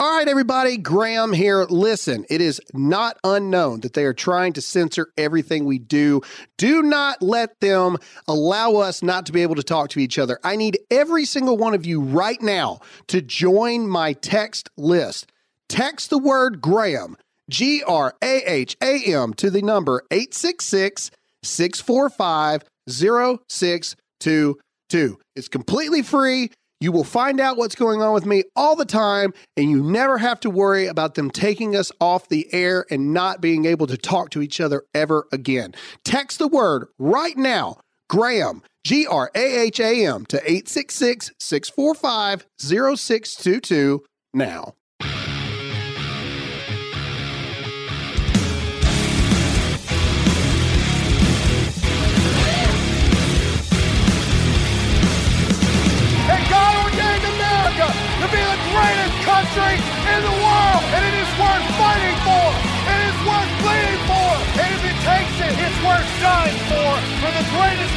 All 0.00 0.16
right, 0.16 0.28
everybody, 0.28 0.78
Graham 0.78 1.34
here. 1.34 1.64
Listen, 1.64 2.24
it 2.30 2.40
is 2.40 2.58
not 2.72 3.18
unknown 3.22 3.80
that 3.80 3.92
they 3.92 4.06
are 4.06 4.14
trying 4.14 4.54
to 4.54 4.62
censor 4.62 5.08
everything 5.18 5.66
we 5.66 5.78
do. 5.78 6.22
Do 6.56 6.80
not 6.80 7.20
let 7.20 7.60
them 7.60 7.98
allow 8.26 8.76
us 8.76 9.02
not 9.02 9.26
to 9.26 9.32
be 9.32 9.42
able 9.42 9.56
to 9.56 9.62
talk 9.62 9.90
to 9.90 10.00
each 10.00 10.18
other. 10.18 10.40
I 10.42 10.56
need 10.56 10.78
every 10.90 11.26
single 11.26 11.58
one 11.58 11.74
of 11.74 11.84
you 11.84 12.00
right 12.00 12.40
now 12.40 12.80
to 13.08 13.20
join 13.20 13.86
my 13.86 14.14
text 14.14 14.70
list. 14.78 15.30
Text 15.68 16.08
the 16.08 16.16
word 16.16 16.62
Graham, 16.62 17.18
G 17.50 17.82
R 17.86 18.14
A 18.22 18.42
H 18.50 18.78
A 18.82 19.04
M, 19.04 19.34
to 19.34 19.50
the 19.50 19.60
number 19.60 20.02
866 20.10 21.10
645 21.42 22.62
0622. 22.88 25.18
It's 25.36 25.48
completely 25.48 26.00
free. 26.00 26.52
You 26.80 26.92
will 26.92 27.04
find 27.04 27.40
out 27.40 27.58
what's 27.58 27.74
going 27.74 28.00
on 28.00 28.14
with 28.14 28.24
me 28.24 28.44
all 28.56 28.74
the 28.74 28.86
time, 28.86 29.34
and 29.54 29.70
you 29.70 29.82
never 29.82 30.16
have 30.16 30.40
to 30.40 30.50
worry 30.50 30.86
about 30.86 31.14
them 31.14 31.30
taking 31.30 31.76
us 31.76 31.92
off 32.00 32.30
the 32.30 32.48
air 32.54 32.86
and 32.90 33.12
not 33.12 33.42
being 33.42 33.66
able 33.66 33.86
to 33.86 33.98
talk 33.98 34.30
to 34.30 34.40
each 34.40 34.60
other 34.62 34.84
ever 34.94 35.26
again. 35.30 35.74
Text 36.04 36.38
the 36.38 36.48
word 36.48 36.86
right 36.98 37.36
now, 37.36 37.76
Graham, 38.08 38.62
G 38.84 39.06
R 39.06 39.30
A 39.34 39.60
H 39.60 39.78
A 39.78 40.06
M, 40.06 40.24
to 40.26 40.38
866 40.38 41.32
645 41.38 42.46
0622 42.58 44.02
now. 44.32 44.74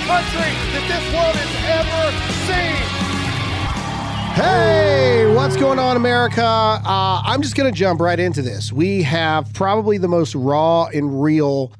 Country 0.07 0.51
that 0.73 0.83
this 0.91 1.05
world 1.15 1.35
has 1.39 1.53
ever 1.79 2.03
seen. 2.47 3.03
Hey, 4.35 5.33
what's 5.33 5.55
going 5.55 5.79
on, 5.79 5.95
America? 5.95 6.43
Uh, 6.43 7.21
I'm 7.23 7.41
just 7.41 7.55
going 7.55 7.71
to 7.71 7.77
jump 7.77 8.01
right 8.01 8.19
into 8.19 8.41
this. 8.41 8.73
We 8.73 9.03
have 9.03 9.53
probably 9.53 9.97
the 9.97 10.07
most 10.09 10.35
raw 10.35 10.87
and 10.87 11.21
real 11.23 11.71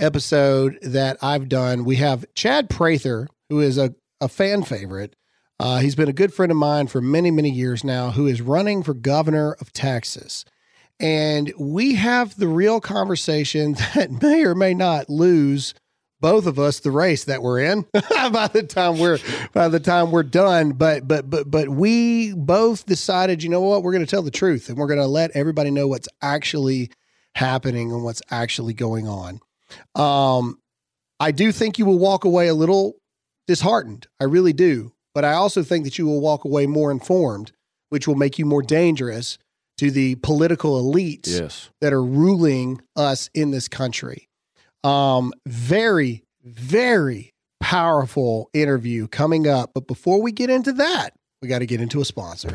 episode 0.00 0.78
that 0.82 1.18
I've 1.20 1.48
done. 1.48 1.84
We 1.84 1.96
have 1.96 2.24
Chad 2.34 2.70
Prather, 2.70 3.28
who 3.50 3.60
is 3.60 3.76
a, 3.76 3.94
a 4.20 4.28
fan 4.28 4.62
favorite. 4.62 5.14
Uh, 5.58 5.78
he's 5.78 5.94
been 5.94 6.08
a 6.08 6.14
good 6.14 6.32
friend 6.32 6.52
of 6.52 6.56
mine 6.56 6.86
for 6.86 7.00
many, 7.00 7.30
many 7.30 7.50
years 7.50 7.84
now, 7.84 8.10
who 8.10 8.26
is 8.26 8.40
running 8.40 8.82
for 8.82 8.94
governor 8.94 9.52
of 9.60 9.72
Texas. 9.72 10.44
And 10.98 11.52
we 11.58 11.94
have 11.96 12.36
the 12.36 12.48
real 12.48 12.80
conversation 12.80 13.72
that 13.94 14.22
may 14.22 14.44
or 14.44 14.54
may 14.54 14.72
not 14.72 15.10
lose 15.10 15.74
both 16.20 16.46
of 16.46 16.58
us 16.58 16.80
the 16.80 16.90
race 16.90 17.24
that 17.24 17.42
we're 17.42 17.60
in 17.60 17.82
by 17.92 18.48
the 18.48 18.62
time 18.62 18.98
we're 18.98 19.18
by 19.52 19.68
the 19.68 19.80
time 19.80 20.10
we're 20.10 20.22
done. 20.22 20.72
But 20.72 21.06
but 21.06 21.28
but 21.28 21.50
but 21.50 21.68
we 21.68 22.32
both 22.34 22.86
decided 22.86 23.42
you 23.42 23.48
know 23.50 23.60
what? 23.60 23.82
We're 23.82 23.92
going 23.92 24.04
to 24.04 24.10
tell 24.10 24.22
the 24.22 24.30
truth 24.30 24.68
and 24.68 24.78
we're 24.78 24.86
going 24.86 24.98
to 25.00 25.06
let 25.06 25.30
everybody 25.32 25.70
know 25.70 25.88
what's 25.88 26.08
actually 26.22 26.90
happening 27.34 27.92
and 27.92 28.02
what's 28.02 28.22
actually 28.30 28.74
going 28.74 29.06
on. 29.06 29.40
Um 29.94 30.58
i 31.18 31.30
do 31.32 31.50
think 31.52 31.78
you 31.78 31.86
will 31.86 31.98
walk 31.98 32.24
away 32.24 32.48
a 32.48 32.54
little 32.54 32.94
disheartened. 33.46 34.06
I 34.20 34.24
really 34.24 34.52
do. 34.52 34.92
But 35.14 35.24
i 35.24 35.32
also 35.32 35.62
think 35.62 35.84
that 35.84 35.98
you 35.98 36.06
will 36.06 36.20
walk 36.20 36.44
away 36.44 36.66
more 36.66 36.90
informed 36.90 37.52
which 37.88 38.08
will 38.08 38.16
make 38.16 38.36
you 38.38 38.44
more 38.44 38.62
dangerous 38.62 39.38
to 39.78 39.90
the 39.92 40.16
political 40.16 40.82
elites 40.82 41.28
Yes. 41.28 41.70
that 41.80 41.92
are 41.92 42.02
ruling 42.02 42.80
us 42.96 43.30
in 43.32 43.50
this 43.52 43.68
country. 43.68 44.25
Um, 44.86 45.32
very, 45.46 46.22
very 46.44 47.34
powerful 47.58 48.48
interview 48.52 49.08
coming 49.08 49.48
up. 49.48 49.72
But 49.74 49.88
before 49.88 50.22
we 50.22 50.30
get 50.30 50.48
into 50.48 50.72
that, 50.74 51.12
we 51.42 51.48
got 51.48 51.58
to 51.58 51.66
get 51.66 51.80
into 51.80 52.00
a 52.00 52.04
sponsor. 52.04 52.54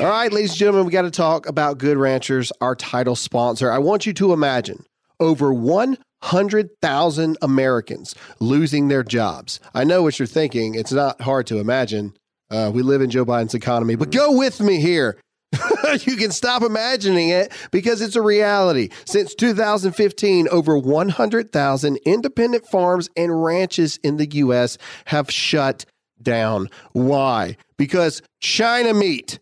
All 0.00 0.08
right, 0.08 0.32
ladies 0.32 0.50
and 0.50 0.58
gentlemen, 0.58 0.86
we 0.86 0.90
got 0.90 1.02
to 1.02 1.12
talk 1.12 1.46
about 1.46 1.78
Good 1.78 1.96
Ranchers, 1.96 2.50
our 2.60 2.74
title 2.74 3.14
sponsor. 3.14 3.70
I 3.70 3.78
want 3.78 4.06
you 4.06 4.12
to 4.14 4.32
imagine 4.32 4.84
over 5.20 5.52
100,000 5.52 7.38
Americans 7.40 8.16
losing 8.40 8.88
their 8.88 9.04
jobs. 9.04 9.60
I 9.74 9.84
know 9.84 10.02
what 10.02 10.18
you're 10.18 10.26
thinking. 10.26 10.74
It's 10.74 10.90
not 10.90 11.20
hard 11.20 11.46
to 11.46 11.58
imagine. 11.58 12.16
Uh, 12.50 12.72
we 12.74 12.82
live 12.82 13.00
in 13.00 13.10
Joe 13.10 13.24
Biden's 13.24 13.54
economy, 13.54 13.94
but 13.94 14.10
go 14.10 14.36
with 14.36 14.60
me 14.60 14.80
here. 14.80 15.20
you 16.00 16.16
can 16.16 16.30
stop 16.30 16.62
imagining 16.62 17.28
it 17.28 17.52
because 17.70 18.00
it's 18.00 18.16
a 18.16 18.22
reality. 18.22 18.88
Since 19.04 19.34
2015, 19.34 20.48
over 20.48 20.78
100,000 20.78 21.96
independent 22.04 22.66
farms 22.66 23.10
and 23.16 23.42
ranches 23.42 23.98
in 24.02 24.16
the 24.16 24.28
U.S. 24.32 24.78
have 25.06 25.30
shut 25.30 25.84
down. 26.22 26.68
Why? 26.92 27.56
Because 27.76 28.22
China 28.40 28.94
meat 28.94 29.38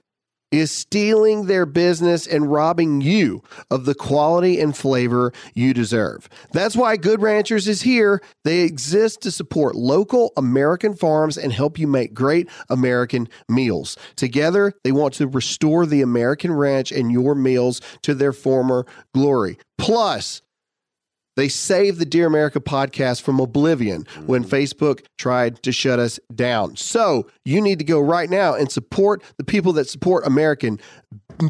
is 0.51 0.71
stealing 0.71 1.47
their 1.47 1.67
business 1.67 2.27
and 2.27 2.51
robbing 2.51 3.01
you 3.01 3.43
of 3.71 3.85
the 3.85 3.95
quality 3.95 4.61
and 4.61 4.77
flavor 4.77 5.33
you 5.55 5.73
deserve. 5.73 6.29
That's 6.53 6.77
why 6.77 6.97
Good 6.97 7.23
Ranchers 7.23 7.69
is 7.69 7.83
here. 7.83 8.21
They 8.45 8.61
exist 8.61 9.23
to 9.23 9.31
support 9.31 9.75
local 9.77 10.33
American 10.37 10.95
farms 10.95 11.39
and 11.39 11.53
help 11.53 11.79
you 11.79 11.87
make 11.87 12.15
great 12.15 12.49
American 12.69 13.29
meals. 13.49 13.97
Together, 14.17 14.73
they 14.85 14.93
want 14.93 15.15
to 15.15 15.27
restore 15.27 15.87
the 15.87 16.03
American 16.03 16.53
ranch 16.53 16.91
and 16.93 17.13
your 17.13 17.35
meals 17.35 17.81
to 18.03 18.15
their 18.15 18.33
former 18.33 18.87
glory. 19.15 19.59
Plus, 19.79 20.43
they 21.41 21.49
saved 21.49 21.99
the 21.99 22.05
Dear 22.05 22.27
America 22.27 22.61
podcast 22.61 23.23
from 23.23 23.41
oblivion 23.41 24.07
when 24.27 24.45
mm. 24.45 24.49
Facebook 24.49 25.07
tried 25.17 25.63
to 25.63 25.73
shut 25.73 25.99
us 25.99 26.21
down. 26.35 26.77
So 26.77 27.31
you 27.47 27.63
need 27.63 27.79
to 27.79 27.85
go 27.85 27.99
right 27.99 28.29
now 28.29 28.55
and 28.55 28.71
support 28.71 29.23
the 29.39 29.45
people 29.45 29.73
that 29.75 29.89
support 29.89 30.27
American 30.27 30.79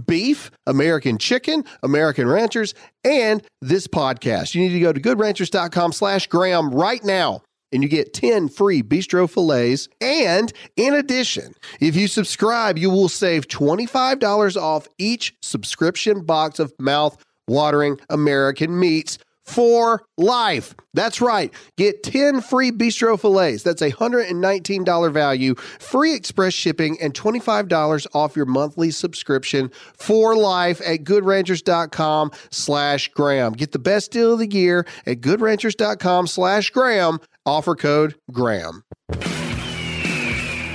beef, 0.07 0.53
American 0.67 1.19
chicken, 1.19 1.65
American 1.83 2.29
ranchers, 2.29 2.73
and 3.03 3.43
this 3.61 3.89
podcast. 3.89 4.55
You 4.55 4.63
need 4.63 4.75
to 4.75 4.81
go 4.81 4.93
to 4.93 5.01
goodranchers.com 5.01 5.93
slash 5.93 6.29
Graham 6.29 6.71
right 6.71 7.03
now. 7.03 7.43
And 7.73 7.83
you 7.83 7.89
get 7.89 8.15
10 8.15 8.49
free 8.49 8.83
bistro 8.83 9.29
fillets. 9.29 9.89
And 10.01 10.53
in 10.77 10.95
addition, 10.95 11.55
if 11.81 11.97
you 11.97 12.07
subscribe, 12.07 12.79
you 12.79 12.91
will 12.91 13.09
save 13.09 13.49
$25 13.49 14.57
off 14.57 14.87
each 14.99 15.35
subscription 15.43 16.25
box 16.25 16.61
of 16.61 16.73
mouth 16.79 17.17
watering 17.49 17.99
American 18.09 18.79
meats 18.79 19.19
for 19.51 20.05
life. 20.17 20.75
That's 20.95 21.21
right. 21.21 21.53
Get 21.77 22.03
10 22.03 22.41
free 22.41 22.71
bistro 22.71 23.21
fillets. 23.21 23.63
That's 23.63 23.83
a 23.83 23.91
$119 23.91 25.13
value, 25.13 25.55
free 25.55 26.15
express 26.15 26.55
shipping, 26.55 26.99
and 27.01 27.13
$25 27.13 28.07
off 28.15 28.37
your 28.37 28.47
monthly 28.47 28.91
subscription 28.91 29.71
for 29.95 30.37
life 30.37 30.81
at 30.81 31.05
goodranchers.com 31.05 32.31
slash 32.51 33.09
Graham. 33.09 33.53
Get 33.53 33.73
the 33.73 33.79
best 33.79 34.13
deal 34.13 34.35
of 34.35 34.39
the 34.39 34.51
year 34.51 34.87
at 35.07 35.21
goodranchers.com 35.21 36.27
slash 36.27 36.71
Graham. 36.71 37.21
Offer 37.45 37.75
code 37.75 38.15
Graham. 38.31 38.85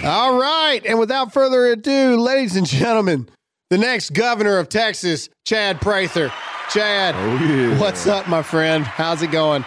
All 0.03 0.37
right. 0.37 0.81
And 0.85 0.99
without 0.99 1.33
further 1.33 1.65
ado, 1.67 2.17
ladies 2.17 2.55
and 2.55 2.67
gentlemen, 2.67 3.27
the 3.69 3.77
next 3.77 4.13
governor 4.13 4.57
of 4.59 4.69
Texas, 4.69 5.29
Chad 5.45 5.81
Prather. 5.81 6.31
Chad, 6.71 7.15
yeah. 7.41 7.79
what's 7.79 8.07
up, 8.07 8.27
my 8.27 8.41
friend? 8.41 8.83
How's 8.83 9.21
it 9.21 9.31
going? 9.31 9.63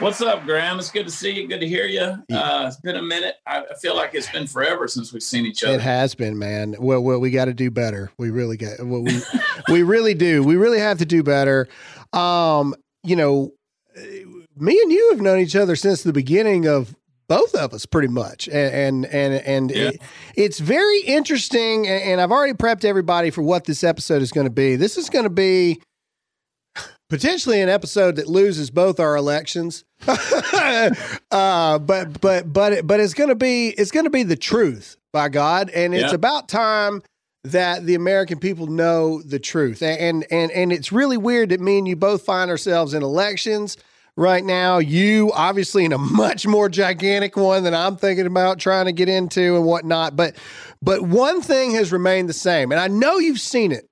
What's 0.00 0.20
up, 0.20 0.44
Graham? 0.44 0.78
It's 0.78 0.90
good 0.90 1.06
to 1.06 1.10
see 1.12 1.30
you. 1.30 1.46
Good 1.46 1.60
to 1.60 1.68
hear 1.68 1.86
you. 1.86 2.00
Uh, 2.34 2.64
it's 2.66 2.76
been 2.80 2.96
a 2.96 3.02
minute. 3.02 3.36
I 3.46 3.60
I 3.70 3.74
feel 3.80 3.94
like 3.94 4.14
it's 4.14 4.30
been 4.30 4.46
forever 4.46 4.88
since 4.88 5.12
we've 5.12 5.22
seen 5.22 5.46
each 5.46 5.62
other. 5.62 5.74
It 5.74 5.80
has 5.80 6.14
been, 6.14 6.38
man. 6.38 6.74
Well, 6.78 7.02
well 7.02 7.20
we 7.20 7.30
got 7.30 7.46
to 7.46 7.54
do 7.54 7.70
better. 7.70 8.10
We 8.18 8.30
really 8.30 8.56
got. 8.56 8.80
Well, 8.84 9.02
we 9.02 9.20
we 9.68 9.82
really 9.82 10.14
do. 10.14 10.42
We 10.42 10.56
really 10.56 10.78
have 10.78 10.98
to 10.98 11.06
do 11.06 11.22
better. 11.22 11.68
Um, 12.12 12.74
you 13.02 13.14
know, 13.16 13.52
uh, 13.96 14.00
me 14.56 14.80
and 14.82 14.92
you 14.92 15.10
have 15.12 15.20
known 15.20 15.38
each 15.38 15.56
other 15.56 15.76
since 15.76 16.02
the 16.02 16.12
beginning 16.12 16.66
of 16.66 16.94
both 17.28 17.54
of 17.54 17.72
us, 17.72 17.86
pretty 17.86 18.08
much, 18.08 18.48
and 18.48 19.04
and 19.04 19.06
and, 19.06 19.34
and 19.46 19.70
Yeah. 19.70 19.88
it, 19.88 20.02
it's 20.34 20.58
very 20.60 21.00
interesting. 21.02 21.86
And, 21.86 22.02
and 22.02 22.20
I've 22.20 22.32
already 22.32 22.54
prepped 22.54 22.84
everybody 22.84 23.30
for 23.30 23.42
what 23.42 23.64
this 23.64 23.84
episode 23.84 24.22
is 24.22 24.32
going 24.32 24.46
to 24.46 24.52
be. 24.52 24.76
This 24.76 24.96
is 24.98 25.08
going 25.10 25.24
to 25.24 25.30
be 25.30 25.80
potentially 27.10 27.60
an 27.60 27.68
episode 27.68 28.16
that 28.16 28.26
loses 28.28 28.70
both 28.70 28.98
our 28.98 29.16
elections. 29.16 29.84
uh, 31.30 31.78
but 31.78 32.20
but 32.20 32.52
but 32.52 32.72
it, 32.72 32.86
but 32.86 33.00
it's 33.00 33.12
gonna 33.14 33.34
be 33.34 33.68
it's 33.68 33.90
gonna 33.90 34.08
be 34.10 34.22
the 34.22 34.36
truth 34.36 34.96
by 35.12 35.28
God, 35.28 35.68
and 35.70 35.94
it's 35.94 36.10
Yeah. 36.10 36.14
about 36.14 36.48
time 36.48 37.02
that 37.44 37.84
the 37.86 37.94
American 37.94 38.38
people 38.38 38.66
know 38.66 39.20
the 39.22 39.38
truth. 39.38 39.82
And 39.82 40.24
and 40.30 40.50
and 40.50 40.72
it's 40.72 40.92
really 40.92 41.16
weird 41.16 41.50
that 41.50 41.60
me 41.60 41.78
and 41.78 41.88
you 41.88 41.96
both 41.96 42.22
find 42.22 42.50
ourselves 42.50 42.94
in 42.94 43.02
elections 43.02 43.76
right 44.16 44.44
now. 44.44 44.78
You 44.78 45.32
obviously 45.34 45.84
in 45.84 45.92
a 45.92 45.98
much 45.98 46.46
more 46.46 46.68
gigantic 46.68 47.36
one 47.36 47.64
than 47.64 47.74
I'm 47.74 47.96
thinking 47.96 48.26
about 48.26 48.58
trying 48.58 48.86
to 48.86 48.92
get 48.92 49.08
into 49.08 49.56
and 49.56 49.64
whatnot. 49.64 50.16
But 50.16 50.36
But 50.82 51.02
one 51.02 51.40
thing 51.42 51.72
has 51.72 51.92
remained 51.92 52.28
the 52.28 52.34
same, 52.34 52.72
and 52.72 52.80
I 52.80 52.88
know 52.88 53.18
you've 53.18 53.40
seen 53.40 53.72
it. 53.72 53.86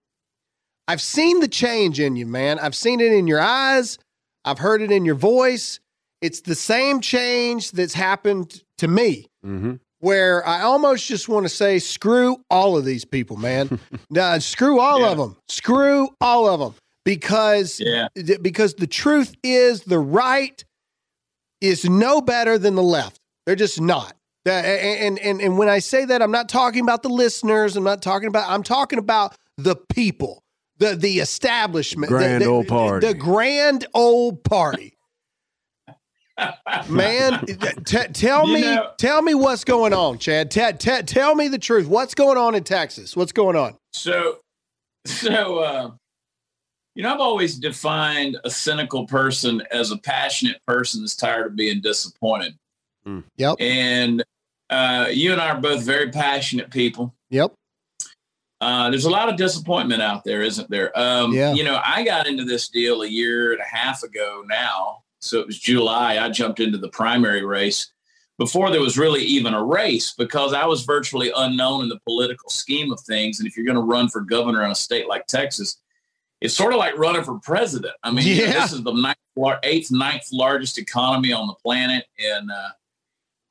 I've 0.88 1.00
seen 1.02 1.40
the 1.40 1.48
change 1.48 2.00
in 2.00 2.16
you, 2.16 2.26
man. 2.26 2.58
I've 2.58 2.74
seen 2.74 3.00
it 3.00 3.12
in 3.12 3.26
your 3.26 3.40
eyes. 3.40 3.98
I've 4.44 4.58
heard 4.58 4.82
it 4.82 4.90
in 4.90 5.04
your 5.04 5.14
voice. 5.14 5.78
It's 6.22 6.40
the 6.40 6.54
same 6.56 7.00
change 7.00 7.70
that's 7.72 7.94
happened 7.94 8.62
to 8.78 8.88
me, 8.88 9.26
Mm-hmm. 9.46 9.74
where 10.00 10.44
I 10.46 10.62
almost 10.62 11.06
just 11.06 11.28
want 11.28 11.44
to 11.44 11.48
say, 11.48 11.78
screw 11.78 12.38
all 12.50 12.76
of 12.76 12.84
these 12.84 13.04
people, 13.04 13.36
man. 13.36 13.78
nah, 14.10 14.38
screw 14.38 14.80
all 14.80 15.00
Yeah. 15.00 15.10
of 15.12 15.18
them. 15.18 15.36
Screw 15.48 16.08
all 16.20 16.48
of 16.48 16.58
them. 16.58 16.74
Because 17.04 17.78
Yeah. 17.80 18.08
because 18.42 18.74
the 18.74 18.86
truth 18.86 19.34
is 19.44 19.82
the 19.82 19.98
right 19.98 20.64
is 21.60 21.84
no 21.88 22.20
better 22.20 22.58
than 22.58 22.74
the 22.74 22.82
left. 22.82 23.18
They're 23.46 23.54
just 23.56 23.80
not. 23.80 24.14
That- 24.44 24.64
And, 24.64 25.18
and 25.18 25.40
and 25.40 25.58
when 25.58 25.68
I 25.68 25.78
say 25.80 26.04
that, 26.06 26.22
I'm 26.22 26.30
not 26.30 26.48
talking 26.48 26.82
about 26.82 27.02
the 27.02 27.08
listeners. 27.10 27.76
I'm 27.76 27.84
not 27.84 28.02
talking 28.02 28.28
about. 28.28 28.48
I'm 28.50 28.62
talking 28.62 28.98
about 28.98 29.36
the 29.56 29.76
people, 29.76 30.42
the 30.78 30.94
the 30.96 31.18
establishment, 31.20 32.10
the- 32.10 32.16
Grand 32.16 32.42
the, 32.42 32.46
old 32.46 32.68
party. 32.68 33.06
the 33.06 33.14
grand 33.14 33.86
old 33.94 34.42
party. 34.44 34.94
Man, 36.88 37.44
t- 37.84 37.98
tell 38.12 38.46
You 38.46 38.54
me, 38.54 38.60
know- 38.60 38.90
tell 38.96 39.22
me 39.22 39.34
what's 39.34 39.64
going 39.64 39.92
on, 39.92 40.18
Chad. 40.18 40.50
T- 40.52 40.72
t- 40.78 41.02
tell 41.02 41.34
me 41.34 41.48
the 41.48 41.58
truth. 41.58 41.88
What's 41.88 42.14
going 42.14 42.38
on 42.38 42.54
in 42.54 42.62
Texas? 42.62 43.16
What's 43.16 43.32
going 43.32 43.56
on? 43.56 43.76
So, 43.92 44.38
so 45.04 45.58
uh, 45.58 45.90
you 46.94 47.02
know, 47.02 47.12
I've 47.12 47.18
always 47.20 47.58
defined 47.58 48.36
a 48.44 48.50
cynical 48.50 49.06
person 49.06 49.62
as 49.72 49.90
a 49.90 49.98
passionate 49.98 50.64
person 50.66 51.00
that's 51.02 51.16
tired 51.16 51.46
of 51.46 51.56
being 51.56 51.80
disappointed. 51.80 52.54
Yep, 53.38 53.56
And 53.58 54.22
uh, 54.68 55.06
you 55.10 55.32
and 55.32 55.40
I 55.40 55.48
are 55.50 55.60
both 55.60 55.82
very 55.82 56.10
passionate 56.10 56.70
people. 56.70 57.14
yep. 57.30 57.54
Uh, 58.60 58.90
there's 58.90 59.04
a 59.04 59.10
lot 59.10 59.28
of 59.28 59.36
disappointment 59.36 60.02
out 60.02 60.24
there, 60.24 60.42
isn't 60.42 60.68
there? 60.68 60.96
Um, 60.98 61.32
Yeah. 61.32 61.54
You 61.54 61.64
know, 61.64 61.80
I 61.84 62.04
got 62.04 62.26
into 62.26 62.44
this 62.44 62.68
deal 62.68 63.02
a 63.02 63.06
year 63.06 63.52
and 63.52 63.60
a 63.60 63.76
half 63.76 64.02
ago 64.02 64.42
now. 64.48 65.04
So 65.20 65.40
it 65.40 65.46
was 65.46 65.58
July. 65.58 66.18
I 66.18 66.28
jumped 66.28 66.60
into 66.60 66.78
the 66.78 66.88
primary 66.88 67.44
race 67.44 67.92
before 68.36 68.70
there 68.70 68.80
was 68.80 68.96
really 68.96 69.22
even 69.22 69.52
a 69.52 69.62
race 69.62 70.14
because 70.16 70.54
I 70.54 70.64
was 70.64 70.84
virtually 70.84 71.32
unknown 71.36 71.82
in 71.82 71.88
the 71.88 71.98
political 72.06 72.50
scheme 72.50 72.92
of 72.92 73.00
things. 73.00 73.40
And 73.40 73.48
if 73.48 73.56
you're 73.56 73.66
going 73.66 73.76
to 73.76 73.82
run 73.82 74.08
for 74.08 74.20
governor 74.20 74.64
in 74.64 74.70
a 74.70 74.76
state 74.76 75.08
like 75.08 75.26
Texas, 75.26 75.78
it's 76.40 76.54
sort 76.54 76.72
of 76.72 76.78
like 76.78 76.96
running 76.96 77.24
for 77.24 77.38
president. 77.40 77.94
I 78.04 78.12
mean, 78.12 78.26
you 78.26 78.46
know, 78.46 78.52
this 78.52 78.72
is 78.72 78.82
the 78.84 78.92
ninth, 78.92 79.58
eighth, 79.64 79.90
ninth 79.90 80.22
largest 80.32 80.78
economy 80.78 81.32
on 81.32 81.48
the 81.48 81.54
planet. 81.54 82.04
And, 82.24 82.50
uh, 82.50 82.68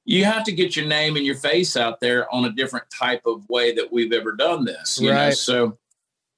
you 0.07 0.23
have 0.23 0.43
to 0.45 0.51
get 0.53 0.75
your 0.75 0.87
name 0.87 1.17
and 1.17 1.25
your 1.25 1.35
face 1.35 1.75
out 1.75 1.99
there 1.99 2.33
on 2.33 2.45
a 2.45 2.51
different 2.51 2.85
type 2.89 3.21
of 3.25 3.47
way 3.49 3.73
that 3.75 3.91
we've 3.91 4.13
ever 4.13 4.31
done 4.31 4.63
this. 4.65 4.99
You 4.99 5.09
know, 5.09 5.15
Right. 5.15 5.33
so 5.33 5.77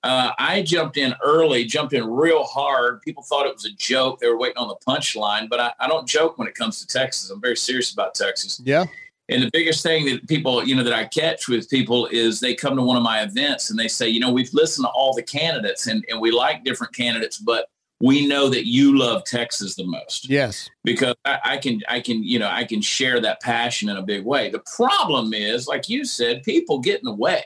uh, 0.04 0.32
I 0.40 0.64
jumped 0.64 0.98
in 0.98 1.14
early, 1.24 1.66
jumped 1.66 1.94
in 1.94 2.10
real 2.10 2.44
hard. 2.44 3.02
People 3.04 3.22
thought 3.22 3.46
it 3.46 3.54
was 3.54 3.66
a 3.66 3.72
joke; 3.74 4.20
they 4.20 4.28
were 4.28 4.38
waiting 4.40 4.58
on 4.58 4.70
the 4.70 4.78
punchline. 4.88 5.48
But 5.50 5.60
I, 5.60 5.72
I 5.80 5.88
don't 5.88 6.08
joke 6.08 6.38
when 6.40 6.48
it 6.48 6.56
comes 6.56 6.84
to 6.84 6.88
Texas. 6.88 7.30
I'm 7.30 7.40
very 7.40 7.56
serious 7.58 7.94
about 7.94 8.16
Texas. 8.16 8.60
Yeah, 8.64 8.86
And 9.28 9.44
the 9.44 9.50
biggest 9.54 9.84
thing 9.84 10.06
that 10.06 10.28
people, 10.28 10.64
you 10.66 10.76
know, 10.76 10.84
that 10.84 10.94
I 10.94 11.06
catch 11.06 11.48
with 11.48 11.70
people 11.70 12.08
is 12.08 12.40
they 12.40 12.56
come 12.56 12.76
to 12.76 12.82
one 12.82 12.98
of 12.98 13.04
my 13.04 13.22
events 13.22 13.70
and 13.70 13.78
they 13.78 13.88
say, 13.90 14.10
you 14.10 14.20
know, 14.20 14.32
we've 14.32 14.54
listened 14.54 14.86
to 14.86 14.90
all 14.92 15.14
the 15.14 15.22
candidates 15.24 15.86
and, 15.88 16.04
and 16.10 16.20
we 16.20 16.32
like 16.32 16.64
different 16.64 16.96
candidates, 16.96 17.38
but 17.38 17.68
we 18.02 18.26
know 18.26 18.50
that 18.50 18.66
you 18.66 18.98
love 18.98 19.24
Texas 19.26 19.76
the 19.76 19.86
most 19.86 20.30
yes, 20.30 20.70
because 20.84 21.16
I, 21.26 21.40
I 21.44 21.58
can 21.58 21.82
I 21.88 22.00
can 22.00 22.24
you 22.24 22.40
know 22.40 22.48
I 22.50 22.64
can 22.64 22.82
share 22.82 23.20
that 23.20 23.42
passion 23.42 23.90
in 23.90 23.98
a 23.98 24.02
big 24.02 24.26
way. 24.26 24.50
The 24.50 24.64
problem 24.76 25.34
is, 25.34 25.68
like 25.68 25.90
you 25.90 26.06
said, 26.06 26.44
people 26.44 26.80
get 26.80 27.00
in 27.00 27.06
the 27.06 27.14
way. 27.14 27.44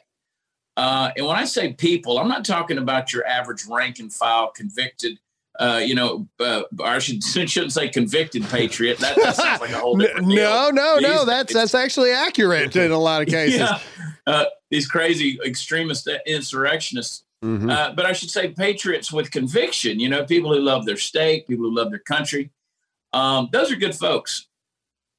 Uh, 0.76 1.12
and 1.16 1.26
when 1.26 1.36
I 1.36 1.46
say 1.46 1.74
people, 1.74 2.18
I'm 2.18 2.28
not 2.28 2.46
talking 2.46 2.78
about 2.78 3.14
your 3.14 3.26
average 3.28 3.66
rank 3.70 4.00
and 4.00 4.12
file 4.12 4.52
convicted. 4.52 5.20
Uh, 5.60 5.82
you 5.84 5.94
know, 5.94 6.28
uh, 6.40 6.64
I 6.84 7.00
should 7.00 7.24
shouldn't 7.50 7.74
say 7.74 7.90
convicted 7.90 8.44
patriot. 8.46 9.00
That, 9.00 9.16
that 9.18 9.36
sounds 9.36 9.62
like 9.62 9.72
a 9.72 9.80
whole 9.80 9.98
no, 9.98 10.06
different 10.06 10.30
deal. 10.30 10.38
no, 10.38 10.70
no, 10.72 11.00
no. 11.00 11.26
That's 11.26 11.54
that's 11.54 11.76
actually 11.76 12.12
accurate 12.12 12.76
in 12.76 12.92
a 12.92 13.00
lot 13.00 13.22
of 13.22 13.28
cases. 13.30 13.60
Yeah. 13.60 13.80
Uh, 14.26 14.46
these 14.72 14.88
crazy 14.88 15.40
extremist 15.46 16.10
insurrectionists 16.26 17.24
Mm-hmm. 17.44 17.70
uh, 17.70 17.92
but 17.94 18.06
I 18.06 18.14
should 18.14 18.30
say 18.32 18.50
patriots 18.50 19.12
with 19.12 19.30
conviction, 19.30 20.00
you 20.00 20.08
know, 20.08 20.24
people 20.24 20.54
who 20.54 20.60
love 20.62 20.86
their 20.86 20.96
state, 20.98 21.46
people 21.46 21.66
who 21.66 21.76
love 21.76 21.90
their 21.90 22.00
country. 22.00 22.52
Um, 23.12 23.50
those 23.52 23.70
are 23.70 23.76
good 23.76 23.94
folks. 23.96 24.48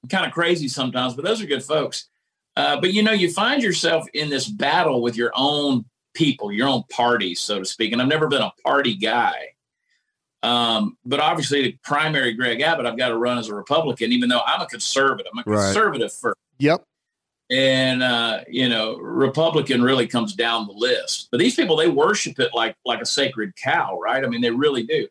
Kind 0.09 0.25
of 0.27 0.33
crazy 0.33 0.67
sometimes, 0.69 1.15
but 1.15 1.25
those 1.25 1.43
are 1.43 1.47
good 1.47 1.63
folks. 1.63 2.09
Uh, 2.57 2.81
but 2.81 2.93
you 2.95 3.03
know, 3.03 3.13
you 3.13 3.31
find 3.31 3.63
yourself 3.63 4.07
in 4.15 4.31
this 4.31 4.49
battle 4.49 5.03
with 5.03 5.17
your 5.17 5.33
own 5.37 5.85
people, 6.15 6.51
your 6.51 6.69
own 6.69 6.85
party, 6.91 7.35
so 7.35 7.59
to 7.59 7.65
speak. 7.65 7.93
And 7.93 8.01
I've 8.01 8.09
never 8.09 8.29
been 8.29 8.43
a 8.43 8.53
party 8.65 8.95
guy. 8.97 9.51
Um, 10.43 10.97
but 11.05 11.21
obviously, 11.21 11.63
the 11.63 11.79
primary 11.83 12.33
Greg 12.35 12.61
Abbott, 12.61 12.87
I've 12.87 12.99
got 12.99 13.09
to 13.09 13.17
run 13.17 13.39
as 13.39 13.49
a 13.49 13.55
Republican, 13.55 14.13
even 14.13 14.29
though 14.29 14.43
I'm 14.47 14.61
a 14.61 14.67
conservative. 14.67 15.33
I'm 15.33 15.39
a 15.41 15.43
Right. 15.51 15.65
conservative 15.67 16.13
first 16.13 16.37
Yep. 16.59 16.85
And 17.51 18.03
uh, 18.03 18.41
you 18.49 18.69
know 18.69 18.97
republican 18.97 19.83
really 19.83 20.07
comes 20.07 20.35
down 20.35 20.67
the 20.67 20.73
list 20.73 21.29
but 21.31 21.39
these 21.39 21.55
people 21.55 21.77
they 21.77 21.89
worship 21.89 22.39
it 22.39 22.51
like 22.55 22.75
like 22.85 23.01
a 23.01 23.07
sacred 23.07 23.53
cow 23.63 23.99
right 24.01 24.25
i 24.25 24.29
mean 24.29 24.41
they 24.41 24.51
really 24.51 24.83
do 24.83 25.07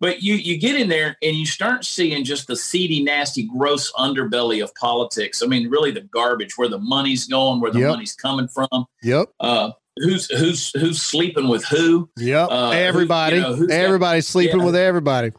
but 0.00 0.22
you 0.22 0.34
you 0.34 0.58
get 0.58 0.74
in 0.74 0.88
there 0.88 1.16
and 1.22 1.36
you 1.36 1.46
start 1.46 1.84
seeing 1.84 2.24
just 2.24 2.46
the 2.48 2.56
seedy 2.56 3.02
nasty 3.02 3.44
gross 3.56 3.92
underbelly 3.92 4.62
of 4.62 4.74
politics 4.74 5.40
i 5.42 5.46
mean 5.46 5.70
really 5.70 5.90
the 5.92 6.00
garbage 6.00 6.58
where 6.58 6.68
the 6.68 6.78
money's 6.78 7.26
going 7.28 7.60
where 7.60 7.70
the 7.70 7.78
Yep. 7.80 7.90
money's 7.90 8.14
coming 8.16 8.48
from 8.48 8.86
Yep. 9.02 9.28
uh 9.40 9.70
who's 9.98 10.26
who's 10.30 10.70
who's 10.80 11.00
sleeping 11.00 11.48
with 11.48 11.64
who 11.66 12.08
Yep. 12.16 12.48
Uh, 12.50 12.70
who- 12.70 12.76
everybody. 12.76 13.36
you 13.36 13.42
know, 13.42 13.54
who's 13.54 13.66
got- 13.68 13.74
Everybody's 13.74 14.26
sleeping 14.28 14.58
Yeah. 14.60 14.66
with 14.66 14.76
everybody. 14.76 15.32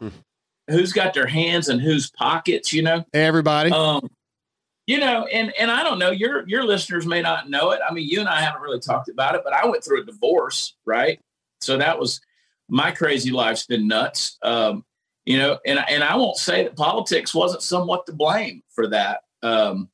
who's 0.68 0.92
got 0.92 1.14
their 1.14 1.26
hands 1.26 1.68
in 1.68 1.78
whose 1.80 2.10
pockets 2.10 2.72
you 2.72 2.82
know 2.82 3.04
Everybody. 3.14 3.70
um, 3.72 4.08
you 4.90 4.98
know, 4.98 5.24
and 5.26 5.52
and 5.56 5.70
I 5.70 5.84
don't 5.84 6.00
know, 6.00 6.10
your 6.10 6.48
your 6.48 6.64
listeners 6.64 7.06
may 7.06 7.22
not 7.22 7.48
know 7.48 7.70
it. 7.70 7.80
I 7.88 7.94
mean, 7.94 8.08
you 8.08 8.18
and 8.18 8.28
I 8.28 8.40
haven't 8.40 8.60
really 8.60 8.80
talked 8.80 9.08
about 9.08 9.36
it, 9.36 9.42
but 9.44 9.52
I 9.52 9.64
went 9.64 9.84
through 9.84 10.02
a 10.02 10.04
divorce, 10.04 10.74
right? 10.84 11.20
So 11.60 11.78
that 11.78 11.96
was 11.96 12.20
my 12.68 12.90
crazy 12.90 13.30
life's 13.30 13.66
been 13.66 13.86
nuts. 13.86 14.36
Um, 14.42 14.84
you 15.24 15.38
know, 15.38 15.60
and 15.64 15.78
and 15.88 16.02
I 16.02 16.16
won't 16.16 16.38
say 16.38 16.64
that 16.64 16.74
politics 16.74 17.32
wasn't 17.32 17.62
somewhat 17.62 18.04
to 18.06 18.12
blame 18.12 18.64
for 18.70 18.88
that. 18.88 19.20
Um, 19.44 19.90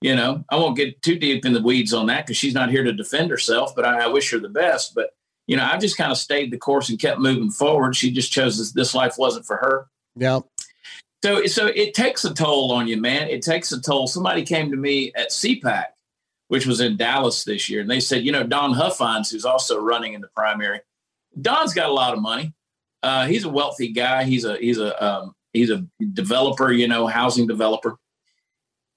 you 0.00 0.16
know, 0.16 0.42
I 0.48 0.56
won't 0.56 0.74
get 0.74 1.02
too 1.02 1.18
deep 1.18 1.44
in 1.44 1.52
the 1.52 1.60
weeds 1.60 1.92
on 1.92 2.06
that 2.06 2.24
because 2.24 2.38
she's 2.38 2.54
not 2.54 2.70
here 2.70 2.82
to 2.82 2.94
defend 2.94 3.30
herself, 3.30 3.76
but 3.76 3.84
I, 3.84 4.04
I 4.04 4.06
wish 4.06 4.30
her 4.30 4.38
the 4.38 4.48
best. 4.48 4.94
But 4.94 5.10
you 5.48 5.58
know, 5.58 5.64
I've 5.64 5.82
just 5.82 5.98
kind 5.98 6.10
of 6.10 6.16
stayed 6.16 6.50
the 6.50 6.56
course 6.56 6.88
and 6.88 6.98
kept 6.98 7.20
moving 7.20 7.50
forward. 7.50 7.94
She 7.94 8.10
just 8.10 8.32
chose 8.32 8.56
this, 8.56 8.72
this 8.72 8.94
life 8.94 9.16
wasn't 9.18 9.44
for 9.44 9.58
her. 9.58 9.88
yeah. 10.16 10.40
So, 11.22 11.44
so 11.46 11.66
it 11.66 11.92
takes 11.94 12.24
a 12.24 12.32
toll 12.32 12.72
on 12.72 12.88
you, 12.88 12.96
man. 12.96 13.28
It 13.28 13.42
takes 13.42 13.72
a 13.72 13.80
toll. 13.80 14.06
Somebody 14.06 14.42
came 14.42 14.70
to 14.70 14.76
me 14.76 15.12
at 15.14 15.30
CPAC, 15.30 15.84
which 16.48 16.66
was 16.66 16.80
in 16.80 16.96
Dallas 16.96 17.44
this 17.44 17.68
year, 17.68 17.82
and 17.82 17.90
they 17.90 18.00
said, 18.00 18.24
you 18.24 18.32
know, 18.32 18.42
Don 18.42 18.72
Huffines, 18.72 19.30
who's 19.30 19.44
also 19.44 19.78
running 19.78 20.14
in 20.14 20.22
the 20.22 20.28
primary, 20.28 20.80
Don's 21.40 21.74
got 21.74 21.90
a 21.90 21.92
lot 21.92 22.14
of 22.14 22.20
money. 22.22 22.54
Uh, 23.02 23.26
he's 23.26 23.44
a 23.44 23.48
wealthy 23.50 23.92
guy. 23.92 24.24
He's 24.24 24.44
a 24.44 24.56
he's 24.56 24.78
a 24.78 25.02
um, 25.04 25.34
he's 25.52 25.70
a 25.70 25.84
developer, 26.14 26.72
you 26.72 26.88
know, 26.88 27.06
housing 27.06 27.46
developer. 27.46 27.96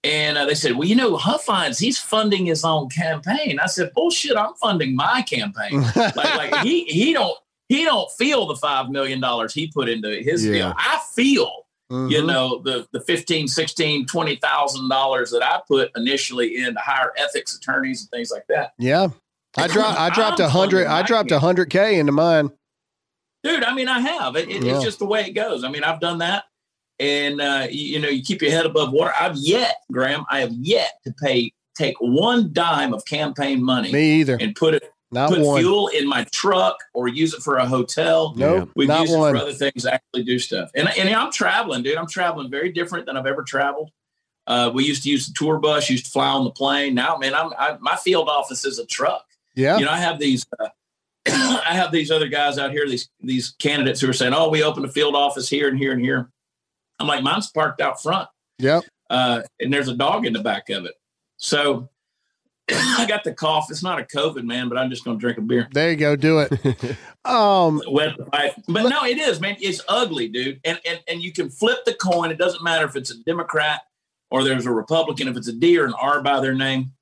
And 0.06 0.38
uh, 0.38 0.46
they 0.46 0.54
said, 0.56 0.74
well, 0.76 0.88
you 0.88 0.96
know, 0.96 1.16
Huffines, 1.16 1.80
he's 1.80 1.98
funding 1.98 2.46
his 2.46 2.66
own 2.66 2.90
campaign. 2.90 3.60
I 3.62 3.68
said, 3.68 3.94
bullshit, 3.94 4.36
I'm 4.36 4.54
funding 4.56 4.96
my 4.96 5.22
campaign 5.22 5.82
like 5.96 6.16
like 6.16 6.56
he 6.66 6.84
he 6.86 7.14
don't 7.14 7.38
he 7.70 7.86
don't 7.86 8.12
feel 8.12 8.46
the 8.48 8.56
five 8.56 8.90
million 8.90 9.22
dollars 9.22 9.54
he 9.54 9.68
put 9.68 9.88
into 9.90 10.10
his 10.22 10.46
Yeah. 10.46 10.54
deal. 10.54 10.74
I 10.78 11.00
feel 11.16 11.66
you 11.90 11.98
Mhm. 11.98 12.26
know 12.28 12.62
the 12.64 12.88
the 12.92 13.02
15 13.02 13.48
16 13.48 14.06
20 14.06 14.36
thousand 14.38 14.90
dollars 14.90 15.30
that 15.32 15.44
i 15.44 15.60
put 15.68 15.92
initially 15.96 16.58
in 16.58 16.74
to 16.74 16.80
hire 16.80 17.12
ethics 17.18 17.56
attorneys 17.58 18.02
and 18.02 18.10
things 18.10 18.32
like 18.32 18.46
that 18.50 18.72
Yeah. 18.80 19.08
I 19.56 19.68
dropped. 19.68 20.00
I 20.00 20.10
dropped 20.10 20.40
a 20.40 20.50
hundred. 20.50 20.88
I 20.88 21.04
dropped 21.04 21.30
a 21.32 21.38
hundred 21.40 21.70
k 21.70 22.00
into 22.00 22.12
mine. 22.12 22.50
dude 23.44 23.64
i 23.64 23.74
mean 23.76 23.88
i 23.90 24.00
have 24.00 24.36
it, 24.36 24.50
it- 24.50 24.64
Yeah. 24.64 24.76
it's 24.76 24.84
just 24.84 25.00
the 25.00 25.06
way 25.06 25.22
it 25.26 25.34
goes 25.34 25.64
i 25.64 25.70
mean 25.70 25.84
i've 25.84 26.00
done 26.00 26.20
that 26.20 26.46
and 27.00 27.42
uh 27.42 27.68
you, 27.70 27.86
you 27.96 28.00
know 28.00 28.08
you 28.08 28.24
keep 28.24 28.42
your 28.42 28.52
head 28.52 28.66
above 28.66 28.92
water 28.94 29.12
i've 29.20 29.36
yet 29.36 29.76
graham 29.92 30.26
i 30.32 30.40
have 30.40 30.54
yet 30.54 30.94
to 31.06 31.12
pay 31.22 31.52
take 31.76 31.96
one 32.00 32.54
dime 32.54 32.94
of 32.94 33.04
campaign 33.06 33.62
money 33.62 33.92
Me 33.92 34.22
either. 34.22 34.38
and 34.40 34.56
put 34.56 34.74
it 34.76 34.93
Not 35.14 35.30
put 35.30 35.40
one. 35.42 35.60
fuel 35.62 35.88
in 35.90 36.08
my 36.08 36.26
truck 36.32 36.78
or 36.94 37.08
use 37.08 37.34
it 37.34 37.42
for 37.42 37.58
a 37.58 37.66
hotel 37.66 38.34
Nope. 38.36 38.70
We've 38.76 38.88
not 38.88 39.02
used 39.02 39.18
one. 39.18 39.36
it 39.36 39.40
for 39.40 39.44
other 39.46 39.54
things, 39.54 39.86
actually 39.86 40.24
do 40.24 40.40
stuff. 40.40 40.70
And, 40.76 40.90
and 40.98 41.10
I'm 41.10 41.32
traveling, 41.32 41.84
dude. 41.84 41.98
I'm 41.98 42.08
traveling 42.08 42.50
very 42.50 42.72
different 42.72 43.06
than 43.06 43.16
I've 43.18 43.26
ever 43.28 43.44
traveled. 43.44 43.92
Uh, 44.48 44.70
we 44.74 44.84
used 44.84 45.04
to 45.04 45.10
use 45.10 45.28
the 45.28 45.34
tour 45.36 45.58
bus, 45.60 45.90
used 45.90 46.06
to 46.06 46.12
fly 46.12 46.28
on 46.28 46.44
the 46.44 46.52
plane. 46.52 46.94
Now, 46.96 47.18
man, 47.18 47.34
I'm 47.34 47.54
I, 47.58 47.78
my 47.80 47.96
field 47.96 48.28
office 48.28 48.66
is 48.66 48.78
a 48.80 48.86
truck. 48.86 49.26
yeah. 49.56 49.78
You 49.78 49.86
know, 49.86 49.92
I 49.92 49.98
have 50.00 50.20
these, 50.20 50.46
uh, 50.60 50.68
I 51.28 51.70
have 51.74 51.92
these 51.94 52.12
other 52.12 52.28
guys 52.28 52.58
out 52.58 52.72
here, 52.72 52.86
these 52.88 53.08
these 53.22 53.52
candidates 53.60 54.02
who 54.02 54.10
are 54.10 54.14
saying, 54.14 54.34
"Oh, 54.34 54.50
we 54.50 54.62
opened 54.62 54.86
a 54.86 54.90
field 54.92 55.16
office 55.16 55.48
here 55.48 55.70
and 55.70 55.78
here 55.78 55.94
and 55.94 56.02
here." 56.02 56.30
I'm 57.00 57.08
like, 57.08 57.24
mine's 57.24 57.50
parked 57.52 57.80
out 57.80 58.02
front, 58.04 58.28
Yep. 58.60 58.84
uh, 59.10 59.42
and 59.62 59.72
there's 59.74 59.88
a 59.88 59.96
dog 59.96 60.26
in 60.26 60.34
the 60.34 60.40
back 60.44 60.70
of 60.70 60.84
it. 60.86 60.94
So, 61.38 61.90
I 62.72 63.06
got 63.08 63.24
the 63.24 63.34
cough. 63.34 63.68
It's 63.70 63.84
not 63.84 64.00
a 64.00 64.04
COVID, 64.04 64.44
man, 64.44 64.70
but 64.70 64.78
I'm 64.78 64.90
just 64.90 65.04
going 65.04 65.18
to 65.18 65.22
drink 65.22 65.38
a 65.38 65.42
beer. 65.42 65.68
There 65.74 65.92
you 65.92 65.98
go. 65.98 66.16
Do 66.16 66.40
it. 66.40 66.98
um, 67.26 67.82
Wet. 67.88 68.16
But 68.32 68.90
no, 68.90 69.04
it 69.04 69.18
is, 69.18 69.42
man. 69.42 69.58
It's 69.60 69.82
ugly, 69.88 70.30
dude. 70.30 70.62
And, 70.64 70.80
and 70.86 71.02
and 71.08 71.22
you 71.22 71.34
can 71.34 71.50
flip 71.50 71.84
the 71.86 71.94
coin. 71.94 72.32
It 72.32 72.38
doesn't 72.38 72.64
matter 72.64 72.86
if 72.86 72.96
it's 72.96 73.12
a 73.12 73.22
Democrat 73.24 73.82
or 74.32 74.44
there's 74.44 74.66
a 74.66 74.72
Republican. 74.72 75.28
If 75.28 75.36
it's 75.36 75.50
a 75.50 75.54
D 75.54 75.78
or 75.78 75.86
an 75.86 75.94
R 75.94 76.22
by 76.22 76.40
their 76.40 76.56
name, 76.56 76.94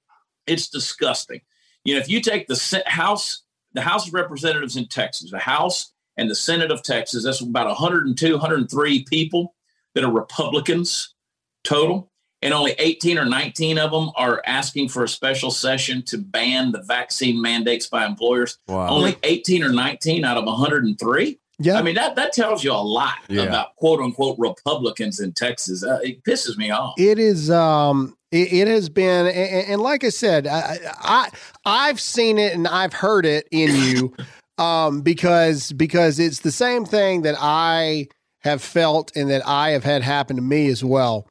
it's 0.47 0.67
disgusting. 0.67 1.41
You 1.83 1.95
know, 1.95 1.99
if 1.99 2.09
you 2.09 2.21
take 2.21 2.47
the 2.47 2.83
House, 2.87 3.43
the 3.73 3.81
House 3.81 4.07
of 4.07 4.13
Representatives 4.13 4.75
in 4.75 4.87
Texas, 4.87 5.31
the 5.31 5.39
House 5.39 5.93
and 6.17 6.29
the 6.29 6.35
Senate 6.35 6.71
of 6.71 6.83
Texas, 6.83 7.23
that's 7.23 7.41
about 7.41 7.67
102, 7.67 8.31
103 8.33 9.05
people 9.05 9.55
that 9.93 10.03
are 10.03 10.11
Republicans 10.11 11.15
total 11.63 12.10
and 12.41 12.53
only 12.53 12.71
18 12.79 13.17
or 13.17 13.25
19 13.25 13.77
of 13.77 13.91
them 13.91 14.11
are 14.15 14.41
asking 14.45 14.89
for 14.89 15.03
a 15.03 15.07
special 15.07 15.51
session 15.51 16.01
to 16.03 16.17
ban 16.17 16.71
the 16.71 16.81
vaccine 16.81 17.41
mandates 17.41 17.87
by 17.87 18.05
employers. 18.05 18.57
Wow. 18.67 18.89
Only 18.89 19.15
18 19.23 19.63
or 19.63 19.71
19 19.71 20.25
out 20.25 20.37
of 20.37 20.45
103. 20.45 21.39
Yeah. 21.59 21.77
I 21.77 21.83
mean, 21.83 21.93
that, 21.95 22.15
that 22.15 22.33
tells 22.33 22.63
you 22.63 22.71
a 22.71 22.73
lot 22.73 23.17
yeah. 23.27 23.43
about 23.43 23.75
quote 23.75 23.99
unquote 23.99 24.37
Republicans 24.39 25.19
in 25.19 25.33
Texas. 25.33 25.83
Uh, 25.83 25.99
it 26.01 26.23
pisses 26.23 26.57
me 26.57 26.71
off. 26.71 26.95
It 26.97 27.19
is, 27.19 27.51
um, 27.51 28.15
it, 28.31 28.51
it 28.51 28.67
has 28.67 28.89
been, 28.89 29.27
and, 29.27 29.67
and, 29.67 29.81
like 29.81 30.03
I 30.03 30.09
said, 30.09 30.47
I, 30.47 30.79
I, 30.99 31.29
I've 31.63 31.99
seen 31.99 32.39
it 32.39 32.55
and 32.55 32.67
I've 32.67 32.93
heard 32.93 33.27
it 33.27 33.47
in 33.51 33.75
you, 33.75 34.15
um, 34.57 35.01
because, 35.01 35.71
because 35.73 36.17
it's 36.17 36.39
the 36.39 36.51
same 36.51 36.85
thing 36.85 37.21
that 37.21 37.35
I 37.39 38.07
have 38.39 38.63
felt 38.63 39.11
and 39.15 39.29
that 39.29 39.45
I 39.45 39.71
have 39.71 39.83
had 39.83 40.01
happen 40.01 40.37
to 40.37 40.41
me 40.41 40.67
as 40.67 40.83
well 40.83 41.27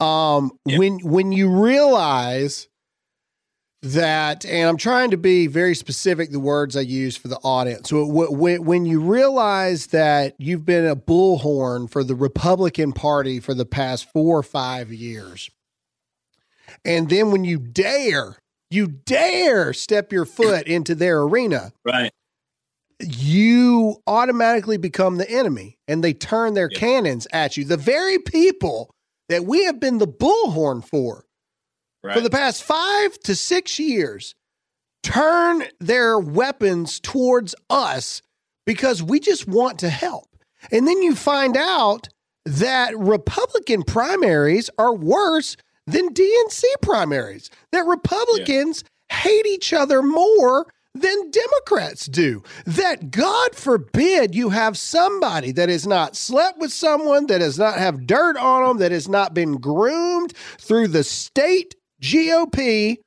um, 0.00 0.52
yeah. 0.64 0.78
when 0.78 0.98
when 1.00 1.32
you 1.32 1.48
realize 1.48 2.68
that, 3.82 4.44
and 4.44 4.68
I'm 4.68 4.76
trying 4.76 5.10
to 5.10 5.16
be 5.16 5.46
very 5.46 5.74
specific 5.74 6.30
the 6.30 6.40
words 6.40 6.76
I 6.76 6.80
use 6.80 7.16
for 7.16 7.28
the 7.28 7.38
audience. 7.38 7.88
So 7.88 8.06
when 8.06 8.64
when 8.64 8.86
you 8.86 9.00
realize 9.00 9.88
that 9.88 10.34
you've 10.38 10.64
been 10.64 10.86
a 10.86 10.96
bullhorn 10.96 11.90
for 11.90 12.02
the 12.02 12.14
Republican 12.14 12.92
Party 12.92 13.40
for 13.40 13.54
the 13.54 13.66
past 13.66 14.10
four 14.12 14.38
or 14.38 14.42
five 14.42 14.92
years, 14.92 15.50
and 16.84 17.08
then 17.08 17.30
when 17.30 17.44
you 17.44 17.58
dare, 17.58 18.36
you 18.70 18.86
dare 18.86 19.72
step 19.72 20.12
your 20.12 20.24
foot 20.24 20.66
into 20.66 20.94
their 20.94 21.22
arena, 21.22 21.72
right? 21.84 22.12
You 23.00 24.02
automatically 24.06 24.78
become 24.78 25.16
the 25.16 25.30
enemy, 25.30 25.78
and 25.86 26.02
they 26.02 26.12
turn 26.14 26.54
their 26.54 26.70
yeah. 26.70 26.78
cannons 26.78 27.26
at 27.32 27.56
you. 27.56 27.64
The 27.64 27.76
very 27.76 28.18
people 28.18 28.90
that 29.28 29.44
we 29.44 29.64
have 29.64 29.80
been 29.80 29.98
the 29.98 30.06
bullhorn 30.06 30.86
for 30.86 31.24
right. 32.02 32.14
for 32.14 32.20
the 32.20 32.30
past 32.30 32.62
five 32.62 33.18
to 33.20 33.34
six 33.34 33.78
years 33.78 34.34
turn 35.02 35.64
their 35.78 36.18
weapons 36.18 36.98
towards 37.00 37.54
us 37.70 38.22
because 38.64 39.02
we 39.02 39.20
just 39.20 39.46
want 39.46 39.78
to 39.78 39.88
help. 39.88 40.28
And 40.72 40.86
then 40.86 41.00
you 41.02 41.14
find 41.14 41.56
out 41.56 42.08
that 42.44 42.96
Republican 42.98 43.82
primaries 43.84 44.68
are 44.78 44.94
worse 44.94 45.56
than 45.86 46.12
DNC 46.12 46.62
primaries, 46.82 47.50
that 47.70 47.86
Republicans 47.86 48.82
yeah. 49.10 49.16
hate 49.18 49.46
each 49.46 49.72
other 49.72 50.02
more 50.02 50.66
than 51.00 51.30
Democrats 51.30 52.06
do. 52.06 52.42
That 52.64 53.10
God 53.10 53.54
forbid 53.54 54.34
you 54.34 54.50
have 54.50 54.76
somebody 54.76 55.52
that 55.52 55.68
has 55.68 55.86
not 55.86 56.16
slept 56.16 56.58
with 56.58 56.72
someone, 56.72 57.26
that 57.26 57.40
has 57.40 57.58
not 57.58 57.78
have 57.78 58.06
dirt 58.06 58.36
on 58.36 58.66
them, 58.66 58.78
that 58.78 58.92
has 58.92 59.08
not 59.08 59.34
been 59.34 59.56
groomed 59.56 60.32
through 60.58 60.88
the 60.88 61.04
state 61.04 61.74
GOP. 62.02 62.98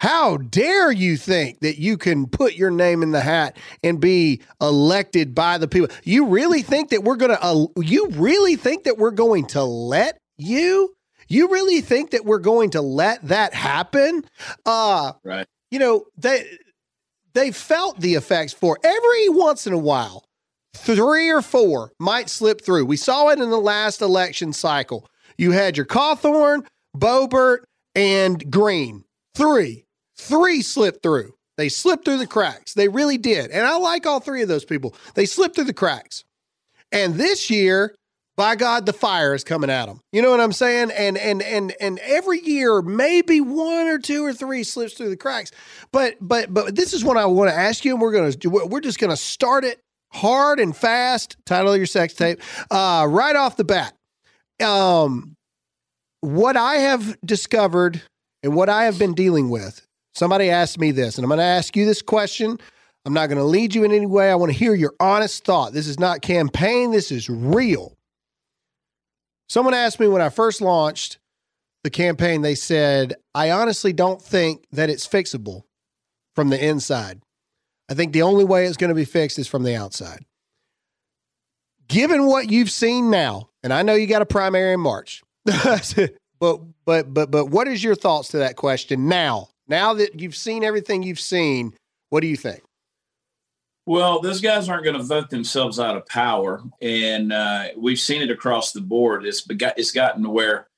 How 0.00 0.36
dare 0.36 0.92
you 0.92 1.16
think 1.16 1.60
that 1.60 1.78
you 1.78 1.96
can 1.96 2.26
put 2.26 2.54
your 2.54 2.70
name 2.70 3.02
in 3.02 3.12
the 3.12 3.20
hat 3.20 3.56
and 3.82 4.00
be 4.00 4.42
elected 4.60 5.34
by 5.34 5.56
the 5.56 5.68
people? 5.68 5.88
You 6.02 6.26
really 6.26 6.62
think 6.62 6.90
that 6.90 7.04
we're 7.04 7.16
going 7.16 7.30
to, 7.30 7.42
uh, 7.42 7.66
you 7.78 8.08
really 8.10 8.56
think 8.56 8.84
that 8.84 8.98
we're 8.98 9.12
going 9.12 9.46
to 9.46 9.64
let 9.64 10.18
you? 10.36 10.94
You 11.28 11.50
really 11.50 11.80
think 11.80 12.10
that 12.10 12.26
we're 12.26 12.38
going 12.38 12.70
to 12.70 12.82
let 12.82 13.26
that 13.28 13.54
happen? 13.54 14.24
Uh, 14.66 15.12
right 15.22 15.46
you 15.74 15.80
know, 15.80 16.04
they 16.16 16.46
they 17.32 17.50
felt 17.50 17.98
the 17.98 18.14
effects 18.14 18.52
for 18.52 18.78
every 18.84 19.28
once 19.28 19.66
in 19.66 19.72
a 19.72 19.78
while. 19.78 20.24
Three 20.72 21.30
or 21.30 21.42
four 21.42 21.90
might 21.98 22.30
slip 22.30 22.64
through. 22.64 22.84
We 22.84 22.96
saw 22.96 23.30
it 23.30 23.40
in 23.40 23.50
the 23.50 23.58
last 23.58 24.00
election 24.00 24.52
cycle. 24.52 25.10
You 25.36 25.50
had 25.50 25.76
your 25.76 25.84
Cawthorn, 25.84 26.64
Boebert, 26.96 27.64
and 27.96 28.48
Greene. 28.52 29.02
Three. 29.34 29.84
Three 30.16 30.62
slipped 30.62 31.02
through. 31.02 31.32
They 31.56 31.68
slipped 31.68 32.04
through 32.04 32.18
the 32.18 32.26
cracks. 32.28 32.74
They 32.74 32.86
really 32.86 33.18
did. 33.18 33.50
And 33.50 33.66
I 33.66 33.76
like 33.78 34.06
all 34.06 34.20
three 34.20 34.42
of 34.42 34.48
those 34.48 34.64
people. 34.64 34.94
They 35.16 35.26
slipped 35.26 35.56
through 35.56 35.64
the 35.64 35.74
cracks. 35.74 36.22
And 36.92 37.14
this 37.14 37.50
year, 37.50 37.96
by 38.36 38.56
God, 38.56 38.86
the 38.86 38.92
fire 38.92 39.34
is 39.34 39.44
coming 39.44 39.70
at 39.70 39.86
them. 39.86 40.00
You 40.12 40.22
know 40.22 40.30
what 40.30 40.40
I'm 40.40 40.52
saying? 40.52 40.90
And 40.90 41.16
and 41.16 41.42
and 41.42 41.72
and 41.80 41.98
every 42.00 42.40
year, 42.40 42.82
maybe 42.82 43.40
one 43.40 43.86
or 43.86 43.98
two 43.98 44.24
or 44.24 44.32
three 44.32 44.64
slips 44.64 44.94
through 44.94 45.10
the 45.10 45.16
cracks. 45.16 45.52
But 45.92 46.16
but 46.20 46.52
but 46.52 46.74
this 46.74 46.92
is 46.92 47.04
what 47.04 47.16
I 47.16 47.26
want 47.26 47.50
to 47.50 47.56
ask 47.56 47.84
you, 47.84 47.92
and 47.92 48.00
we're 48.00 48.12
gonna 48.12 48.66
we're 48.66 48.80
just 48.80 48.98
gonna 48.98 49.16
start 49.16 49.64
it 49.64 49.80
hard 50.10 50.58
and 50.58 50.76
fast. 50.76 51.36
Title 51.46 51.72
of 51.72 51.76
your 51.76 51.86
sex 51.86 52.14
tape, 52.14 52.40
uh, 52.70 53.06
right 53.08 53.36
off 53.36 53.56
the 53.56 53.64
bat. 53.64 53.94
Um, 54.64 55.36
what 56.20 56.56
I 56.56 56.76
have 56.76 57.16
discovered 57.24 58.02
and 58.42 58.54
what 58.54 58.68
I 58.68 58.84
have 58.84 58.98
been 58.98 59.14
dealing 59.14 59.50
with. 59.50 59.86
Somebody 60.14 60.48
asked 60.48 60.78
me 60.78 60.92
this, 60.92 61.18
and 61.18 61.24
I'm 61.24 61.28
going 61.28 61.38
to 61.38 61.44
ask 61.44 61.76
you 61.76 61.86
this 61.86 62.00
question. 62.00 62.58
I'm 63.04 63.12
not 63.12 63.26
going 63.26 63.38
to 63.38 63.44
lead 63.44 63.74
you 63.74 63.82
in 63.84 63.90
any 63.90 64.06
way. 64.06 64.30
I 64.30 64.36
want 64.36 64.52
to 64.52 64.56
hear 64.56 64.74
your 64.74 64.94
honest 65.00 65.44
thought. 65.44 65.72
This 65.72 65.88
is 65.88 65.98
not 65.98 66.22
campaign. 66.22 66.92
This 66.92 67.10
is 67.10 67.28
real. 67.28 67.96
Someone 69.48 69.74
asked 69.74 70.00
me 70.00 70.08
when 70.08 70.22
I 70.22 70.28
first 70.28 70.60
launched 70.60 71.18
the 71.82 71.90
campaign, 71.90 72.42
they 72.42 72.54
said, 72.54 73.14
I 73.34 73.50
honestly 73.50 73.92
don't 73.92 74.20
think 74.20 74.64
that 74.72 74.90
it's 74.90 75.06
fixable 75.06 75.62
from 76.34 76.48
the 76.48 76.64
inside. 76.64 77.20
I 77.88 77.94
think 77.94 78.12
the 78.12 78.22
only 78.22 78.44
way 78.44 78.66
it's 78.66 78.78
going 78.78 78.88
to 78.88 78.94
be 78.94 79.04
fixed 79.04 79.38
is 79.38 79.46
from 79.46 79.62
the 79.62 79.76
outside. 79.76 80.24
Given 81.86 82.26
what 82.26 82.50
you've 82.50 82.70
seen 82.70 83.10
now, 83.10 83.50
and 83.62 83.72
I 83.72 83.82
know 83.82 83.94
you 83.94 84.06
got 84.06 84.22
a 84.22 84.26
primary 84.26 84.72
in 84.72 84.80
March, 84.80 85.22
but 85.44 85.94
but 86.40 87.12
but 87.12 87.30
but 87.30 87.46
what 87.46 87.68
is 87.68 87.84
your 87.84 87.94
thoughts 87.94 88.28
to 88.28 88.38
that 88.38 88.56
question 88.56 89.06
now? 89.06 89.48
Now 89.68 89.92
that 89.94 90.18
you've 90.18 90.36
seen 90.36 90.64
everything 90.64 91.02
you've 91.02 91.20
seen, 91.20 91.74
what 92.08 92.20
do 92.20 92.26
you 92.26 92.36
think? 92.36 92.62
Well, 93.86 94.20
those 94.20 94.40
guys 94.40 94.68
aren't 94.68 94.84
going 94.84 94.96
to 94.96 95.02
vote 95.02 95.28
themselves 95.28 95.78
out 95.78 95.96
of 95.96 96.06
power, 96.06 96.62
and 96.80 97.32
uh, 97.32 97.68
we've 97.76 97.98
seen 97.98 98.22
it 98.22 98.30
across 98.30 98.72
the 98.72 98.80
board. 98.80 99.26
It's 99.26 99.46
it's 99.50 99.90
gotten 99.92 100.22
to 100.22 100.30
where 100.30 100.68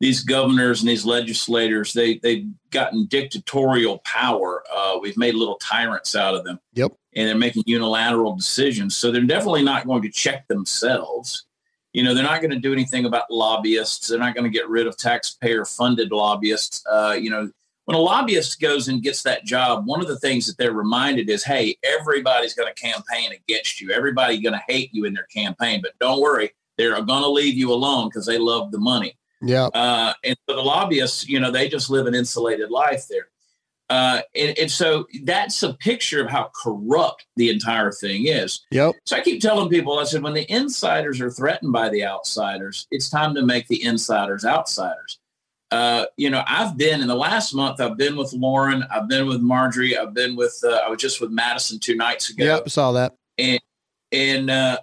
these 0.00 0.22
governors 0.22 0.80
and 0.80 0.88
these 0.88 1.04
legislators 1.04 1.92
they 1.92 2.18
they've 2.18 2.48
gotten 2.70 3.06
dictatorial 3.06 3.98
power. 4.04 4.64
Uh, 4.74 4.98
we've 5.00 5.16
made 5.16 5.34
little 5.34 5.56
tyrants 5.56 6.16
out 6.16 6.34
of 6.34 6.44
them. 6.44 6.58
Yep, 6.74 6.92
and 7.14 7.28
they're 7.28 7.36
making 7.36 7.62
unilateral 7.66 8.34
decisions. 8.34 8.96
So 8.96 9.12
they're 9.12 9.22
definitely 9.22 9.62
not 9.62 9.86
going 9.86 10.02
to 10.02 10.10
check 10.10 10.48
themselves. 10.48 11.44
You 11.92 12.02
know, 12.02 12.12
they're 12.12 12.24
not 12.24 12.40
going 12.40 12.50
to 12.50 12.58
do 12.58 12.72
anything 12.72 13.06
about 13.06 13.30
lobbyists. 13.30 14.08
They're 14.08 14.18
not 14.18 14.34
going 14.34 14.44
to 14.44 14.56
get 14.56 14.68
rid 14.68 14.86
of 14.86 14.96
taxpayer 14.96 15.64
funded 15.64 16.10
lobbyists. 16.10 16.84
Uh, 16.90 17.16
you 17.18 17.30
know, 17.30 17.50
when 17.88 17.96
a 17.96 18.00
lobbyist 18.00 18.60
goes 18.60 18.88
and 18.88 19.02
gets 19.02 19.22
that 19.22 19.46
job, 19.46 19.86
one 19.86 20.02
of 20.02 20.08
the 20.08 20.18
things 20.18 20.46
that 20.46 20.58
they're 20.58 20.74
reminded 20.74 21.30
is, 21.30 21.42
hey, 21.42 21.74
everybody's 21.82 22.52
going 22.52 22.70
to 22.70 22.78
campaign 22.78 23.32
against 23.32 23.80
you. 23.80 23.92
Everybody's 23.92 24.42
going 24.42 24.52
to 24.52 24.62
hate 24.68 24.92
you 24.92 25.06
in 25.06 25.14
their 25.14 25.26
campaign, 25.32 25.80
but 25.80 25.98
don't 25.98 26.20
worry, 26.20 26.50
they're 26.76 26.92
going 27.00 27.22
to 27.22 27.30
leave 27.30 27.54
you 27.54 27.72
alone 27.72 28.10
because 28.10 28.26
they 28.26 28.36
love 28.36 28.72
the 28.72 28.78
money. 28.78 29.16
Yeah. 29.40 29.68
Uh, 29.68 30.12
and 30.22 30.36
so 30.46 30.54
the 30.54 30.60
lobbyists, 30.60 31.26
you 31.30 31.40
know, 31.40 31.50
they 31.50 31.66
just 31.66 31.88
live 31.88 32.06
an 32.06 32.14
insulated 32.14 32.70
life 32.70 33.06
there. 33.08 33.28
Uh, 33.88 34.20
and, 34.36 34.58
and, 34.58 34.70
so 34.70 35.06
that's 35.24 35.62
a 35.62 35.72
picture 35.72 36.22
of 36.22 36.28
how 36.28 36.50
corrupt 36.62 37.24
the 37.36 37.48
entire 37.48 37.90
thing 37.90 38.26
is. 38.26 38.66
Yep. 38.70 38.96
So 39.06 39.16
I 39.16 39.22
keep 39.22 39.40
telling 39.40 39.70
people, 39.70 39.98
I 39.98 40.04
said, 40.04 40.22
when 40.22 40.34
the 40.34 40.52
insiders 40.52 41.22
are 41.22 41.30
threatened 41.30 41.72
by 41.72 41.88
the 41.88 42.04
outsiders, 42.04 42.86
it's 42.90 43.08
time 43.08 43.34
to 43.34 43.46
make 43.46 43.66
the 43.68 43.82
insiders 43.82 44.44
outsiders 44.44 45.17
uh, 45.70 46.06
you 46.16 46.30
know, 46.30 46.42
I've 46.46 46.76
been 46.76 47.00
in 47.02 47.08
the 47.08 47.14
last 47.14 47.54
month. 47.54 47.80
I've 47.80 47.96
been 47.96 48.16
with 48.16 48.32
Lauren. 48.32 48.84
I've 48.90 49.08
been 49.08 49.26
with 49.26 49.40
Marjorie. 49.40 49.98
I've 49.98 50.14
been 50.14 50.34
with. 50.34 50.58
Uh, 50.64 50.80
I 50.84 50.88
was 50.88 51.00
just 51.00 51.20
with 51.20 51.30
Madison 51.30 51.78
two 51.78 51.94
nights 51.94 52.30
ago. 52.30 52.44
Yep, 52.44 52.70
saw 52.70 52.92
that. 52.92 53.14
And 53.36 53.60
and 54.10 54.50
uh, 54.50 54.78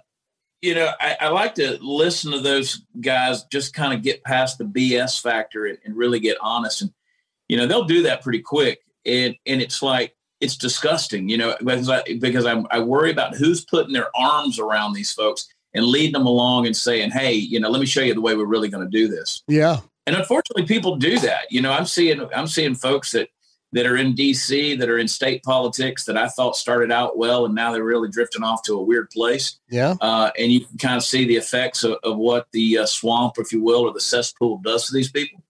you 0.62 0.74
know, 0.74 0.90
I, 1.00 1.16
I, 1.22 1.28
like 1.28 1.56
to 1.56 1.78
listen 1.80 2.30
to 2.32 2.40
those 2.40 2.82
guys. 3.00 3.44
Just 3.44 3.74
kind 3.74 3.94
of 3.94 4.02
get 4.02 4.22
past 4.22 4.58
the 4.58 4.64
BS 4.64 5.20
factor 5.20 5.66
and, 5.66 5.78
and, 5.84 5.96
really 5.96 6.20
get 6.20 6.38
honest. 6.40 6.82
And 6.82 6.92
you 7.48 7.56
know, 7.56 7.66
they'll 7.66 7.84
do 7.84 8.02
that 8.02 8.22
pretty 8.22 8.40
quick. 8.40 8.80
And 9.04 9.34
and 9.44 9.60
it's 9.60 9.82
like 9.82 10.14
it's 10.40 10.56
disgusting. 10.56 11.28
You 11.28 11.38
know, 11.38 11.56
because 11.58 11.90
I 11.90 12.02
because 12.20 12.46
I, 12.46 12.62
I 12.70 12.78
worry 12.78 13.10
about 13.10 13.34
who's 13.34 13.64
putting 13.64 13.92
their 13.92 14.16
arms 14.16 14.60
around 14.60 14.92
these 14.92 15.12
folks 15.12 15.48
and 15.74 15.84
leading 15.84 16.12
them 16.12 16.26
along 16.26 16.66
and 16.66 16.76
saying, 16.76 17.10
"Hey, 17.10 17.32
you 17.32 17.58
know, 17.58 17.70
let 17.70 17.80
me 17.80 17.86
show 17.86 18.02
you 18.02 18.14
the 18.14 18.20
way 18.20 18.36
we're 18.36 18.44
really 18.44 18.68
going 18.68 18.84
to 18.84 18.90
do 18.90 19.08
this." 19.08 19.42
Yeah. 19.48 19.80
And 20.06 20.14
unfortunately, 20.14 20.66
people 20.66 20.96
do 20.96 21.18
that. 21.20 21.50
You 21.50 21.60
know, 21.60 21.72
I'm 21.72 21.86
seeing 21.86 22.20
I'm 22.34 22.46
seeing 22.46 22.74
folks 22.74 23.12
that 23.12 23.28
that 23.72 23.86
are 23.86 23.96
in 23.96 24.14
DC 24.14 24.78
that 24.78 24.88
are 24.88 24.98
in 24.98 25.08
state 25.08 25.42
politics 25.42 26.04
that 26.04 26.16
I 26.16 26.28
thought 26.28 26.56
started 26.56 26.92
out 26.92 27.18
well, 27.18 27.44
and 27.44 27.54
now 27.54 27.72
they're 27.72 27.82
really 27.82 28.08
drifting 28.08 28.44
off 28.44 28.62
to 28.62 28.74
a 28.74 28.82
weird 28.82 29.10
place. 29.10 29.58
Yeah, 29.68 29.94
uh, 30.00 30.30
and 30.38 30.52
you 30.52 30.64
can 30.64 30.78
kind 30.78 30.96
of 30.96 31.02
see 31.02 31.26
the 31.26 31.36
effects 31.36 31.82
of, 31.82 31.98
of 32.04 32.16
what 32.16 32.46
the 32.52 32.78
uh, 32.78 32.86
swamp, 32.86 33.34
if 33.38 33.52
you 33.52 33.62
will, 33.62 33.80
or 33.80 33.92
the 33.92 34.00
cesspool 34.00 34.58
does 34.58 34.86
to 34.86 34.94
these 34.94 35.10
people. 35.10 35.42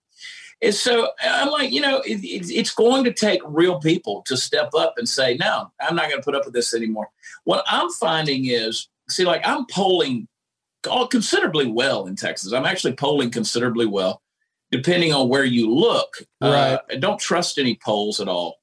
And 0.62 0.75
so 0.75 1.10
I'm 1.20 1.50
like, 1.50 1.70
you 1.70 1.82
know, 1.82 1.98
it, 1.98 2.25
it, 2.25 2.50
it's 2.50 2.72
going 2.72 3.04
to 3.04 3.12
take 3.12 3.42
real 3.44 3.78
people 3.78 4.22
to 4.22 4.38
step 4.38 4.70
up 4.75 4.94
and 4.96 5.06
say, 5.06 5.36
no, 5.38 5.70
I'm 5.78 5.94
not 5.94 6.08
going 6.08 6.20
to 6.20 6.25
put 6.25 6.34
up 6.34 6.46
with 6.46 6.54
this 6.54 6.75
anymore. 6.75 7.10
What 7.44 7.62
I'm 7.66 7.90
finding 7.90 8.46
is, 8.46 8.88
see, 9.10 9.26
like 9.26 9.46
I'm 9.46 9.66
polling 9.66 10.28
all 10.88 11.06
considerably 11.06 11.66
well 11.66 12.06
in 12.06 12.16
Texas. 12.16 12.52
I'm 12.52 12.64
actually 12.64 12.94
polling 12.94 13.30
considerably 13.30 13.84
well 13.84 14.22
depending 14.70 15.12
on 15.12 15.28
where 15.28 15.44
you 15.44 15.73
look. 15.73 16.16
Uh, 16.40 16.78
right. 16.88 16.96
Uh, 16.96 16.99
don't 16.99 17.20
trust 17.20 17.58
any 17.58 17.78
polls 17.82 18.20
at 18.20 18.28
all. 18.28 18.61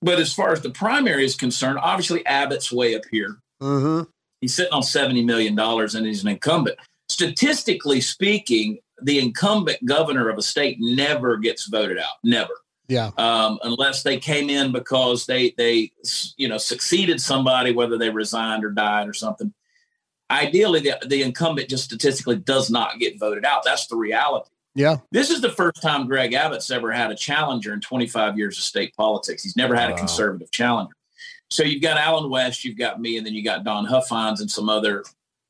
But 0.00 0.18
as 0.18 0.32
far 0.32 0.52
as 0.52 0.62
the 0.62 0.70
primary 0.70 1.24
is 1.24 1.36
concerned, 1.36 1.78
obviously 1.80 2.26
Abbott's 2.26 2.72
way 2.72 2.96
up 2.96 3.02
here. 3.10 3.38
Mm-hmm. 3.60 4.10
He's 4.40 4.54
sitting 4.54 4.72
on 4.72 4.82
$70 4.82 5.24
million 5.24 5.58
and 5.58 6.06
he's 6.06 6.22
an 6.22 6.28
incumbent. 6.28 6.76
Statistically 7.08 8.00
speaking, 8.00 8.78
the 9.00 9.20
incumbent 9.20 9.84
governor 9.84 10.28
of 10.28 10.38
a 10.38 10.42
state 10.42 10.78
never 10.80 11.36
gets 11.36 11.66
voted 11.66 11.98
out. 11.98 12.14
Never. 12.24 12.52
Yeah. 12.88 13.10
Um, 13.16 13.58
unless 13.62 14.02
they 14.02 14.18
came 14.18 14.50
in 14.50 14.72
because 14.72 15.26
they 15.26 15.54
they 15.56 15.92
you 16.36 16.48
know 16.48 16.58
succeeded 16.58 17.20
somebody, 17.20 17.72
whether 17.72 17.96
they 17.96 18.10
resigned 18.10 18.64
or 18.64 18.70
died 18.70 19.08
or 19.08 19.14
something. 19.14 19.52
Ideally, 20.30 20.80
the, 20.80 20.98
the 21.06 21.22
incumbent 21.22 21.68
just 21.68 21.84
statistically 21.84 22.36
does 22.36 22.70
not 22.70 22.98
get 22.98 23.18
voted 23.18 23.44
out. 23.44 23.64
That's 23.64 23.86
the 23.86 23.96
reality. 23.96 24.50
Yeah. 24.74 24.96
This 25.10 25.30
is 25.30 25.40
the 25.40 25.50
first 25.50 25.82
time 25.82 26.06
Greg 26.06 26.32
Abbott's 26.32 26.70
ever 26.70 26.90
had 26.90 27.10
a 27.10 27.14
challenger 27.14 27.72
in 27.72 27.80
25 27.80 28.38
years 28.38 28.56
of 28.56 28.64
state 28.64 28.94
politics. 28.96 29.42
He's 29.42 29.56
never 29.56 29.74
had 29.74 29.90
wow. 29.90 29.96
a 29.96 29.98
conservative 29.98 30.50
challenger. 30.50 30.94
So 31.50 31.62
you've 31.62 31.82
got 31.82 31.98
Allen 31.98 32.30
West, 32.30 32.64
you've 32.64 32.78
got 32.78 33.00
me, 33.00 33.18
and 33.18 33.26
then 33.26 33.34
you 33.34 33.44
got 33.44 33.64
Don 33.64 33.84
Huffines 33.84 34.40
and 34.40 34.50
some 34.50 34.70
other 34.70 35.04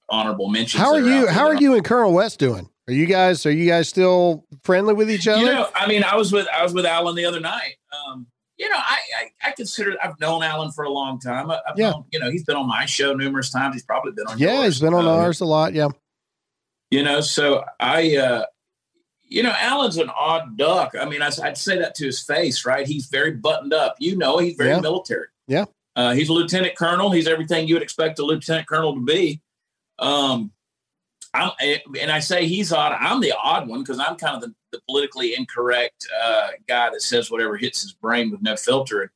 honorable 0.08 0.48
mentions. 0.48 0.82
How 0.82 0.92
are 0.92 1.00
you? 1.00 1.28
How 1.28 1.46
are 1.46 1.54
you 1.54 1.74
and 1.74 1.84
Colonel 1.84 2.12
West 2.12 2.40
doing? 2.40 2.68
Are 2.88 2.92
you 2.92 3.06
guys? 3.06 3.46
Are 3.46 3.52
you 3.52 3.68
guys 3.68 3.88
still 3.88 4.44
friendly 4.64 4.94
with 4.94 5.08
each 5.08 5.28
other? 5.28 5.40
You 5.40 5.46
know, 5.46 5.68
I 5.76 5.86
mean, 5.86 6.02
I 6.02 6.16
was 6.16 6.32
with 6.32 6.48
I 6.48 6.64
was 6.64 6.74
with 6.74 6.86
Allen 6.86 7.14
the 7.14 7.24
other 7.24 7.38
night. 7.38 7.76
Um, 7.92 8.26
you 8.58 8.68
know, 8.68 8.76
I, 8.76 8.98
I, 9.18 9.48
I 9.48 9.52
consider 9.52 9.96
I've 10.02 10.18
known 10.20 10.42
Allen 10.42 10.70
for 10.72 10.84
a 10.84 10.90
long 10.90 11.18
time. 11.18 11.50
I, 11.50 11.60
have 11.66 11.78
yeah. 11.78 11.90
Known, 11.90 12.04
you 12.12 12.20
know, 12.20 12.30
he's 12.30 12.44
been 12.44 12.56
on 12.56 12.68
my 12.68 12.84
show 12.84 13.14
numerous 13.14 13.50
times. 13.50 13.74
He's 13.74 13.84
probably 13.84 14.12
been 14.12 14.26
on. 14.26 14.38
Yeah, 14.38 14.54
yours. 14.54 14.64
he's 14.64 14.80
been 14.80 14.94
on 14.94 15.06
uh, 15.06 15.10
ours 15.10 15.40
a 15.40 15.44
lot. 15.44 15.72
Yeah. 15.72 15.88
You 16.90 17.02
know, 17.02 17.20
so 17.20 17.64
I, 17.80 18.16
uh, 18.16 18.44
you 19.32 19.42
know, 19.42 19.54
Allen's 19.58 19.96
an 19.96 20.10
odd 20.10 20.58
duck. 20.58 20.92
I 20.98 21.06
mean, 21.08 21.22
I, 21.22 21.30
would 21.42 21.56
say 21.56 21.78
that 21.78 21.94
to 21.96 22.06
his 22.06 22.20
face, 22.20 22.66
right? 22.66 22.86
He's 22.86 23.06
very 23.06 23.32
buttoned 23.32 23.72
up. 23.72 23.96
You 23.98 24.16
know, 24.16 24.38
he's 24.38 24.56
very 24.56 24.70
yeah. 24.70 24.80
military. 24.80 25.28
Yeah. 25.48 25.64
Uh, 25.96 26.12
he's 26.12 26.28
a 26.28 26.32
lieutenant 26.32 26.76
colonel. 26.76 27.10
He's 27.10 27.26
everything 27.26 27.66
you 27.66 27.74
would 27.74 27.82
expect 27.82 28.18
a 28.18 28.24
lieutenant 28.24 28.66
colonel 28.68 28.94
to 28.94 29.00
be. 29.00 29.40
Um, 29.98 30.52
I'm, 31.34 31.52
eh, 31.60 31.78
and 31.98 32.10
I 32.10 32.20
say 32.20 32.46
he's 32.46 32.72
odd. 32.72 32.92
I'm 32.92 33.20
the 33.20 33.32
odd 33.42 33.68
one 33.68 33.80
because 33.80 33.98
I'm 33.98 34.16
kind 34.16 34.36
of 34.36 34.42
the, 34.42 34.54
the 34.72 34.80
politically 34.86 35.34
incorrect 35.34 36.06
uh, 36.22 36.48
guy 36.68 36.90
that 36.90 37.00
says 37.00 37.30
whatever 37.30 37.56
hits 37.56 37.82
his 37.82 37.92
brain 37.92 38.30
with 38.30 38.42
no 38.42 38.54
filter. 38.56 39.12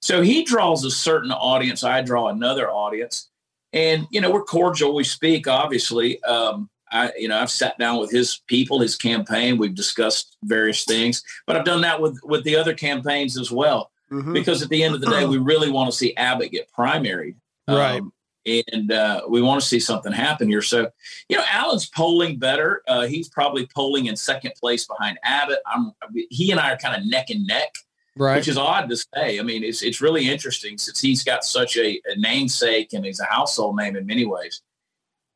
So 0.00 0.22
he 0.22 0.44
draws 0.44 0.84
a 0.84 0.90
certain 0.90 1.30
audience. 1.30 1.84
I 1.84 2.00
draw 2.00 2.28
another 2.28 2.70
audience, 2.70 3.28
and 3.72 4.06
you 4.10 4.20
know 4.20 4.30
we're 4.30 4.44
cordial. 4.44 4.94
We 4.94 5.04
speak, 5.04 5.46
obviously. 5.46 6.22
Um, 6.22 6.70
I, 6.90 7.12
you 7.16 7.28
know, 7.28 7.38
I've 7.38 7.50
sat 7.50 7.78
down 7.78 7.98
with 7.98 8.10
his 8.10 8.42
people, 8.46 8.80
his 8.80 8.96
campaign. 8.96 9.58
We've 9.58 9.74
discussed 9.74 10.36
various 10.42 10.84
things, 10.84 11.22
but 11.46 11.56
I've 11.56 11.64
done 11.64 11.82
that 11.82 12.00
with 12.00 12.18
with 12.24 12.44
the 12.44 12.56
other 12.56 12.74
campaigns 12.74 13.38
as 13.38 13.50
well. 13.50 13.90
Mm-hmm. 14.10 14.32
Because 14.32 14.62
at 14.62 14.70
the 14.70 14.82
end 14.82 14.94
of 14.94 15.02
the 15.02 15.10
day, 15.10 15.26
we 15.26 15.36
really 15.36 15.70
want 15.70 15.90
to 15.90 15.96
see 15.96 16.16
Abbott 16.16 16.50
get 16.50 16.70
primaried, 16.72 17.34
right? 17.68 18.00
Um, 18.00 18.12
and 18.46 18.92
uh, 18.92 19.22
we 19.28 19.42
want 19.42 19.60
to 19.60 19.66
see 19.66 19.80
something 19.80 20.12
happen 20.12 20.48
here. 20.48 20.62
So, 20.62 20.90
you 21.28 21.36
know, 21.36 21.44
Allen's 21.50 21.88
polling 21.88 22.38
better. 22.38 22.82
Uh, 22.88 23.06
he's 23.06 23.28
probably 23.28 23.68
polling 23.74 24.06
in 24.06 24.16
second 24.16 24.52
place 24.58 24.86
behind 24.86 25.18
Abbott. 25.22 25.58
I'm 25.66 25.92
he 26.30 26.50
and 26.50 26.60
I 26.60 26.72
are 26.72 26.78
kind 26.78 27.00
of 27.00 27.08
neck 27.08 27.30
and 27.30 27.46
neck, 27.46 27.74
right? 28.16 28.36
Which 28.36 28.48
is 28.48 28.56
odd 28.56 28.88
to 28.88 28.96
say. 28.96 29.38
I 29.38 29.42
mean, 29.42 29.64
it's 29.64 29.82
it's 29.82 30.00
really 30.00 30.28
interesting 30.28 30.78
since 30.78 31.00
he's 31.00 31.22
got 31.22 31.44
such 31.44 31.76
a, 31.76 32.00
a 32.06 32.16
namesake 32.16 32.92
and 32.92 33.04
he's 33.04 33.20
a 33.20 33.26
household 33.26 33.76
name 33.76 33.96
in 33.96 34.06
many 34.06 34.24
ways. 34.24 34.62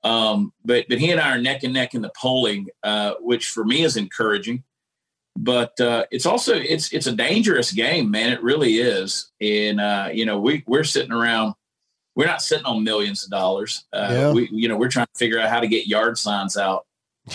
Um, 0.04 0.52
but 0.64 0.86
but 0.88 0.98
he 0.98 1.10
and 1.10 1.20
I 1.20 1.36
are 1.36 1.40
neck 1.40 1.62
and 1.62 1.72
neck 1.72 1.94
in 1.94 2.02
the 2.02 2.12
polling, 2.16 2.68
uh, 2.82 3.14
which 3.20 3.48
for 3.48 3.64
me 3.64 3.82
is 3.82 3.96
encouraging. 3.96 4.64
But 5.36 5.80
uh, 5.80 6.04
it's 6.10 6.26
also 6.26 6.54
it's 6.54 6.92
it's 6.92 7.06
a 7.06 7.12
dangerous 7.14 7.72
game, 7.72 8.10
man. 8.10 8.32
It 8.32 8.42
really 8.42 8.78
is. 8.78 9.30
And 9.40 9.80
uh, 9.80 10.10
you 10.12 10.26
know, 10.26 10.38
we 10.40 10.64
we're 10.66 10.84
sitting 10.84 11.12
around. 11.12 11.54
We're 12.14 12.26
not 12.26 12.42
sitting 12.42 12.66
on 12.66 12.84
millions 12.84 13.24
of 13.24 13.30
dollars. 13.30 13.84
Uh, 13.92 14.08
yeah. 14.10 14.32
We 14.32 14.48
you 14.52 14.68
know 14.68 14.76
we're 14.76 14.90
trying 14.90 15.06
to 15.06 15.18
figure 15.18 15.38
out 15.38 15.48
how 15.48 15.60
to 15.60 15.68
get 15.68 15.86
yard 15.86 16.18
signs 16.18 16.56
out 16.56 16.86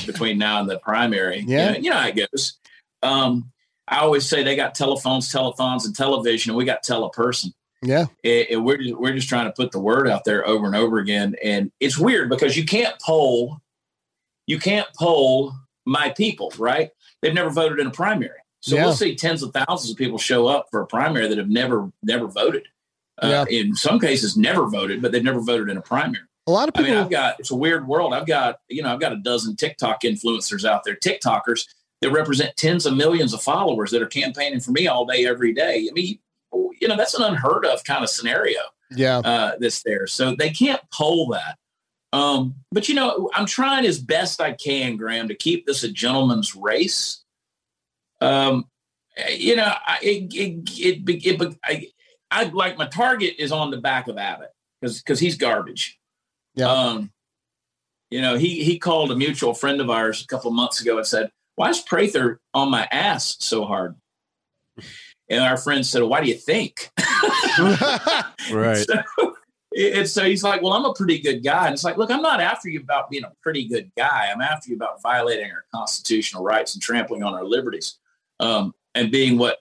between 0.05 0.37
now 0.37 0.59
and 0.59 0.69
the 0.69 0.77
primary. 0.79 1.39
Yeah, 1.47 1.67
you 1.67 1.71
know, 1.71 1.79
you 1.79 1.89
know 1.89 1.97
how 1.97 2.07
it 2.07 2.27
goes. 2.31 2.59
Um, 3.01 3.51
I 3.87 3.99
always 3.99 4.27
say 4.27 4.43
they 4.43 4.55
got 4.55 4.75
telephones, 4.75 5.31
telephones, 5.31 5.85
and 5.85 5.95
television, 5.95 6.51
and 6.51 6.57
we 6.57 6.65
got 6.65 6.83
teleperson. 6.83 7.53
Yeah. 7.81 8.05
And 8.23 8.65
we're 8.65 8.77
just, 8.77 8.95
we're 8.95 9.13
just 9.13 9.29
trying 9.29 9.45
to 9.45 9.51
put 9.51 9.71
the 9.71 9.79
word 9.79 10.07
out 10.07 10.23
there 10.23 10.47
over 10.47 10.65
and 10.65 10.75
over 10.75 10.99
again. 10.99 11.35
And 11.43 11.71
it's 11.79 11.97
weird 11.97 12.29
because 12.29 12.57
you 12.57 12.65
can't 12.65 12.99
poll, 12.99 13.59
you 14.47 14.59
can't 14.59 14.87
poll 14.97 15.53
my 15.85 16.09
people, 16.09 16.51
right? 16.57 16.91
They've 17.21 17.33
never 17.33 17.49
voted 17.49 17.79
in 17.79 17.87
a 17.87 17.91
primary. 17.91 18.39
So 18.61 18.75
yeah. 18.75 18.85
we'll 18.85 18.93
see 18.93 19.15
tens 19.15 19.43
of 19.43 19.53
thousands 19.53 19.91
of 19.91 19.97
people 19.97 20.17
show 20.17 20.47
up 20.47 20.67
for 20.71 20.81
a 20.81 20.87
primary 20.87 21.27
that 21.27 21.37
have 21.37 21.49
never, 21.49 21.91
never 22.03 22.27
voted. 22.27 22.67
Uh, 23.21 23.45
yeah. 23.49 23.59
In 23.59 23.75
some 23.75 23.99
cases, 23.99 24.37
never 24.37 24.67
voted, 24.67 25.01
but 25.01 25.11
they've 25.11 25.23
never 25.23 25.39
voted 25.39 25.69
in 25.69 25.77
a 25.77 25.81
primary. 25.81 26.25
A 26.47 26.51
lot 26.51 26.67
of 26.67 26.75
people. 26.75 26.91
I 26.91 26.95
mean, 26.95 27.03
I've 27.03 27.09
got 27.09 27.39
it's 27.39 27.51
a 27.51 27.55
weird 27.55 27.87
world. 27.87 28.13
I've 28.13 28.27
got 28.27 28.59
you 28.69 28.81
know 28.81 28.93
I've 28.93 28.99
got 28.99 29.11
a 29.11 29.17
dozen 29.17 29.55
TikTok 29.55 30.03
influencers 30.03 30.63
out 30.63 30.83
there, 30.85 30.95
TikTokers 30.95 31.67
that 32.01 32.11
represent 32.11 32.55
tens 32.55 32.85
of 32.85 32.95
millions 32.95 33.33
of 33.33 33.41
followers 33.41 33.91
that 33.91 34.01
are 34.01 34.07
campaigning 34.07 34.59
for 34.59 34.71
me 34.71 34.87
all 34.87 35.05
day, 35.05 35.25
every 35.25 35.51
day. 35.51 35.87
I 35.89 35.93
mean, 35.93 36.19
you 36.53 36.87
know, 36.87 36.97
that's 36.97 37.13
an 37.13 37.23
unheard 37.23 37.65
of 37.65 37.83
kind 37.83 38.03
of 38.03 38.09
scenario. 38.09 38.59
Yeah. 38.91 39.19
Uh, 39.19 39.53
that's 39.59 39.83
there. 39.83 40.07
So 40.07 40.35
they 40.35 40.49
can't 40.49 40.81
poll 40.91 41.27
that. 41.29 41.57
Um, 42.13 42.55
but 42.71 42.87
you 42.87 42.95
know, 42.95 43.29
I'm 43.33 43.45
trying 43.45 43.85
as 43.85 43.99
best 43.99 44.39
I 44.39 44.53
can, 44.53 44.95
Graham, 44.95 45.27
to 45.27 45.35
keep 45.35 45.65
this 45.65 45.83
a 45.83 45.91
gentleman's 45.91 46.55
race. 46.55 47.23
Um, 48.21 48.69
you 49.29 49.55
know, 49.55 49.71
I, 49.85 49.97
it, 50.01 50.33
it, 50.33 50.69
it, 50.79 51.41
it, 51.41 51.57
I, 51.63 51.87
I 52.31 52.43
like 52.45 52.77
my 52.77 52.87
target 52.87 53.35
is 53.39 53.51
on 53.51 53.71
the 53.71 53.77
back 53.77 54.07
of 54.07 54.17
Abbott 54.17 54.51
because 54.79 55.01
because 55.01 55.19
he's 55.19 55.35
garbage. 55.35 55.99
Yeah. 56.55 56.71
Um, 56.71 57.11
you 58.09 58.21
know, 58.21 58.37
he 58.37 58.63
he 58.63 58.79
called 58.79 59.11
a 59.11 59.15
mutual 59.15 59.53
friend 59.53 59.81
of 59.81 59.89
ours 59.89 60.23
a 60.23 60.27
couple 60.27 60.49
months 60.51 60.81
ago 60.81 60.97
and 60.97 61.05
said, 61.05 61.29
"Why 61.55 61.69
is 61.69 61.79
Prather 61.79 62.39
on 62.53 62.71
my 62.71 62.87
ass 62.89 63.35
so 63.39 63.65
hard?" 63.65 63.95
And 65.29 65.41
our 65.41 65.57
friend 65.57 65.85
said, 65.85 66.03
Why 66.03 66.21
do 66.21 66.27
you 66.27 66.35
think? 66.35 66.89
right. 68.51 68.77
So, 68.77 69.35
and 69.77 70.07
so 70.07 70.25
he's 70.25 70.43
like, 70.43 70.61
Well, 70.61 70.73
I'm 70.73 70.85
a 70.85 70.93
pretty 70.93 71.19
good 71.19 71.43
guy. 71.43 71.65
And 71.65 71.73
it's 71.73 71.83
like, 71.83 71.97
Look, 71.97 72.11
I'm 72.11 72.21
not 72.21 72.39
after 72.39 72.69
you 72.69 72.79
about 72.79 73.09
being 73.09 73.23
a 73.23 73.33
pretty 73.41 73.67
good 73.67 73.91
guy. 73.97 74.29
I'm 74.33 74.41
after 74.41 74.69
you 74.69 74.75
about 74.75 75.01
violating 75.01 75.51
our 75.51 75.65
constitutional 75.73 76.43
rights 76.43 76.73
and 76.73 76.81
trampling 76.81 77.23
on 77.23 77.33
our 77.33 77.43
liberties 77.43 77.97
um, 78.39 78.73
and 78.95 79.11
being 79.11 79.37
what 79.37 79.59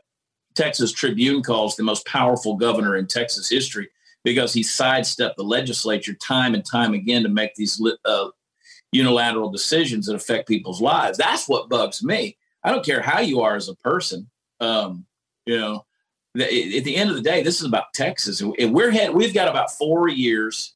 Texas 0.55 0.93
Tribune 0.93 1.43
calls 1.43 1.77
the 1.77 1.83
most 1.83 2.07
powerful 2.07 2.57
governor 2.57 2.97
in 2.97 3.07
Texas 3.07 3.49
history 3.49 3.89
because 4.25 4.53
he 4.53 4.63
sidestepped 4.63 5.37
the 5.37 5.45
legislature 5.45 6.15
time 6.15 6.55
and 6.55 6.65
time 6.65 6.95
again 6.95 7.23
to 7.23 7.29
make 7.29 7.55
these 7.55 7.81
uh, 8.05 8.29
unilateral 8.91 9.51
decisions 9.51 10.07
that 10.07 10.17
affect 10.17 10.49
people's 10.49 10.81
lives. 10.81 11.19
That's 11.19 11.49
what 11.49 11.69
bugs 11.69 12.03
me. 12.03 12.37
I 12.65 12.73
don't 12.73 12.85
care 12.85 13.01
how 13.01 13.21
you 13.21 13.43
are 13.43 13.55
as 13.55 13.69
a 13.69 13.77
person. 13.77 14.29
Um, 14.59 15.07
you 15.47 15.59
know, 15.59 15.85
at 16.39 16.85
the 16.85 16.97
end 16.97 17.11
of 17.11 17.17
the 17.17 17.23
day, 17.23 17.43
this 17.43 17.61
is 17.61 17.67
about 17.67 17.95
Texas, 17.95 18.41
and 18.41 18.75
we're 18.75 18.91
had 18.91 19.15
we've 19.15 19.33
got 19.33 19.49
about 19.49 19.71
four 19.73 20.09
years, 20.09 20.75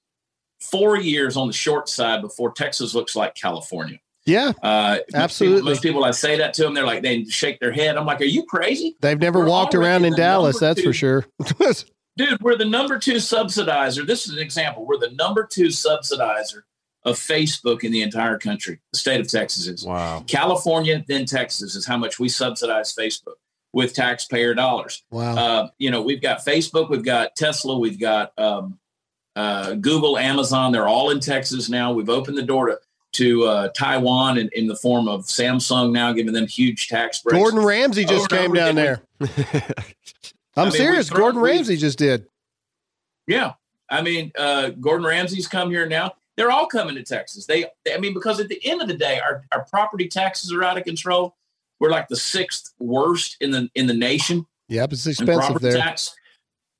four 0.61 0.96
years 0.96 1.37
on 1.37 1.46
the 1.46 1.52
short 1.52 1.88
side 1.88 2.22
before 2.22 2.52
Texas 2.52 2.94
looks 2.94 3.14
like 3.14 3.35
California. 3.35 3.98
Yeah, 4.26 4.52
uh, 4.62 4.98
absolutely. 5.14 5.62
Most 5.62 5.83
people, 5.83 6.00
most 6.00 6.02
people, 6.02 6.04
I 6.04 6.11
say 6.12 6.38
that 6.38 6.54
to 6.54 6.62
them, 6.62 6.74
they're 6.74 6.87
like 6.87 7.02
they 7.02 7.24
shake 7.24 7.61
their 7.61 7.72
head. 7.72 7.96
I'm 7.96 8.06
like, 8.06 8.20
are 8.20 8.24
you 8.24 8.44
crazy? 8.44 8.96
They've 9.00 9.18
never 9.18 9.40
we're 9.40 9.48
walked 9.48 9.74
around 9.74 10.04
in 10.04 10.14
Dallas, 10.14 10.59
that's 10.61 10.80
two, 10.80 10.88
for 10.88 10.92
sure. 10.92 11.26
dude, 12.16 12.40
we're 12.40 12.56
the 12.56 12.64
number 12.64 12.98
two 12.98 13.16
subsidizer. 13.16 14.06
This 14.06 14.26
is 14.26 14.35
an 14.35 14.38
example. 14.38 14.87
We're 14.87 14.98
the 14.98 15.11
number 15.11 15.46
two 15.46 15.66
subsidizer 15.66 16.62
of 17.04 17.16
Facebook 17.16 17.83
in 17.83 17.92
the 17.92 18.02
entire 18.02 18.38
country. 18.38 18.80
The 18.92 18.98
state 18.98 19.20
of 19.20 19.28
Texas 19.28 19.66
is. 19.66 19.85
Wow. 19.85 20.22
California, 20.26 21.02
then 21.09 21.24
Texas 21.24 21.74
is 21.74 21.87
how 21.87 21.96
much 21.96 22.18
we 22.18 22.28
subsidize 22.28 22.94
Facebook 22.94 23.37
with 23.72 23.94
taxpayer 23.94 24.54
dollars. 24.54 25.02
Wow. 25.11 25.37
Uh, 25.37 25.68
you 25.78 25.90
know, 25.90 26.02
we've 26.02 26.22
got 26.22 26.44
Facebook, 26.44 26.90
we've 26.90 27.04
got 27.04 27.37
Tesla, 27.37 27.78
we've 27.78 28.00
got 28.00 28.33
um, 28.38 28.78
uh, 29.37 29.74
Google, 29.74 30.18
Amazon. 30.18 30.72
They're 30.72 30.88
all 30.88 31.11
in 31.11 31.20
Texas 31.20 31.68
now. 31.68 31.92
We've 31.92 32.09
opened 32.09 32.37
the 32.37 32.42
door 32.42 32.66
to 32.68 32.78
to 33.12 33.44
uh, 33.44 33.68
Taiwan 33.70 34.38
in, 34.38 34.48
in 34.52 34.66
the 34.66 34.76
form 34.76 35.09
of 35.09 35.24
Samsung 35.26 35.92
now 35.92 36.12
giving 36.12 36.33
them 36.33 36.46
huge 36.46 36.88
tax 36.88 37.20
breaks. 37.20 37.37
Gordon 37.37 37.61
Ramsay 37.64 38.04
just 38.04 38.30
came 38.30 38.52
down 38.52 38.76
there. 38.76 39.02
I'm 39.20 39.28
I 40.56 40.64
mean, 40.64 40.72
serious. 40.72 41.11
Gordon 41.11 41.40
Ramsay 41.40 41.76
just 41.76 41.98
did. 41.98 42.26
Yeah. 43.26 43.54
I 43.88 44.02
mean, 44.02 44.30
uh, 44.38 44.70
Gordon 44.70 45.06
Ramsay's 45.06 45.48
come 45.48 45.70
here 45.70 45.87
now. 45.87 46.14
They're 46.37 46.50
all 46.50 46.66
coming 46.66 46.94
to 46.94 47.02
Texas. 47.02 47.46
They, 47.46 47.66
I 47.92 47.98
mean, 47.98 48.14
because 48.14 48.38
at 48.40 48.48
the 48.48 48.64
end 48.64 48.80
of 48.80 48.88
the 48.88 48.96
day, 48.96 49.18
our, 49.18 49.42
our 49.52 49.64
property 49.64 50.09
taxes 50.09 50.52
are 50.52 50.62
out 50.62 50.78
of 50.78 50.85
control. 50.85 51.37
We're 51.81 51.90
like 51.90 52.09
the 52.09 52.16
sixth 52.16 52.75
worst 52.79 53.37
in 53.40 53.51
the 53.51 53.69
in 53.75 53.87
the 53.87 53.95
nation. 53.95 54.47
Yep, 54.69 54.93
it's 54.93 55.07
expensive 55.07 55.61
there. 55.61 55.77
Tax. 55.77 56.14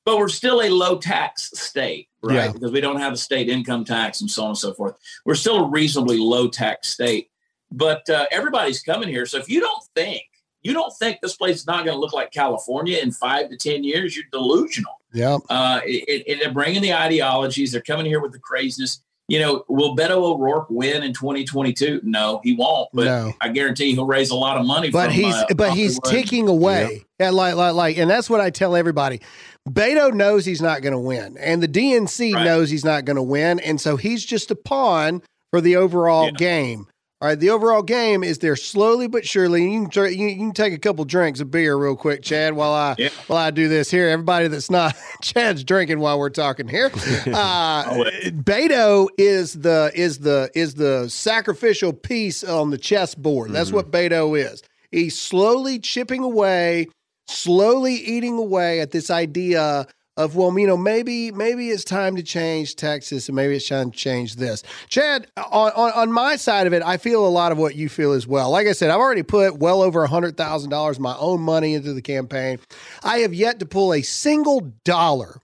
But 0.05 0.19
we're 0.19 0.29
still 0.29 0.63
a 0.63 0.69
low 0.71 0.99
tax 0.99 1.51
state, 1.55 2.09
right? 2.23 2.35
Yeah. 2.35 2.53
Because 2.53 2.73
we 2.73 2.81
don't 2.81 3.01
have 3.01 3.13
a 3.13 3.17
state 3.17 3.49
income 3.49 3.85
tax 3.85 4.21
and 4.21 4.31
so 4.31 4.45
on 4.45 4.51
and 4.51 4.59
so 4.59 4.73
forth. 4.73 4.97
We're 5.25 5.35
still 5.35 5.65
a 5.65 5.69
reasonably 5.69 6.19
low 6.19 6.49
tax 6.49 6.89
state. 6.89 7.31
But 7.71 8.09
uh, 8.09 8.27
everybody's 8.31 8.83
coming 8.83 9.09
here. 9.09 9.27
So 9.27 9.39
if 9.39 9.49
you 9.49 9.61
don't 9.61 9.83
think 9.95 10.23
you 10.63 10.73
don't 10.73 10.93
think 10.99 11.21
this 11.21 11.37
place 11.37 11.57
is 11.57 11.67
not 11.67 11.85
going 11.85 11.97
to 11.97 12.01
look 12.01 12.13
like 12.13 12.31
California 12.33 12.99
in 12.99 13.13
five 13.13 13.49
to 13.51 13.57
ten 13.57 13.85
years, 13.85 14.17
you're 14.17 14.27
delusional. 14.31 15.01
Yeah. 15.13 15.39
Uh, 15.49 15.81
it, 15.85 16.25
it, 16.27 16.39
they're 16.41 16.53
bringing 16.53 16.83
the 16.83 16.95
ideologies. 16.95 17.73
They're 17.73 17.81
coming 17.81 18.07
here 18.07 18.21
with 18.21 18.33
the 18.33 18.39
craziness 18.39 19.03
you 19.31 19.39
know, 19.39 19.65
will 19.69 19.97
Beto 19.97 20.17
O'Rourke 20.17 20.69
win 20.71 21.05
in 21.05 21.15
2022? 21.15 22.01
No, 22.03 22.41
he 22.43 22.55
won't. 22.57 22.89
But 22.93 23.05
no. 23.05 23.33
I 23.41 23.49
guarantee 23.51 23.95
he'll 23.95 24.05
raise 24.05 24.31
a 24.31 24.35
lot 24.35 24.59
of 24.59 24.67
money. 24.67 24.91
But 24.91 25.07
from, 25.07 25.15
he's 25.15 25.35
uh, 25.35 25.47
but 25.57 25.73
he's 25.73 26.01
taking 26.01 26.49
away. 26.49 26.89
Yep. 26.91 27.03
Yeah, 27.21 27.31
like, 27.31 27.55
like 27.55 27.75
like, 27.75 27.97
and 27.97 28.11
that's 28.11 28.29
what 28.29 28.41
I 28.41 28.51
tell 28.51 28.75
everybody. 28.75 29.21
Beto 29.69 30.13
knows 30.13 30.45
he's 30.45 30.61
not 30.61 30.83
going 30.83 30.95
to 30.95 30.99
win, 30.99 31.39
and 31.39 31.63
the 31.63 31.69
DNC 31.69 32.35
right. 32.35 32.45
knows 32.45 32.71
he's 32.71 32.85
not 32.85 33.05
going 33.05 33.17
to 33.17 33.23
win, 33.23 33.61
and 33.61 33.81
so 33.81 33.97
he's 33.97 34.25
just 34.25 34.51
a 34.51 34.57
pawn 34.57 35.23
for 35.53 35.61
the 35.61 35.77
overall 35.77 36.25
yeah. 36.25 36.33
game. 36.33 36.87
All 37.23 37.29
right, 37.29 37.39
the 37.39 37.51
overall 37.51 37.83
game 37.83 38.25
is 38.25 38.39
there 38.39 38.57
slowly 38.57 39.07
but 39.07 39.27
surely. 39.27 39.71
You 39.71 39.87
can 39.87 40.19
you, 40.19 40.37
can 40.37 40.53
take 40.53 40.73
a 40.73 40.79
couple 40.79 41.05
drinks 41.05 41.39
of 41.41 41.51
beer 41.51 41.77
real 41.77 41.95
quick, 41.95 42.23
Chad, 42.23 42.55
while 42.55 42.73
I 42.73 42.95
yeah. 42.97 43.11
while 43.27 43.39
I 43.39 43.51
do 43.51 43.69
this 43.69 43.91
here. 43.91 44.09
Everybody 44.09 44.49
that's 44.49 44.71
not 44.71 44.97
Chad's 45.23 45.63
drinking 45.63 46.01
while 46.01 46.19
we're 46.19 46.31
talking 46.31 46.67
here. 46.67 46.91
Uh, 47.31 47.85
Beto 48.31 49.09
is 49.19 49.53
the 49.53 49.93
is 49.95 50.21
the 50.21 50.51
is 50.55 50.75
the 50.75 51.09
sacrificial 51.09 51.93
piece 51.93 52.43
on 52.43 52.71
the 52.71 52.79
chessboard. 52.79 53.51
That's 53.51 53.69
mm-hmm. 53.69 53.77
what 53.77 53.91
Beto 53.91 54.39
is. 54.39 54.63
He's 54.91 55.19
slowly 55.19 55.79
chipping 55.79 56.25
away, 56.25 56.89
slowly 57.29 57.95
eating 57.95 58.39
away 58.39 58.81
at 58.81 58.91
this 58.91 59.11
idea 59.11 59.87
of 60.17 60.37
well, 60.37 60.57
you 60.59 60.67
know, 60.67 60.77
maybe 60.77 61.31
maybe 61.31 61.71
it's 61.71 61.85
time 61.85 62.17
to 62.17 62.23
change 62.23 62.77
Texas, 62.77 63.29
and 63.29 63.37
maybe 63.37 63.57
it's 63.57 63.69
time 63.69 63.91
to 63.91 63.97
change 63.97 64.37
this. 64.37 64.63
Chad, 64.89 65.27
on, 65.37 65.73
on, 65.73 65.93
on 65.93 66.13
my 66.13 66.37
side 66.37 66.67
of 66.67 66.73
it, 66.73 66.83
I 66.83 66.97
feel 66.97 67.27
a 67.27 67.29
lot 67.29 67.53
of 67.53 67.59
what 67.59 67.75
you 67.75 67.89
feel 67.89 68.13
as 68.13 68.27
well. 68.27 68.51
Like 68.51 68.67
I 68.67 68.73
said, 68.73 68.91
I've 68.91 69.01
already 69.01 69.23
put 69.23 69.59
well 69.59 69.83
over 69.83 70.03
a 70.03 70.09
hundred 70.09 70.37
thousand 70.37 70.71
dollars 70.71 70.99
my 70.99 71.17
own 71.17 71.41
money 71.41 71.75
into 71.75 71.95
the 71.95 72.03
campaign. 72.03 72.59
I 73.03 73.19
have 73.19 73.33
yet 73.33 73.61
to 73.61 73.67
pull 73.67 73.95
a 73.95 74.03
single 74.03 74.73
dollar 74.85 75.41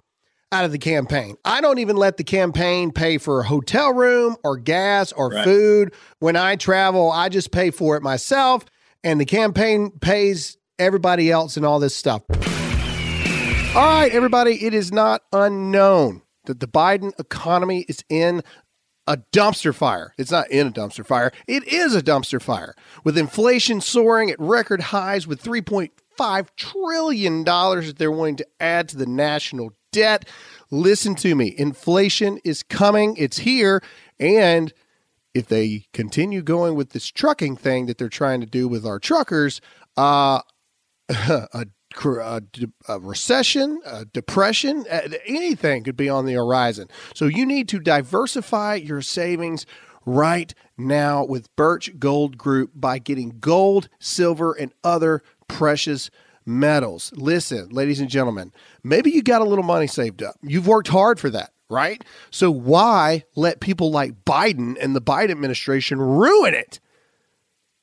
out 0.52 0.64
of 0.64 0.72
the 0.72 0.78
campaign. 0.78 1.36
I 1.44 1.60
don't 1.60 1.78
even 1.78 1.96
let 1.96 2.16
the 2.16 2.24
campaign 2.24 2.92
pay 2.92 3.18
for 3.18 3.40
a 3.40 3.44
hotel 3.44 3.92
room 3.92 4.36
or 4.44 4.56
gas 4.56 5.12
or 5.12 5.30
right. 5.30 5.44
food. 5.44 5.94
When 6.18 6.36
I 6.36 6.56
travel, 6.56 7.10
I 7.10 7.28
just 7.28 7.50
pay 7.50 7.70
for 7.70 7.96
it 7.96 8.02
myself, 8.02 8.64
and 9.02 9.20
the 9.20 9.26
campaign 9.26 9.90
pays 9.90 10.56
everybody 10.78 11.30
else 11.30 11.56
and 11.56 11.64
all 11.64 11.78
this 11.78 11.96
stuff. 11.96 12.22
All 13.76 14.00
right, 14.00 14.10
everybody, 14.10 14.64
it 14.64 14.72
is 14.72 14.90
not 14.90 15.20
unknown 15.34 16.22
that 16.46 16.60
the 16.60 16.66
Biden 16.66 17.12
economy 17.20 17.84
is 17.90 18.02
in 18.08 18.42
a 19.06 19.18
dumpster 19.18 19.74
fire. 19.74 20.14
It's 20.16 20.30
not 20.30 20.50
in 20.50 20.68
a 20.68 20.70
dumpster 20.70 21.04
fire, 21.04 21.30
it 21.46 21.68
is 21.68 21.94
a 21.94 22.00
dumpster 22.00 22.40
fire. 22.40 22.74
With 23.04 23.18
inflation 23.18 23.82
soaring 23.82 24.30
at 24.30 24.40
record 24.40 24.80
highs, 24.80 25.26
with 25.26 25.42
$3.5 25.42 26.48
trillion 26.56 27.44
that 27.44 27.96
they're 27.98 28.10
wanting 28.10 28.36
to 28.36 28.46
add 28.60 28.88
to 28.88 28.96
the 28.96 29.04
national 29.04 29.74
debt. 29.92 30.26
Listen 30.70 31.14
to 31.16 31.34
me 31.34 31.54
inflation 31.58 32.38
is 32.44 32.62
coming, 32.62 33.14
it's 33.18 33.40
here, 33.40 33.82
and 34.18 34.72
if 35.34 35.48
they 35.48 35.84
continue 35.92 36.40
going 36.40 36.76
with 36.76 36.92
this 36.92 37.08
trucking 37.08 37.56
thing 37.56 37.84
that 37.84 37.98
they're 37.98 38.08
trying 38.08 38.40
to 38.40 38.46
do 38.46 38.68
with 38.68 38.86
our 38.86 38.98
truckers, 38.98 39.60
uh, 39.98 40.40
a 41.10 41.66
Uh, 42.04 42.08
uh, 42.08 42.26
uh, 42.26 42.40
a, 42.88 42.94
a 42.94 42.98
recession, 43.00 43.80
a 43.84 44.04
depression, 44.04 44.84
anything 45.26 45.84
could 45.84 45.96
be 45.96 46.08
on 46.08 46.26
the 46.26 46.34
horizon. 46.34 46.88
So 47.14 47.26
you 47.26 47.46
need 47.46 47.68
to 47.68 47.78
diversify 47.78 48.74
your 48.74 49.00
savings 49.02 49.66
right 50.04 50.54
now 50.76 51.24
with 51.24 51.54
Birch 51.56 51.98
Gold 51.98 52.38
Group 52.38 52.72
by 52.74 52.98
getting 52.98 53.38
gold, 53.40 53.88
silver, 53.98 54.52
and 54.52 54.72
other 54.84 55.22
precious 55.48 56.10
metals. 56.44 57.12
Listen, 57.16 57.68
ladies 57.70 58.00
and 58.00 58.08
gentlemen, 58.08 58.52
maybe 58.82 59.10
you 59.10 59.22
got 59.22 59.42
a 59.42 59.46
little 59.46 59.64
money 59.64 59.86
saved 59.86 60.22
up. 60.22 60.36
You've 60.42 60.68
worked 60.68 60.88
hard 60.88 61.18
for 61.18 61.30
that, 61.30 61.52
right? 61.68 62.04
So 62.30 62.50
why 62.50 63.24
let 63.34 63.60
people 63.60 63.90
like 63.90 64.24
Biden 64.24 64.76
and 64.80 64.94
the 64.94 65.02
Biden 65.02 65.30
administration 65.30 66.00
ruin 66.00 66.54
it? 66.54 66.80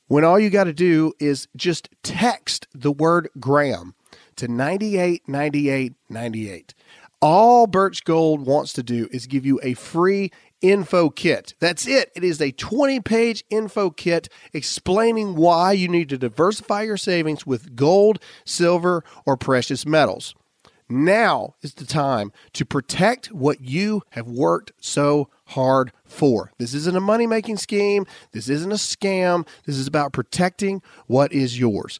When 0.08 0.23
all 0.23 0.39
you 0.39 0.49
got 0.49 0.65
to 0.65 0.73
do 0.73 1.13
is 1.19 1.47
just 1.56 1.89
text 2.04 2.67
the 2.73 2.91
word 2.91 3.30
Graham 3.39 3.95
to 4.38 4.48
98 4.48 5.28
98 5.28 5.93
98. 6.10 6.74
All 7.22 7.67
Birch 7.67 8.04
Gold 8.04 8.46
wants 8.46 8.74
to 8.74 8.84
do 8.84 9.08
is 9.12 9.28
give 9.28 9.46
you 9.46 9.60
a 9.63 9.76
free 9.76 10.32
info 10.62 11.10
kit. 11.10 11.54
That's 11.60 11.88
it. 11.88 12.12
It 12.15 12.24
is 12.24 12.41
a 12.41 12.52
20 12.52 13.00
page 13.02 13.43
info 13.50 13.91
kit 13.91 14.30
explaining 14.54 15.36
why 15.36 15.74
you 15.74 15.88
need 15.88 16.10
to 16.10 16.17
diversify 16.17 16.84
your 16.84 16.98
savings 16.98 17.46
with 17.46 17.76
gold, 17.76 18.19
silver, 18.46 19.04
or 19.26 19.38
precious 19.38 19.86
metals. 19.86 20.34
Now 20.89 21.56
is 21.62 21.74
the 21.74 21.86
time 21.86 22.32
to 22.54 22.65
protect 22.65 23.28
what 23.28 23.62
you 23.62 24.04
have 24.12 24.28
worked 24.28 24.74
so 24.80 25.30
hard 25.48 25.91
for. 26.06 26.52
This 26.58 26.74
isn't 26.74 26.96
a 26.96 27.02
money 27.02 27.26
making 27.26 27.58
scheme. 27.58 28.06
This 28.32 28.50
isn't 28.50 28.72
a 28.72 28.76
scam. 28.76 29.48
This 29.65 29.78
is 29.78 29.88
about 29.88 30.13
protecting 30.13 30.82
what 31.08 31.32
is 31.32 31.60
yours. 31.60 32.00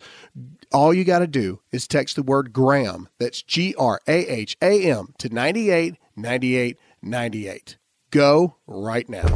All 0.74 0.92
you 0.92 1.04
got 1.04 1.20
to 1.20 1.28
do 1.28 1.60
is 1.72 1.88
text 1.88 2.16
the 2.16 2.24
word 2.24 2.52
Graham, 2.52 3.08
that's 3.20 3.44
G 3.44 3.76
R 3.78 4.02
A 4.08 4.26
H 4.26 4.58
A 4.60 4.84
M, 4.90 5.14
to 5.20 5.30
98 5.30 5.98
98 6.16 6.78
98. 7.04 7.78
Go 8.10 8.56
right 8.66 9.08
now. 9.08 9.28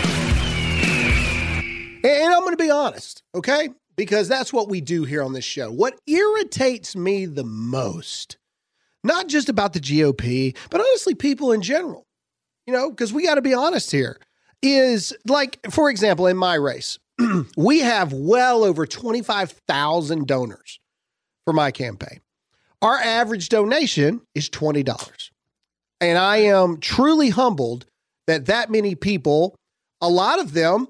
And 2.04 2.34
I'm 2.34 2.39
going 2.39 2.58
to 2.58 2.63
be 2.63 2.71
honest, 2.71 3.21
okay? 3.36 3.69
Because 3.95 4.28
that's 4.28 4.52
what 4.52 4.67
we 4.67 4.82
do 4.82 5.04
here 5.04 5.21
on 5.21 5.34
this 5.34 5.45
show. 5.45 5.71
What 5.71 6.00
irritates 6.08 6.95
me 6.95 7.28
the 7.28 7.43
most 7.43 8.38
not 9.04 9.28
just 9.28 9.47
about 9.47 9.73
the 9.73 9.80
GOP, 9.80 10.56
but 10.69 10.82
honestly, 10.82 11.15
people 11.15 11.52
in 11.52 11.62
general, 11.62 12.06
you 12.65 12.73
know, 12.73 12.89
because 12.89 13.13
we 13.13 13.23
got 13.23 13.36
to 13.36 13.41
be 13.41 13.54
honest 13.54 13.91
here, 13.91 14.19
is 14.62 15.15
like, 15.26 15.60
for 15.69 15.89
example, 15.89 16.28
in 16.28 16.36
my 16.36 16.56
race, 16.56 17.00
we 17.58 17.80
have 17.80 18.12
well 18.12 18.63
over 18.63 18.86
25,000 18.86 20.28
donors 20.28 20.80
for 21.47 21.53
my 21.53 21.71
campaign. 21.71 22.19
Our 22.81 22.97
average 22.97 23.47
donation 23.47 24.19
is 24.36 24.49
$20. 24.49 25.29
And 26.01 26.17
I 26.17 26.38
am 26.38 26.81
truly 26.81 27.29
humbled 27.29 27.86
that 28.27 28.47
that 28.47 28.69
many 28.69 28.95
people, 28.95 29.55
a 30.01 30.10
lot 30.10 30.41
of 30.41 30.51
them, 30.51 30.89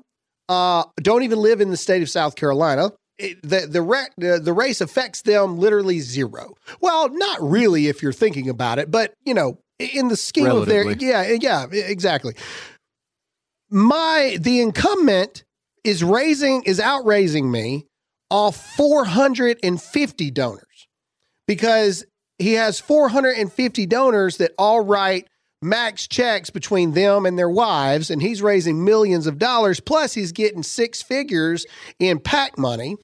uh, 0.50 0.86
don't 1.00 1.22
even 1.22 1.38
live 1.38 1.62
in 1.62 1.70
the 1.70 1.78
state 1.78 2.02
of 2.02 2.10
South 2.10 2.36
Carolina 2.36 2.90
it, 3.20 3.42
the 3.42 3.68
the, 3.68 3.82
rec, 3.82 4.14
the 4.18 4.40
the 4.40 4.54
race 4.54 4.82
affects 4.82 5.22
them 5.22 5.58
literally 5.58 6.00
zero. 6.00 6.56
Well, 6.82 7.10
not 7.10 7.38
really 7.42 7.88
if 7.88 8.02
you're 8.02 8.14
thinking 8.14 8.50
about 8.50 8.80
it, 8.80 8.92
but 8.92 9.14
you 9.26 9.34
know, 9.34 9.60
in 9.80 10.08
the 10.08 10.16
scheme 10.18 10.46
Relatively. 10.46 10.94
of 10.94 11.00
their 11.00 11.10
yeah 11.10 11.38
yeah 11.40 11.66
exactly. 11.72 12.36
My 13.70 14.38
the 14.40 14.62
incumbent 14.62 15.44
is 15.84 16.04
raising 16.04 16.64
is 16.64 16.80
outraising 16.80 17.52
me 17.52 17.88
off 18.30 18.58
450 18.76 20.32
donors 20.32 20.88
because 21.48 22.06
he 22.38 22.54
has 22.54 22.80
450 22.80 23.86
donors 23.86 24.38
that 24.38 24.52
all 24.58 24.82
write 24.82 25.28
max 25.62 26.08
checks 26.08 26.50
between 26.50 26.92
them 26.92 27.26
and 27.26 27.38
their 27.38 27.50
wives 27.50 28.12
and 28.12 28.22
he's 28.22 28.42
raising 28.42 28.86
millions 28.86 29.26
of 29.26 29.40
dollars 29.40 29.80
plus 29.80 30.14
he's 30.14 30.32
getting 30.32 30.62
six 30.62 31.02
figures 31.02 31.66
in 32.00 32.20
PAC 32.20 32.60
money 32.60 32.96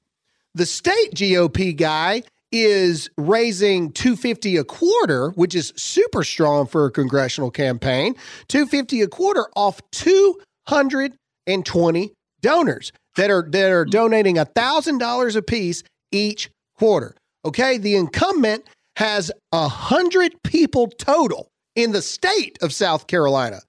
the 0.54 0.66
state 0.66 1.14
GOP 1.14 1.76
guy 1.76 2.22
is 2.52 3.10
raising 3.18 3.90
250 3.92 4.58
a 4.58 4.64
quarter, 4.64 5.30
which 5.30 5.56
is 5.56 5.72
super 5.76 6.22
strong 6.22 6.68
for 6.68 6.86
a 6.86 6.90
congressional 6.90 7.50
campaign. 7.50 8.14
250 8.46 9.02
a 9.02 9.08
quarter 9.08 9.48
off 9.56 9.80
220 9.90 12.12
donors 12.40 12.92
that 13.16 13.30
are 13.30 13.46
that 13.50 13.70
are 13.70 13.84
donating 13.84 14.36
$1000 14.36 15.36
a 15.36 15.42
piece 15.42 15.82
each 16.12 16.50
quarter. 16.78 17.14
Okay? 17.44 17.78
The 17.78 17.96
incumbent 17.96 18.64
has 18.96 19.30
a 19.52 19.62
100 19.62 20.42
people 20.42 20.88
total 20.88 21.48
in 21.74 21.92
the 21.92 22.02
state 22.02 22.58
of 22.62 22.72
South 22.72 23.06
Carolina 23.06 23.60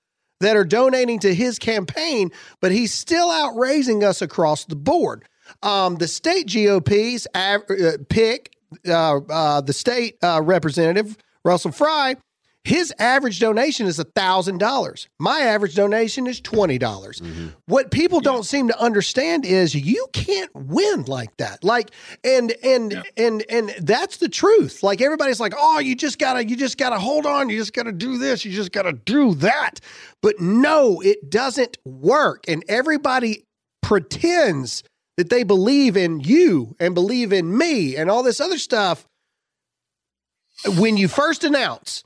that 0.42 0.56
are 0.56 0.66
donating 0.66 1.20
to 1.20 1.34
his 1.34 1.58
campaign, 1.58 2.32
but 2.62 2.72
he's 2.72 2.94
still 2.94 3.32
out 3.32 3.56
raising 3.56 4.04
us 4.04 4.22
across 4.22 4.66
the 4.66 4.76
board. 4.76 5.24
Um, 5.64 5.96
the 5.96 6.08
state 6.08 6.48
GOP's 6.48 7.28
av- 7.36 7.64
uh, 7.70 7.98
pick, 8.10 8.52
uh, 8.88 9.18
uh, 9.30 9.62
the 9.62 9.74
state 9.74 10.18
uh, 10.22 10.42
representative, 10.44 11.18
Russell 11.44 11.72
Fry, 11.72 12.16
his 12.66 12.92
average 13.00 13.40
donation 13.40 13.86
is 13.86 14.00
$1,000. 14.00 15.08
My 15.20 15.40
average 15.42 15.76
donation 15.76 16.26
is 16.28 16.42
$20. 16.42 16.80
dollars 16.80 17.22
mm-hmm. 17.22 17.48
What 17.68 17.92
people 17.92 18.20
don't 18.20 18.44
seem 18.44 18.68
to 18.70 18.80
understand 18.82 19.46
is 19.46 19.76
you 19.76 20.08
can't 20.14 20.50
win 20.56 21.04
like 21.06 21.36
that. 21.38 21.64
Like 21.64 21.92
and 22.24 22.52
and 22.64 22.92
Yeah. 22.92 23.04
and 23.18 23.46
and 23.50 23.70
that's 23.82 24.18
the 24.18 24.28
truth. 24.30 24.82
Like 24.84 25.00
everybody's 25.02 25.40
like, 25.40 25.54
"Oh, 25.58 25.80
you 25.80 25.96
just 25.96 26.18
got 26.20 26.34
to 26.34 26.46
you 26.46 26.56
just 26.56 26.78
got 26.78 26.90
to 26.90 27.00
hold 27.00 27.26
on. 27.26 27.50
You 27.50 27.58
just 27.58 27.74
got 27.74 27.84
to 27.84 27.92
do 27.92 28.18
this. 28.18 28.44
You 28.44 28.52
just 28.52 28.72
got 28.72 28.84
to 28.84 28.94
do 28.94 29.36
that." 29.36 29.80
But 30.22 30.40
no, 30.40 31.02
it 31.02 31.30
doesn't 31.30 31.78
work. 31.86 32.46
And 32.48 32.64
everybody 32.68 33.46
pretends 33.82 34.84
that 35.18 35.30
they 35.30 35.44
believe 35.44 35.96
in 35.96 36.20
you 36.20 36.76
and 36.80 36.94
believe 36.96 37.32
in 37.32 37.56
me 37.58 37.96
and 37.96 38.10
all 38.10 38.24
this 38.24 38.42
other 38.42 38.58
stuff 38.58 39.06
when 40.78 40.98
you 40.98 41.08
first 41.08 41.44
announce 41.44 42.04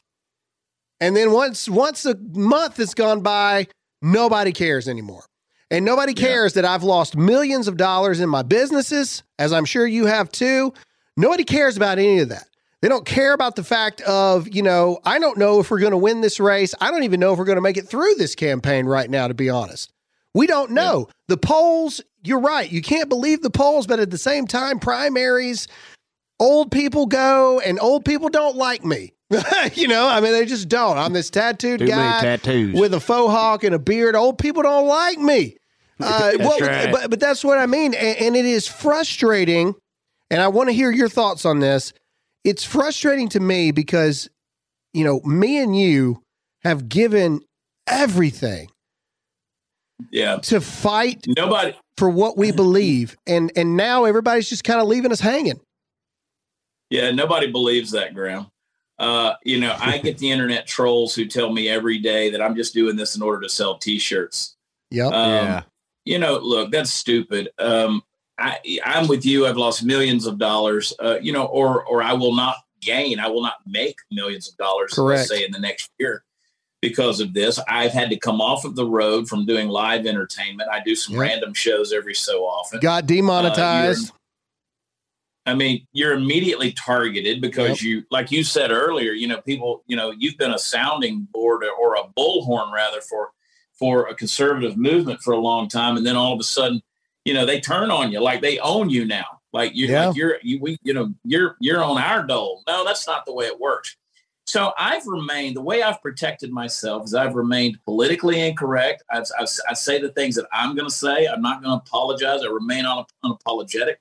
and 1.02 1.16
then 1.16 1.32
once 1.32 1.68
once 1.70 2.06
a 2.06 2.16
month 2.34 2.78
has 2.78 2.94
gone 2.94 3.22
by 3.22 3.68
nobody 4.02 4.52
cares 4.52 4.88
anymore. 4.88 5.24
And 5.72 5.86
nobody 5.86 6.14
Yeah. 6.16 6.28
cares 6.28 6.54
that 6.54 6.66
i've 6.66 6.84
lost 6.84 7.16
millions 7.16 7.68
of 7.68 7.78
dollars 7.78 8.20
in 8.20 8.30
my 8.30 8.42
businesses 8.42 9.24
as 9.38 9.54
i'm 9.54 9.66
sure 9.66 9.86
you 9.86 10.06
have 10.08 10.32
too. 10.32 10.74
Nobody 11.18 11.44
cares 11.44 11.76
about 11.78 12.00
any 12.00 12.20
of 12.20 12.30
that. 12.30 12.46
They 12.82 12.88
don't 12.88 13.06
care 13.06 13.34
about 13.34 13.56
the 13.58 13.64
fact 13.64 14.02
of 14.02 14.48
you 14.54 14.62
know 14.64 15.00
i 15.06 15.20
don't 15.20 15.38
know 15.38 15.60
if 15.60 15.70
we're 15.70 15.80
going 15.80 15.92
to 15.92 15.98
win 15.98 16.22
this 16.22 16.40
race. 16.40 16.74
I 16.82 16.92
don't 16.92 17.04
even 17.04 17.20
know 17.20 17.34
if 17.34 17.40
we're 17.40 17.46
going 17.46 17.58
to 17.58 17.62
make 17.62 17.78
it 17.78 17.88
through 17.88 18.16
this 18.16 18.36
campaign 18.36 18.86
right 18.86 19.10
now 19.10 19.28
to 19.28 19.34
be 19.34 19.50
honest. 19.50 19.92
We 20.34 20.48
don't 20.48 20.72
know. 20.72 21.08
The 21.28 21.38
polls 21.38 22.02
you're 22.24 22.40
right. 22.42 22.70
You 22.70 22.82
can't 22.82 23.08
believe 23.10 23.42
the 23.42 23.50
polls 23.50 23.86
but 23.88 24.00
at 24.00 24.12
the 24.12 24.18
same 24.18 24.48
time 24.48 24.80
primaries 24.80 25.68
old 26.40 26.72
people 26.72 27.06
go 27.06 27.60
and 27.60 27.80
old 27.80 28.06
people 28.06 28.30
don't 28.30 28.56
like 28.56 28.84
me. 28.86 29.14
you 29.74 29.88
know, 29.88 30.08
I 30.08 30.22
mean, 30.22 30.32
they 30.34 30.46
just 30.46 30.68
don't. 30.70 30.98
I'm 30.98 31.14
this 31.14 31.30
tattooed 31.30 31.80
Too 31.80 31.88
guy 31.88 32.22
tattoos. 32.22 32.74
with 32.80 32.94
a 32.94 33.00
faux 33.00 33.32
hawk 33.32 33.64
and 33.64 33.76
a 33.76 33.80
beard. 33.80 34.16
Old 34.16 34.38
people 34.38 34.64
don't 34.64 34.88
like 34.88 35.18
me. 35.20 35.56
Uh, 36.02 36.32
well, 36.40 36.58
right. 36.62 36.94
but, 36.94 37.10
but 37.10 37.20
that's 37.20 37.44
what 37.44 37.58
I 37.58 37.66
mean. 37.66 37.94
And, 37.94 38.18
and 38.20 38.36
it 38.38 38.46
is 38.46 38.66
frustrating. 38.66 39.76
And 40.32 40.42
I 40.42 40.48
want 40.48 40.70
to 40.70 40.74
hear 40.74 40.90
your 40.92 41.10
thoughts 41.10 41.44
on 41.44 41.60
this. 41.60 41.92
It's 42.46 42.64
frustrating 42.64 43.28
to 43.28 43.42
me 43.42 43.72
because, 43.72 44.30
you 44.94 45.04
know, 45.04 45.20
me 45.26 45.58
and 45.62 45.78
you 45.78 46.22
have 46.64 46.88
given 46.88 47.42
everything 47.86 48.70
Yeah. 50.10 50.38
to 50.44 50.62
fight 50.62 51.26
Nobody. 51.38 51.76
for 51.98 52.10
what 52.10 52.38
we 52.38 52.54
believe. 52.54 53.18
And, 53.28 53.52
and 53.58 53.76
now 53.76 54.06
everybody's 54.06 54.48
just 54.48 54.64
kind 54.64 54.80
of 54.80 54.88
leaving 54.88 55.12
us 55.12 55.20
hanging. 55.20 55.60
Yeah, 56.90 57.12
nobody 57.12 57.52
believes 57.52 57.92
that, 57.92 58.14
Graham. 58.14 58.48
Uh, 59.00 59.34
you 59.44 59.60
know, 59.60 59.76
I 59.80 59.98
get 59.98 60.18
the 60.20 60.30
internet 60.30 60.68
trolls 60.68 61.16
who 61.16 61.26
tell 61.26 61.52
me 61.52 61.70
every 61.70 61.98
day 62.00 62.30
that 62.32 62.42
I'm 62.42 62.56
just 62.56 62.74
doing 62.74 62.96
this 62.96 63.16
in 63.16 63.22
order 63.22 63.42
to 63.42 63.50
sell 63.50 63.78
T-shirts. 63.78 64.56
Yep. 64.92 65.14
Um, 65.14 65.30
yeah. 65.46 65.62
You 66.06 66.20
know, 66.20 66.38
look, 66.38 66.72
that's 66.72 66.92
stupid. 66.92 67.50
Um, 67.60 68.02
I, 68.38 68.58
I'm 68.86 69.08
with 69.08 69.26
you. 69.26 69.46
I've 69.46 69.58
lost 69.58 69.84
millions 69.84 70.26
of 70.26 70.38
dollars. 70.38 70.94
Uh, 71.00 71.18
you 71.22 71.32
know, 71.34 71.46
or 71.46 71.84
or 71.86 72.02
I 72.02 72.14
will 72.14 72.34
not 72.34 72.56
gain. 72.82 73.20
I 73.20 73.28
will 73.28 73.42
not 73.42 73.56
make 73.68 73.98
millions 74.12 74.50
of 74.50 74.56
dollars. 74.58 74.94
Correct. 74.94 75.28
Say 75.28 75.44
in 75.46 75.52
the 75.52 75.60
next 75.60 75.92
year 76.00 76.24
because 76.82 77.20
of 77.20 77.34
this. 77.34 77.60
I've 77.68 77.92
had 77.92 78.10
to 78.10 78.18
come 78.18 78.42
off 78.42 78.66
of 78.66 78.76
the 78.76 78.86
road 78.86 79.28
from 79.28 79.46
doing 79.46 79.68
live 79.68 80.06
entertainment. 80.06 80.70
I 80.72 80.82
do 80.82 80.96
some 80.96 81.16
Yep. 81.16 81.22
random 81.22 81.54
shows 81.54 81.92
every 81.92 82.16
so 82.16 82.46
often. 82.46 82.80
Got 82.80 83.06
demonetized. 83.06 84.14
I 85.50 85.56
mean, 85.56 85.86
you're 85.92 86.14
immediately 86.14 86.72
targeted 86.74 87.42
because 87.42 87.82
you, 87.82 88.04
like 88.12 88.32
you 88.32 88.44
said 88.44 88.72
earlier, 88.72 89.12
you 89.12 89.28
know, 89.28 89.42
people, 89.42 89.84
you 89.88 89.96
know, 89.96 90.12
you've 90.18 90.38
been 90.38 90.52
a 90.52 90.60
sounding 90.60 91.28
board 91.32 91.64
or 91.80 91.96
a 91.96 92.04
bullhorn 92.18 92.72
rather 92.72 93.02
for 93.02 93.32
for 93.78 94.08
a 94.08 94.14
conservative 94.14 94.78
movement 94.78 95.22
for 95.22 95.34
a 95.34 95.38
long 95.40 95.68
time, 95.70 95.96
and 95.98 96.06
then 96.06 96.16
all 96.18 96.34
of 96.34 96.40
a 96.40 96.44
sudden, 96.44 96.82
you 97.26 97.34
know, 97.34 97.46
they 97.46 97.60
turn 97.60 97.90
on 97.90 98.12
you 98.12 98.20
like 98.20 98.42
they 98.42 98.60
own 98.60 98.90
you 98.90 99.06
now. 99.06 99.26
Like 99.52 99.76
you, 99.76 99.88
Yeah. 99.88 100.08
like 100.08 100.18
you're, 100.18 100.38
you, 100.44 100.60
we, 100.62 100.78
you 100.84 100.94
know, 100.94 101.14
you're 101.24 101.56
you're 101.60 101.84
on 101.84 101.98
our 101.98 102.24
dole. 102.26 102.62
No, 102.68 102.86
that's 102.86 103.08
not 103.08 103.26
the 103.26 103.34
way 103.34 103.46
it 103.46 103.60
works. 103.60 103.96
So 104.46 104.74
I've 104.80 105.06
remained 105.06 105.56
the 105.56 105.62
way 105.62 105.84
I've 105.84 106.02
protected 106.02 106.52
myself 106.52 107.06
is 107.06 107.14
I've 107.14 107.36
remained 107.36 107.78
politically 107.86 108.42
incorrect. 108.42 109.04
I've, 109.12 109.26
I've, 109.40 109.48
I 109.70 109.74
say 109.76 110.02
the 110.02 110.10
things 110.10 110.36
that 110.36 110.48
I'm 110.52 110.76
going 110.76 110.90
to 110.90 110.96
say. 110.96 111.28
I'm 111.28 111.42
not 111.42 111.62
going 111.62 111.72
to 111.72 111.84
apologize. 111.86 112.42
I 112.44 112.48
remain 112.48 112.86
un, 112.86 113.06
unapologetic. 113.24 113.96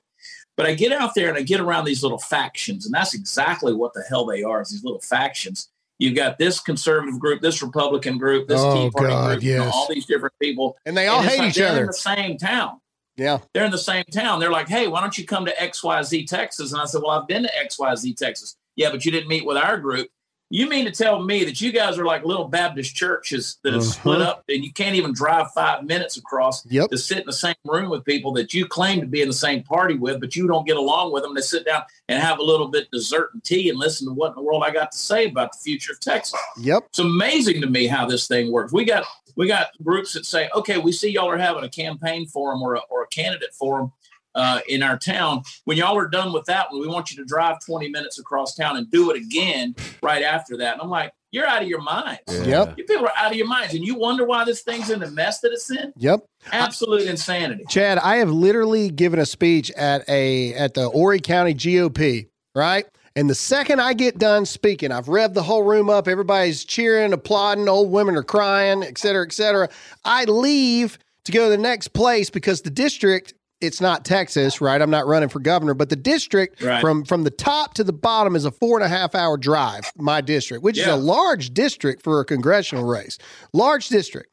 But 0.59 0.67
I 0.67 0.73
get 0.73 0.91
out 0.91 1.15
there 1.15 1.29
and 1.29 1.37
I 1.37 1.41
get 1.41 1.61
around 1.61 1.85
these 1.85 2.03
little 2.03 2.17
factions, 2.19 2.85
and 2.85 2.93
that's 2.93 3.13
exactly 3.13 3.73
what 3.73 3.93
the 3.93 4.03
hell 4.09 4.25
they 4.25 4.43
are. 4.43 4.61
Is 4.61 4.71
these 4.71 4.83
little 4.83 4.99
factions? 4.99 5.69
You've 5.99 6.15
got 6.17 6.37
this 6.37 6.59
conservative 6.59 7.17
group, 7.17 7.41
this 7.41 7.61
Republican 7.61 8.17
group, 8.17 8.49
this 8.49 8.59
Oh, 8.61 8.73
Tea 8.75 8.91
Party 8.91 9.13
God, 9.13 9.27
group, 9.31 9.43
you 9.43 9.57
know, 9.57 9.63
yes. 9.63 9.73
all 9.73 9.87
these 9.89 10.05
different 10.05 10.33
people. 10.41 10.77
And 10.85 10.97
they 10.97 11.07
all 11.07 11.21
And 11.21 11.29
hate 11.29 11.39
like 11.39 11.49
each 11.51 11.55
they're 11.55 11.69
other. 11.69 11.79
in 11.81 11.87
the 11.87 11.93
same 11.93 12.37
town 12.37 12.81
Yeah. 13.15 13.39
they're 13.53 13.63
in 13.63 13.71
the 13.71 13.77
same 13.77 14.03
town. 14.11 14.39
They're 14.41 14.51
like, 14.51 14.67
hey, 14.67 14.87
why 14.87 14.99
don't 15.01 15.17
you 15.17 15.25
come 15.25 15.45
to 15.45 15.53
XYZ 15.55 16.27
Texas? 16.27 16.73
And 16.73 16.81
I 16.81 16.85
said, 16.85 17.01
well, 17.01 17.11
I've 17.11 17.27
been 17.27 17.43
to 17.43 17.49
XYZ 17.65 18.15
Texas. 18.17 18.55
Yeah, 18.75 18.91
but 18.91 19.05
you 19.05 19.11
didn't 19.13 19.27
meet 19.29 19.45
with 19.45 19.55
our 19.57 19.77
group. 19.77 20.09
You 20.51 20.67
mean 20.67 20.85
to 20.85 20.91
tell 20.91 21.21
me 21.21 21.43
that 21.43 21.61
you 21.61 21.71
guys 21.71 21.99
are 21.99 22.05
like 22.05 22.25
little 22.25 22.47
Baptist 22.47 22.95
churches 22.95 23.59
that 23.63 23.73
have 23.73 23.83
split 23.83 24.19
Uh-huh. 24.21 24.31
up 24.31 24.43
and 24.49 24.63
you 24.63 24.73
can't 24.73 24.95
even 24.95 25.13
drive 25.13 25.51
five 25.53 25.83
minutes 25.83 26.17
across 26.17 26.65
Yep. 26.65 26.89
to 26.89 26.97
sit 26.97 27.19
in 27.19 27.25
the 27.27 27.33
same 27.33 27.53
room 27.65 27.89
with 27.89 28.03
people 28.03 28.31
that 28.33 28.51
you 28.51 28.65
claim 28.65 28.99
to 29.01 29.05
be 29.05 29.21
in 29.21 29.27
the 29.27 29.33
same 29.33 29.61
party 29.61 29.93
with, 29.93 30.19
but 30.19 30.35
you 30.35 30.47
don't 30.47 30.65
get 30.65 30.75
along 30.77 31.13
with 31.13 31.21
them. 31.21 31.35
They 31.35 31.41
sit 31.41 31.65
down 31.65 31.83
and 32.07 32.21
have 32.21 32.39
a 32.39 32.43
little 32.43 32.67
bit 32.67 32.89
dessert 32.91 33.29
and 33.33 33.43
tea 33.43 33.69
and 33.69 33.77
listen 33.77 34.07
to 34.07 34.13
what 34.13 34.29
in 34.29 34.35
the 34.35 34.41
world 34.41 34.63
I 34.65 34.71
got 34.71 34.91
to 34.91 34.97
say 34.97 35.27
about 35.27 35.51
the 35.51 35.59
future 35.59 35.93
of 35.93 35.99
Texas 35.99 36.39
Yep. 36.57 36.83
it's 36.87 36.99
amazing 36.99 37.61
to 37.61 37.67
me 37.67 37.85
how 37.85 38.07
this 38.07 38.27
thing 38.27 38.51
works. 38.51 38.73
We 38.73 38.85
got 38.85 39.03
we 39.35 39.47
got 39.47 39.67
groups 39.83 40.13
that 40.13 40.25
say, 40.25 40.49
okay, 40.53 40.79
we 40.79 40.91
see 40.91 41.09
y'all 41.11 41.29
are 41.29 41.37
having 41.37 41.63
a 41.63 41.69
campaign 41.69 42.25
forum 42.25 42.61
or 42.61 42.73
a, 42.75 42.79
or 42.89 43.03
a 43.03 43.07
candidate 43.07 43.53
forum 43.53 43.91
uh, 44.35 44.59
in 44.67 44.83
our 44.83 44.97
town. 44.97 45.43
When 45.65 45.77
y'all 45.77 45.97
are 45.97 46.07
done 46.07 46.33
with 46.33 46.45
that 46.45 46.71
one, 46.71 46.81
we 46.81 46.87
want 46.87 47.11
you 47.11 47.17
to 47.17 47.25
drive 47.25 47.57
20 47.65 47.89
minutes 47.89 48.19
across 48.19 48.55
town 48.55 48.77
and 48.77 48.89
do 48.89 49.11
it 49.11 49.17
again 49.17 49.75
right 50.01 50.23
after 50.23 50.57
that. 50.57 50.73
And 50.73 50.81
I'm 50.81 50.89
like, 50.89 51.13
you're 51.31 51.45
out 51.45 51.61
of 51.61 51.67
your 51.67 51.81
minds. 51.81 52.21
Yep. 52.27 52.77
You 52.77 52.83
people 52.85 53.05
are 53.05 53.11
out 53.15 53.31
of 53.31 53.37
your 53.37 53.47
minds, 53.47 53.75
and 53.75 53.85
you 53.85 53.95
wonder 53.95 54.25
why 54.25 54.45
this 54.45 54.63
thing's 54.63 54.89
in 54.89 54.99
the 54.99 55.11
mess 55.11 55.41
that 55.41 55.51
it's 55.51 55.69
in. 55.69 55.93
Yep. 55.97 56.25
Absolute 56.51 57.03
insanity. 57.03 57.65
Chad, 57.69 57.99
I 57.99 58.17
have 58.17 58.31
literally 58.31 58.89
given 58.89 59.19
a 59.19 59.25
speech 59.25 59.69
at 59.71 60.07
a 60.09 60.53
at 60.55 60.73
the 60.73 60.89
Horry 60.89 61.19
County 61.19 61.53
GOP, 61.53 62.29
right? 62.55 62.85
And 63.15 63.29
the 63.29 63.35
second 63.35 63.81
I 63.81 63.93
get 63.93 64.17
done 64.17 64.45
speaking, 64.45 64.91
I've 64.91 65.07
revved 65.07 65.33
the 65.33 65.43
whole 65.43 65.63
room 65.63 65.89
up. 65.89 66.07
Everybody's 66.07 66.63
cheering, 66.63 67.13
applauding. 67.13 67.67
Old 67.67 67.91
women 67.91 68.15
are 68.15 68.23
crying, 68.23 68.83
et 68.83 68.97
cetera, 68.97 69.25
et 69.25 69.33
cetera. 69.33 69.69
I 70.05 70.23
leave 70.25 70.97
to 71.25 71.31
go 71.31 71.45
to 71.45 71.49
the 71.49 71.61
next 71.61 71.89
place 71.89 72.29
because 72.29 72.61
the 72.61 72.69
district, 72.69 73.33
it's 73.61 73.81
not 73.81 74.05
Texas, 74.05 74.61
right? 74.61 74.81
I'm 74.81 74.89
not 74.89 75.05
running 75.07 75.29
for 75.29 75.39
governor, 75.39 75.73
but 75.73 75.89
the 75.89 75.95
district 75.95 76.61
Right. 76.63 76.81
from 76.81 77.03
from 77.05 77.23
the 77.23 77.29
top 77.31 77.73
to 77.75 77.83
the 77.83 77.93
bottom 77.93 78.35
is 78.35 78.45
a 78.45 78.51
four 78.51 78.77
and 78.77 78.85
a 78.85 78.89
half 78.89 79.15
hour 79.15 79.37
drive. 79.37 79.91
My 79.97 80.21
district, 80.21 80.63
which 80.63 80.77
is 80.77 80.87
a 80.87 80.95
large 80.95 81.53
district 81.53 82.03
for 82.03 82.19
a 82.19 82.25
congressional 82.25 82.85
race, 82.85 83.17
large 83.53 83.89
district. 83.89 84.29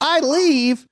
I 0.00 0.20
leave 0.20 0.86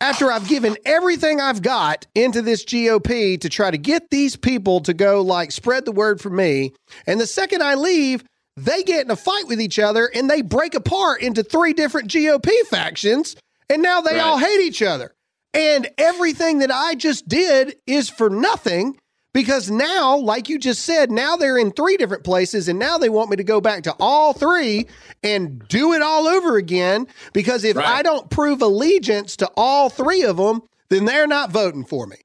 after 0.00 0.32
I've 0.32 0.48
given 0.48 0.76
everything 0.86 1.40
I've 1.40 1.62
got 1.62 2.06
into 2.14 2.40
this 2.42 2.64
GOP 2.64 3.38
to 3.40 3.48
try 3.48 3.70
to 3.70 3.78
get 3.78 4.08
these 4.10 4.34
people 4.36 4.80
to 4.80 4.94
go 4.94 5.20
like 5.20 5.52
spread 5.52 5.84
the 5.84 5.92
word 5.92 6.20
for 6.20 6.30
me. 6.30 6.72
And 7.06 7.20
the 7.20 7.26
second 7.26 7.62
I 7.62 7.74
leave, 7.74 8.24
they 8.56 8.82
get 8.82 9.04
in 9.04 9.10
a 9.10 9.16
fight 9.16 9.46
with 9.46 9.60
each 9.60 9.78
other 9.78 10.10
and 10.14 10.28
they 10.30 10.40
break 10.42 10.74
apart 10.74 11.20
into 11.22 11.42
three 11.42 11.74
different 11.74 12.08
GOP 12.10 12.50
factions. 12.70 13.36
And 13.68 13.82
now 13.82 14.00
they 14.00 14.12
Right. 14.14 14.20
all 14.22 14.38
hate 14.38 14.60
each 14.60 14.82
other. 14.82 15.12
And 15.52 15.88
everything 15.98 16.58
that 16.58 16.70
I 16.70 16.94
just 16.94 17.26
did 17.28 17.76
is 17.86 18.08
for 18.08 18.30
nothing 18.30 18.98
because 19.32 19.70
now, 19.70 20.16
like 20.16 20.48
you 20.48 20.58
just 20.58 20.82
said, 20.82 21.10
now 21.10 21.36
they're 21.36 21.58
in 21.58 21.70
three 21.72 21.96
different 21.96 22.24
places 22.24 22.68
and 22.68 22.78
now 22.78 22.98
they 22.98 23.08
want 23.08 23.30
me 23.30 23.36
to 23.36 23.44
go 23.44 23.60
back 23.60 23.84
to 23.84 23.94
all 24.00 24.32
three 24.32 24.86
and 25.22 25.66
do 25.68 25.92
it 25.92 26.02
all 26.02 26.26
over 26.26 26.56
again. 26.56 27.06
Because 27.32 27.64
if 27.64 27.76
Right. 27.76 27.86
I 27.86 28.02
don't 28.02 28.28
prove 28.30 28.60
allegiance 28.62 29.36
to 29.36 29.50
all 29.56 29.88
three 29.88 30.22
of 30.22 30.36
them, 30.36 30.62
then 30.88 31.04
they're 31.04 31.28
not 31.28 31.50
voting 31.50 31.84
for 31.84 32.06
me. 32.06 32.16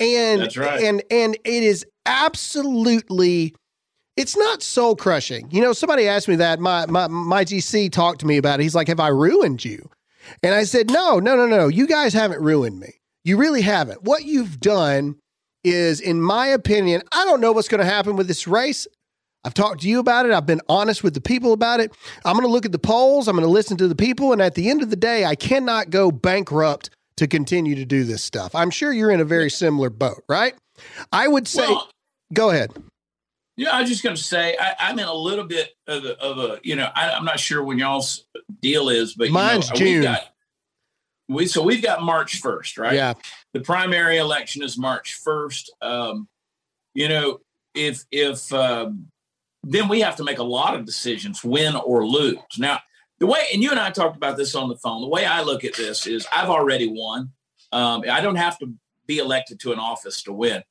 And 0.00 0.54
right. 0.56 0.82
and 0.82 1.02
and 1.10 1.36
it 1.44 1.62
is 1.62 1.86
absolutely 2.06 3.54
it's 4.16 4.36
not 4.36 4.62
soul 4.62 4.94
crushing. 4.96 5.50
You 5.50 5.60
know, 5.60 5.72
somebody 5.72 6.08
asked 6.08 6.28
me 6.28 6.36
that. 6.36 6.60
My 6.60 6.86
my 6.86 7.08
my 7.08 7.44
GC 7.44 7.90
talked 7.92 8.20
to 8.20 8.26
me 8.26 8.36
about 8.36 8.60
it. 8.60 8.62
He's 8.62 8.74
like, 8.74 8.88
"Have 8.88 9.00
I 9.00 9.08
ruined 9.08 9.64
you?" 9.64 9.88
And 10.42 10.54
I 10.54 10.64
said, 10.64 10.90
"No, 10.90 11.18
no, 11.18 11.36
no, 11.36 11.46
no. 11.46 11.68
You 11.68 11.86
guys 11.86 12.12
haven't 12.12 12.40
ruined 12.40 12.78
me. 12.80 12.94
You 13.24 13.36
really 13.36 13.62
haven't. 13.62 14.02
What 14.02 14.24
you've 14.24 14.60
done 14.60 15.16
is, 15.64 16.00
in 16.00 16.20
my 16.20 16.48
opinion, 16.48 17.02
I 17.12 17.24
don't 17.24 17.40
know 17.40 17.52
what's 17.52 17.68
going 17.68 17.80
to 17.80 17.86
happen 17.86 18.16
with 18.16 18.28
this 18.28 18.46
race. 18.46 18.86
I've 19.44 19.54
talked 19.54 19.82
to 19.82 19.88
you 19.88 19.98
about 19.98 20.26
it. 20.26 20.32
I've 20.32 20.46
been 20.46 20.60
honest 20.68 21.02
with 21.02 21.14
the 21.14 21.20
people 21.20 21.52
about 21.52 21.80
it. 21.80 21.94
I'm 22.24 22.34
going 22.34 22.46
to 22.46 22.52
look 22.52 22.64
at 22.64 22.72
the 22.72 22.78
polls. 22.78 23.28
I'm 23.28 23.36
going 23.36 23.46
to 23.46 23.50
listen 23.50 23.76
to 23.76 23.88
the 23.88 23.94
people. 23.94 24.32
And 24.32 24.40
at 24.40 24.54
the 24.54 24.70
end 24.70 24.82
of 24.82 24.90
the 24.90 24.96
day, 24.96 25.24
I 25.26 25.34
cannot 25.34 25.90
go 25.90 26.10
bankrupt 26.10 26.90
to 27.18 27.26
continue 27.26 27.74
to 27.74 27.84
do 27.84 28.04
this 28.04 28.22
stuff. 28.22 28.54
I'm 28.54 28.70
sure 28.70 28.92
you're 28.92 29.10
in 29.10 29.20
a 29.20 29.24
very 29.24 29.50
similar 29.50 29.90
boat, 29.90 30.24
right? 30.28 30.54
I 31.12 31.28
would 31.28 31.46
say, 31.46 31.68
well, 31.68 31.88
go 32.32 32.50
ahead. 32.50 32.72
Yeah, 33.56 33.70
I 33.70 33.80
was 33.80 33.90
just 33.90 34.02
going 34.02 34.16
to 34.16 34.22
say 34.22 34.56
I, 34.58 34.90
am 34.90 34.98
in 34.98 35.04
a 35.04 35.14
little 35.14 35.44
bit 35.44 35.70
of 35.86 36.04
a, 36.04 36.20
of 36.20 36.38
a 36.38 36.60
you 36.62 36.74
know, 36.74 36.88
I, 36.94 37.10
am 37.10 37.24
not 37.24 37.38
sure 37.38 37.62
when 37.62 37.78
y'all's 37.78 38.24
deal 38.60 38.88
is, 38.88 39.14
but 39.14 39.30
mine's 39.30 39.68
you 39.68 39.74
know, 39.74 39.78
June. 39.78 39.98
We, 40.00 40.02
got, 40.02 40.20
we 41.28 41.46
so 41.46 41.62
we've 41.62 41.82
got 41.82 42.02
March 42.02 42.42
1st, 42.42 42.78
right? 42.78 42.94
Yeah. 42.94 43.14
The 43.52 43.60
primary 43.60 44.18
election 44.18 44.62
is 44.62 44.76
March 44.76 45.20
1st. 45.24 45.68
Um, 45.80 46.28
you 46.94 47.08
know, 47.08 47.40
if 47.74 48.04
if 48.10 48.52
um, 48.52 49.06
then 49.62 49.88
we 49.88 50.00
have 50.00 50.16
to 50.16 50.24
make 50.24 50.38
a 50.38 50.44
lot 50.44 50.74
of 50.74 50.84
decisions, 50.84 51.44
win 51.44 51.76
or 51.76 52.06
lose. 52.06 52.38
Now, 52.58 52.80
the 53.18 53.26
way 53.26 53.40
and 53.52 53.62
you 53.62 53.70
and 53.70 53.80
I 53.80 53.90
talked 53.90 54.16
about 54.16 54.36
this 54.36 54.54
on 54.54 54.68
the 54.68 54.76
phone. 54.76 55.00
The 55.00 55.08
way 55.08 55.24
I 55.24 55.42
look 55.42 55.64
at 55.64 55.74
this 55.74 56.06
is 56.06 56.26
I've 56.32 56.50
already 56.50 56.88
won. 56.88 57.30
Um, 57.72 58.04
I 58.10 58.20
don't 58.20 58.36
have 58.36 58.58
to 58.58 58.72
be 59.06 59.18
elected 59.18 59.60
to 59.60 59.72
an 59.72 59.78
office 59.78 60.22
to 60.24 60.32
win. 60.32 60.62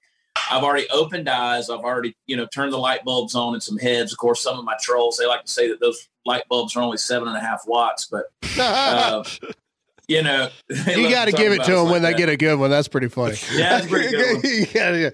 I've 0.50 0.64
already 0.64 0.88
opened 0.90 1.30
eyes. 1.30 1.70
I've 1.70 1.80
already, 1.80 2.16
you 2.28 2.38
know, 2.38 2.46
turned 2.46 2.74
the 2.74 2.78
light 2.78 3.04
bulbs 3.04 3.36
on 3.36 3.56
in 3.56 3.62
some 3.62 3.78
heads. 3.78 4.12
Of 4.12 4.18
course, 4.18 4.42
some 4.42 4.58
of 4.58 4.66
my 4.66 4.76
trolls 4.82 5.18
they 5.18 5.26
like 5.26 5.46
to 5.46 5.52
say 5.52 5.68
that 5.68 5.80
those 5.80 6.08
light 6.26 6.44
bulbs 6.50 6.76
are 6.76 6.82
only 6.82 6.98
seven 6.98 7.28
and 7.28 7.38
a 7.38 7.40
half 7.40 7.64
watts, 7.68 8.06
but 8.06 8.26
uh, 8.60 9.24
you 10.08 10.22
know, 10.22 10.50
you 10.70 11.10
got 11.10 11.26
to 11.26 11.32
give 11.32 11.52
it 11.52 11.64
to 11.64 11.72
them 11.72 11.86
like 11.86 11.92
when 11.92 12.02
that. 12.04 12.12
they 12.12 12.18
get 12.18 12.30
a 12.30 12.38
good 12.38 12.60
one. 12.60 12.70
That's 12.70 12.88
pretty 12.88 13.10
funny. 13.10 13.36
yeah, 13.54 13.78
that's 13.78 13.88
pretty 13.88 14.10
good. 14.10 14.74
yeah, 14.74 14.96
yeah, 14.96 15.10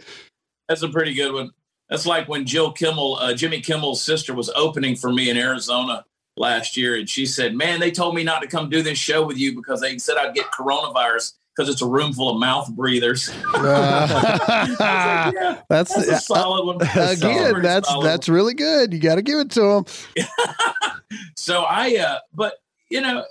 that's 0.67 0.81
a 0.81 0.89
pretty 0.89 1.13
good 1.13 1.33
one. 1.33 1.51
That's 1.89 2.05
like 2.05 2.27
when 2.27 2.45
Jill 2.45 2.71
Kimmel, 2.71 3.17
uh, 3.19 3.33
Jimmy 3.33 3.61
Kimmel's 3.61 4.01
sister, 4.01 4.33
was 4.33 4.49
opening 4.55 4.95
for 4.95 5.11
me 5.11 5.29
in 5.29 5.37
Arizona 5.37 6.05
last 6.37 6.77
year, 6.77 6.95
and 6.95 7.09
she 7.09 7.25
said, 7.25 7.55
"Man, 7.55 7.79
they 7.79 7.91
told 7.91 8.15
me 8.15 8.23
not 8.23 8.41
to 8.41 8.47
come 8.47 8.69
do 8.69 8.81
this 8.81 8.97
show 8.97 9.25
with 9.25 9.37
you 9.37 9.55
because 9.55 9.81
they 9.81 9.97
said 9.97 10.17
I'd 10.17 10.35
get 10.35 10.45
coronavirus." 10.47 11.33
Because 11.59 11.73
it's 11.73 11.81
a 11.81 11.85
room 11.85 12.13
full 12.13 12.29
of 12.29 12.39
mouth 12.39 12.69
breathers. 12.71 13.29
Uh, 13.59 14.07
like, 14.79 15.33
yeah, 15.33 15.61
that's, 15.69 15.93
that's, 15.93 16.07
a 16.07 16.13
uh, 16.13 16.19
solid 16.19 16.65
one. 16.65 16.75
Again, 16.81 17.61
that's 17.61 17.91
that's 18.01 18.29
really 18.29 18.53
good. 18.53 18.93
You 18.93 18.99
got 18.99 19.15
to 19.15 19.21
give 19.21 19.39
it 19.39 19.51
to 19.51 19.61
them. 19.61 19.85
so 21.35 21.63
I, 21.63 21.97
uh, 21.97 22.19
but 22.33 22.55
you 22.89 23.01
know, 23.01 23.25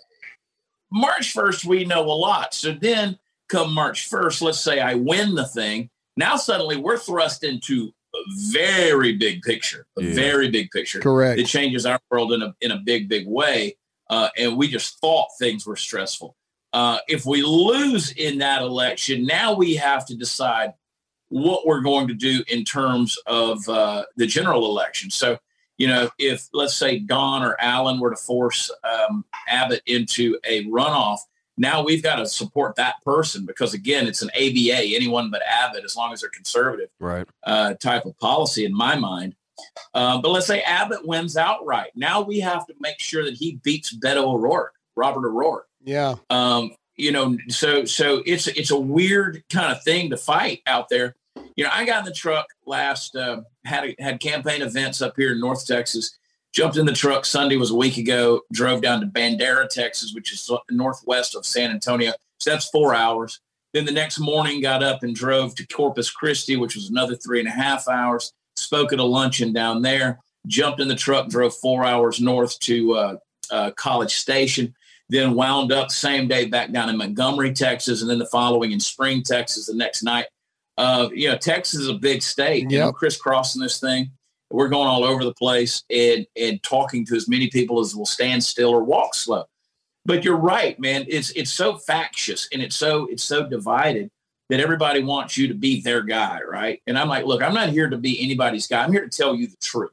March 0.93 1.33
first 1.33 1.65
we 1.65 1.85
know 1.85 2.03
a 2.03 2.13
lot. 2.13 2.53
So 2.53 2.73
then, 2.73 3.19
come 3.49 3.73
March 3.73 4.09
first, 4.09 4.43
let's 4.43 4.61
say 4.61 4.81
I 4.81 4.95
win 4.95 5.35
the 5.35 5.47
thing. 5.47 5.89
Now 6.17 6.37
suddenly 6.37 6.77
we're 6.77 6.99
thrust 6.99 7.45
into 7.45 7.93
a 8.15 8.19
very 8.51 9.17
big 9.17 9.41
picture, 9.43 9.87
a 9.99 10.03
yeah. 10.03 10.15
very 10.15 10.51
big 10.51 10.71
picture. 10.71 11.01
Correct. 11.01 11.41
It 11.41 11.47
changes 11.47 11.87
our 11.87 12.01
world 12.11 12.33
in 12.33 12.43
a 12.43 12.55
in 12.61 12.71
a 12.73 12.79
big, 12.79 13.09
big 13.09 13.27
way. 13.27 13.77
Uh, 14.11 14.29
and 14.37 14.57
we 14.57 14.69
just 14.69 15.01
thought 15.01 15.29
things 15.39 15.67
were 15.67 15.77
stressful. 15.77 16.37
Uh, 16.73 16.99
if 17.09 17.25
we 17.25 17.43
lose 17.43 18.13
in 18.13 18.39
that 18.39 18.63
election, 18.63 19.25
now 19.25 19.55
we 19.55 19.75
have 19.75 20.05
to 20.07 20.15
decide 20.15 20.75
what 21.29 21.67
we're 21.67 21.81
going 21.81 22.09
to 22.09 22.15
do 22.15 22.43
in 22.49 22.65
terms 22.65 23.19
of 23.27 23.67
uh, 23.69 24.05
the 24.17 24.27
general 24.27 24.67
election. 24.67 25.11
So, 25.11 25.39
you 25.77 25.87
know, 25.87 26.11
if 26.19 26.49
let's 26.53 26.75
say 26.75 26.99
Don 26.99 27.43
or 27.43 27.57
Allen 27.61 28.01
were 28.01 28.11
to 28.11 28.17
force 28.17 28.71
um, 28.85 29.25
Abbott 29.49 29.83
into 29.87 30.39
a 30.45 30.65
runoff, 30.65 31.19
now 31.57 31.83
we've 31.83 32.03
got 32.03 32.17
to 32.17 32.27
support 32.27 32.77
that 32.77 32.95
person 33.05 33.45
because 33.45 33.75
again, 33.75 34.07
it's 34.07 34.23
an 34.23 34.31
ABA, 34.31 34.95
anyone 34.95 35.31
but 35.31 35.43
Abbott, 35.47 35.85
as 35.85 35.97
long 35.97 36.13
as 36.13 36.21
they're 36.21 36.31
conservative, 36.31 36.89
right? 37.01 37.27
Uh, 37.45 37.75
type 37.75 38.07
of 38.07 38.17
policy 38.19 38.65
in 38.65 38.75
my 38.75 38.97
mind. 38.97 39.35
Uh, 39.93 40.21
but 40.21 40.31
let's 40.31 40.47
say 40.47 40.61
Abbott 40.63 41.07
wins 41.07 41.37
outright. 41.37 41.91
Now 41.97 42.21
we 42.21 42.39
have 42.41 42.67
to 42.67 42.75
make 42.81 43.01
sure 43.01 43.25
that 43.25 43.35
he 43.35 43.57
beats 43.65 43.95
Beto 43.95 44.23
O'Rourke, 44.23 44.75
Robert 44.95 45.27
O'Rourke. 45.27 45.68
Yeah. 45.83 46.17
Um, 46.31 46.73
you 46.97 47.13
know, 47.13 47.39
so 47.49 47.85
so 47.85 48.23
it's 48.27 48.49
it's 48.49 48.71
a 48.71 48.79
weird 48.79 49.43
kind 49.51 49.73
of 49.73 49.83
thing 49.85 50.11
to 50.11 50.17
fight 50.17 50.63
out 50.67 50.89
there. 50.89 51.15
You 51.57 51.65
know, 51.65 51.71
I 51.73 51.85
got 51.85 52.01
in 52.01 52.05
the 52.05 52.13
truck 52.13 52.47
last 52.67 53.15
uh, 53.15 53.43
had 53.65 53.85
a, 53.85 54.03
had 54.03 54.21
campaign 54.21 54.63
events 54.63 55.01
up 55.01 55.15
here 55.17 55.33
in 55.33 55.41
North 55.41 55.67
Texas. 55.67 56.19
Jumped 56.53 56.77
in 56.77 56.87
the 56.87 56.93
truck 56.93 57.25
Sunday 57.25 57.57
was 57.57 57.71
a 57.71 57.77
week 57.77 57.99
ago. 57.99 58.41
Drove 58.53 58.83
down 58.83 59.01
to 59.01 59.07
Bandera, 59.07 59.69
Texas, 59.69 60.13
which 60.15 60.33
is 60.33 60.51
northwest 60.71 61.37
of 61.37 61.47
San 61.47 61.71
Antonio. 61.71 62.13
So 62.41 62.51
that's 62.51 62.69
four 62.71 62.95
hours. 62.95 63.41
Then 63.75 63.85
the 63.85 63.93
next 63.93 64.19
morning, 64.19 64.63
got 64.63 64.83
up 64.83 65.03
and 65.03 65.15
drove 65.15 65.55
to 65.57 65.67
Corpus 65.67 66.11
Christi, 66.11 66.57
which 66.57 66.75
was 66.75 66.91
another 66.91 67.15
three 67.15 67.39
and 67.39 67.49
a 67.49 67.53
half 67.53 67.87
hours. 67.87 68.33
Spoke 68.57 68.93
at 68.93 68.99
a 68.99 69.05
luncheon 69.05 69.53
down 69.53 69.83
there. 69.83 70.21
Jumped 70.47 70.81
in 70.81 70.89
the 70.89 70.97
truck, 70.97 71.29
drove 71.29 71.55
four 71.55 71.85
hours 71.85 72.21
north 72.21 72.59
to 72.61 72.95
uh, 72.95 73.17
uh, 73.51 73.71
College 73.73 74.15
Station 74.15 74.75
then 75.09 75.35
wound 75.35 75.73
up 75.73 75.91
same 75.91 76.29
day 76.29 76.47
back 76.47 76.71
down 76.71 76.89
in 76.89 76.97
Montgomery, 76.97 77.53
Texas, 77.53 78.03
and 78.03 78.11
then 78.11 78.19
the 78.19 78.27
following 78.27 78.73
in 78.73 78.81
Spring, 78.81 79.23
Texas, 79.23 79.67
the 79.67 79.75
next 79.75 80.03
night. 80.03 80.27
Uh, 80.77 81.09
you 81.13 81.29
know, 81.29 81.37
Texas 81.37 81.81
is 81.81 81.89
a 81.89 81.95
big 81.95 82.23
state. 82.23 82.65
Yep. 82.65 82.71
You 82.71 82.79
know, 82.79 82.93
crisscrossing 82.93 83.61
this 83.61 83.81
thing. 83.81 84.11
We're 84.51 84.69
going 84.69 84.89
all 84.89 85.05
over 85.05 85.25
the 85.25 85.35
place 85.35 85.83
and 85.91 86.27
and 86.37 86.63
talking 86.63 87.05
to 87.07 87.17
as 87.17 87.29
many 87.29 87.49
people 87.49 87.81
as 87.81 87.95
will 87.95 88.07
stand 88.07 88.43
still 88.45 88.71
or 88.71 88.83
walk 88.83 89.15
slow. 89.15 89.45
But 90.05 90.25
you're 90.25 90.37
right, 90.37 90.79
man. 90.81 91.05
It's 91.09 91.31
it's 91.31 91.53
so 91.53 91.77
factious 91.77 92.49
and 92.53 92.63
it's 92.63 92.77
so 92.77 93.07
it's 93.11 93.25
so 93.25 93.47
divided 93.47 94.11
that 94.49 94.61
everybody 94.61 95.03
wants 95.03 95.37
you 95.37 95.49
to 95.49 95.55
be 95.55 95.83
their 95.83 96.03
guy, 96.03 96.41
right? 96.49 96.81
And 96.87 96.99
I'm 96.99 97.09
like, 97.09 97.27
look, 97.27 97.43
I'm 97.43 97.53
not 97.53 97.69
here 97.69 97.91
to 97.91 97.99
be 97.99 98.23
anybody's 98.23 98.67
guy. 98.67 98.83
I'm 98.83 98.93
here 98.93 99.07
to 99.07 99.15
tell 99.15 99.35
you 99.35 99.47
the 99.47 99.57
truth. 99.63 99.91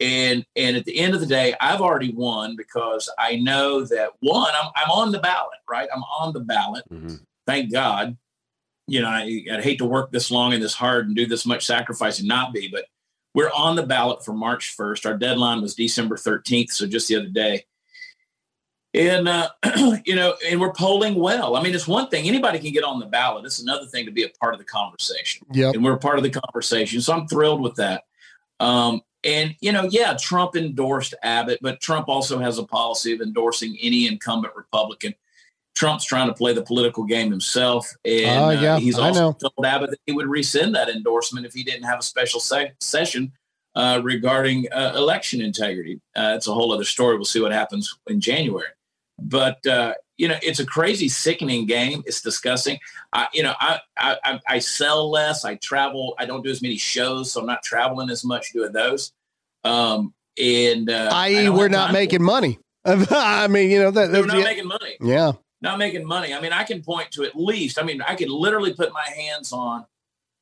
And 0.00 0.44
and 0.56 0.76
at 0.76 0.84
the 0.84 0.98
end 0.98 1.14
of 1.14 1.20
the 1.20 1.26
day, 1.26 1.54
I've 1.60 1.80
already 1.80 2.12
won 2.12 2.56
because 2.56 3.08
I 3.18 3.36
know 3.36 3.84
that 3.84 4.10
one, 4.20 4.52
I'm 4.54 4.70
I'm 4.74 4.90
on 4.90 5.12
the 5.12 5.20
ballot, 5.20 5.58
right? 5.68 5.88
I'm 5.94 6.02
on 6.02 6.32
the 6.32 6.40
ballot. 6.40 6.84
Mm-hmm. 6.90 7.16
Thank 7.46 7.72
God. 7.72 8.16
You 8.86 9.00
know, 9.00 9.08
I, 9.08 9.44
I'd 9.50 9.64
hate 9.64 9.78
to 9.78 9.86
work 9.86 10.12
this 10.12 10.30
long 10.30 10.52
and 10.52 10.62
this 10.62 10.74
hard 10.74 11.06
and 11.06 11.16
do 11.16 11.26
this 11.26 11.46
much 11.46 11.64
sacrifice 11.64 12.18
and 12.18 12.28
not 12.28 12.52
be, 12.52 12.68
but 12.68 12.84
we're 13.34 13.50
on 13.50 13.76
the 13.76 13.82
ballot 13.82 14.24
for 14.24 14.32
March 14.32 14.76
1st. 14.76 15.06
Our 15.06 15.16
deadline 15.16 15.60
was 15.60 15.74
December 15.74 16.16
13th, 16.16 16.70
so 16.70 16.86
just 16.86 17.08
the 17.08 17.16
other 17.16 17.28
day. 17.28 17.64
And 18.94 19.26
uh, 19.26 19.48
you 20.04 20.14
know, 20.14 20.36
and 20.46 20.60
we're 20.60 20.72
polling 20.72 21.16
well. 21.16 21.56
I 21.56 21.62
mean, 21.62 21.74
it's 21.74 21.88
one 21.88 22.08
thing 22.08 22.28
anybody 22.28 22.60
can 22.60 22.72
get 22.72 22.84
on 22.84 23.00
the 23.00 23.06
ballot. 23.06 23.44
It's 23.44 23.58
another 23.60 23.86
thing 23.86 24.06
to 24.06 24.12
be 24.12 24.22
a 24.22 24.28
part 24.40 24.54
of 24.54 24.60
the 24.60 24.64
conversation. 24.64 25.46
Yeah, 25.52 25.70
and 25.74 25.84
we're 25.84 25.96
part 25.96 26.16
of 26.16 26.22
the 26.22 26.30
conversation, 26.30 27.00
so 27.00 27.12
I'm 27.12 27.26
thrilled 27.26 27.60
with 27.60 27.74
that. 27.76 28.04
Um, 28.60 29.00
and, 29.24 29.54
you 29.60 29.72
know, 29.72 29.84
yeah, 29.90 30.16
Trump 30.20 30.56
endorsed 30.56 31.14
Abbott, 31.22 31.58
but 31.62 31.80
Trump 31.80 32.08
also 32.08 32.38
has 32.38 32.58
a 32.58 32.64
policy 32.64 33.12
of 33.14 33.20
endorsing 33.20 33.76
any 33.82 34.06
incumbent 34.06 34.54
Republican. 34.54 35.14
Trump's 35.74 36.04
trying 36.04 36.28
to 36.28 36.34
play 36.34 36.52
the 36.52 36.62
political 36.62 37.04
game 37.04 37.30
himself. 37.30 37.92
And 38.04 38.44
uh, 38.44 38.60
yeah, 38.60 38.74
uh, 38.74 38.78
he's 38.78 38.98
also 38.98 39.32
told 39.32 39.66
Abbott 39.66 39.90
that 39.90 39.98
he 40.06 40.12
would 40.12 40.28
rescind 40.28 40.74
that 40.76 40.88
endorsement 40.88 41.46
if 41.46 41.52
he 41.52 41.64
didn't 41.64 41.84
have 41.84 41.98
a 41.98 42.02
special 42.02 42.38
se- 42.38 42.74
session 42.80 43.32
uh, 43.74 44.00
regarding 44.04 44.70
uh, 44.70 44.92
election 44.94 45.40
integrity. 45.40 46.00
Uh, 46.14 46.34
it's 46.36 46.46
a 46.46 46.54
whole 46.54 46.72
other 46.72 46.84
story. 46.84 47.16
We'll 47.16 47.24
see 47.24 47.40
what 47.40 47.52
happens 47.52 47.98
in 48.06 48.20
January. 48.20 48.68
But, 49.18 49.66
uh, 49.66 49.94
you 50.16 50.28
know, 50.28 50.36
it's 50.42 50.60
a 50.60 50.66
crazy, 50.66 51.08
sickening 51.08 51.66
game. 51.66 52.02
It's 52.06 52.20
disgusting. 52.20 52.78
I, 53.12 53.28
you 53.32 53.42
know, 53.42 53.54
I, 53.58 53.80
I, 53.96 54.40
I 54.46 54.58
sell 54.60 55.10
less. 55.10 55.44
I 55.44 55.56
travel. 55.56 56.14
I 56.18 56.26
don't 56.26 56.44
do 56.44 56.50
as 56.50 56.62
many 56.62 56.76
shows, 56.76 57.32
so 57.32 57.40
I'm 57.40 57.46
not 57.46 57.62
traveling 57.62 58.10
as 58.10 58.24
much 58.24 58.52
doing 58.52 58.72
those. 58.72 59.12
Um, 59.64 60.14
and 60.40 60.90
uh, 60.90 61.10
i.e., 61.12 61.48
we're 61.48 61.68
not 61.68 61.92
making 61.92 62.22
money. 62.22 62.58
I 62.84 63.48
mean, 63.48 63.70
you 63.70 63.80
know, 63.80 63.90
that, 63.90 64.10
we're 64.10 64.26
not 64.26 64.44
making 64.44 64.66
money. 64.66 64.96
Yeah, 65.00 65.32
not 65.62 65.78
making 65.78 66.04
money. 66.04 66.34
I 66.34 66.40
mean, 66.40 66.52
I 66.52 66.64
can 66.64 66.82
point 66.82 67.10
to 67.12 67.24
at 67.24 67.34
least. 67.34 67.78
I 67.78 67.82
mean, 67.82 68.02
I 68.02 68.14
could 68.14 68.28
literally 68.28 68.74
put 68.74 68.92
my 68.92 69.06
hands 69.16 69.52
on 69.52 69.86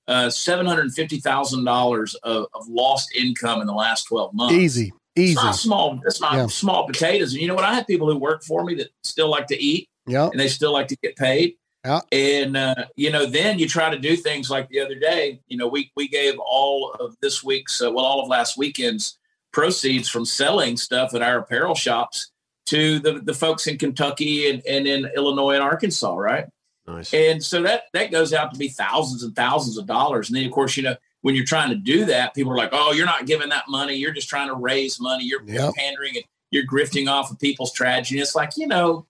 uh, 0.09 0.29
seven 0.29 0.67
hundred 0.67 0.93
fifty 0.93 1.21
thousand 1.21 1.65
dollars 1.65 2.15
of 2.17 2.47
lost 2.69 3.15
income 3.15 3.61
in 3.61 3.67
the 3.67 3.75
last 3.75 4.05
twelve 4.05 4.35
months. 4.35 4.55
Easy. 4.55 4.93
Easy. 5.15 5.33
It's 5.33 5.43
not 5.43 5.57
small. 5.57 6.01
It's 6.07 6.21
not 6.21 6.35
yeah. 6.35 6.47
small 6.47 6.87
potatoes. 6.87 7.33
And 7.33 7.43
you 7.43 7.49
know 7.49 7.55
what? 7.55 7.65
I 7.65 7.75
have 7.75 7.87
people 7.87 8.11
who 8.11 8.19
work 8.19 8.43
for 8.43 8.65
me 8.65 8.75
that 8.77 8.89
still 9.05 9.29
like 9.29 9.47
to 9.49 9.63
eat. 9.63 9.89
Yeah. 10.07 10.29
And 10.29 10.41
they 10.41 10.49
still 10.49 10.73
like 10.73 10.89
to 10.89 10.97
get 11.03 11.17
paid. 11.17 11.57
Yeah. 11.85 12.01
And 12.13 12.57
uh, 12.57 12.85
you 12.97 13.11
know, 13.11 13.27
then 13.27 13.59
you 13.59 13.69
try 13.69 13.91
to 13.91 13.99
do 13.99 14.17
things 14.17 14.51
like 14.51 14.69
the 14.69 14.81
other 14.81 14.95
day. 14.95 15.41
You 15.49 15.57
know, 15.57 15.69
we 15.69 15.93
we 15.97 16.09
gave 16.09 16.35
all 16.39 16.93
of 16.99 17.17
this 17.21 17.43
week's, 17.43 17.83
uh, 17.83 17.91
well, 17.91 18.05
all 18.05 18.23
of 18.23 18.29
last 18.29 18.57
weekend's 18.57 19.19
proceeds 19.53 20.09
from 20.09 20.25
selling 20.25 20.77
stuff 20.77 21.15
at 21.15 21.23
our 21.23 21.39
apparel 21.39 21.75
shops 21.75 22.31
to 22.67 23.01
the 23.01 23.21
the 23.21 23.35
folks 23.35 23.67
in 23.67 23.79
Kentucky 23.79 24.49
and, 24.49 24.63
and 24.67 24.87
in 24.87 25.11
Illinois 25.17 25.55
and 25.55 25.63
Arkansas, 25.63 26.15
right? 26.17 26.47
Nice. 26.87 27.13
And 27.13 27.43
so 27.43 27.63
that 27.63 27.85
that 27.93 28.11
goes 28.11 28.33
out 28.33 28.53
to 28.53 28.59
be 28.59 28.69
thousands 28.69 29.25
and 29.25 29.35
thousands 29.35 29.77
of 29.77 29.87
dollars. 29.87 30.29
And 30.29 30.37
then 30.37 30.47
of 30.47 30.53
course, 30.53 30.77
you 30.77 30.85
know, 30.85 30.97
when 31.23 31.35
you're 31.35 31.45
trying 31.45 31.71
to 31.71 31.77
do 31.77 32.05
that, 32.07 32.35
people 32.35 32.53
are 32.53 32.57
like, 32.57 32.71
"Oh, 32.73 32.93
you're 32.93 33.07
not 33.07 33.27
giving 33.27 33.49
that 33.49 33.65
money. 33.69 33.95
You're 33.95 34.13
just 34.13 34.29
trying 34.29 34.49
to 34.49 34.55
raise 34.55 35.01
money. 35.01 35.25
You're 35.25 35.43
yep. 35.45 35.75
pandering 35.75 36.17
and 36.17 36.25
you're 36.51 36.67
grifting 36.67 37.11
off 37.11 37.31
of 37.31 37.39
people's 37.39 37.73
tragedy." 37.73 38.19
And 38.19 38.23
it's 38.23 38.35
like, 38.35 38.53
you 38.57 38.67
know, 38.67 39.07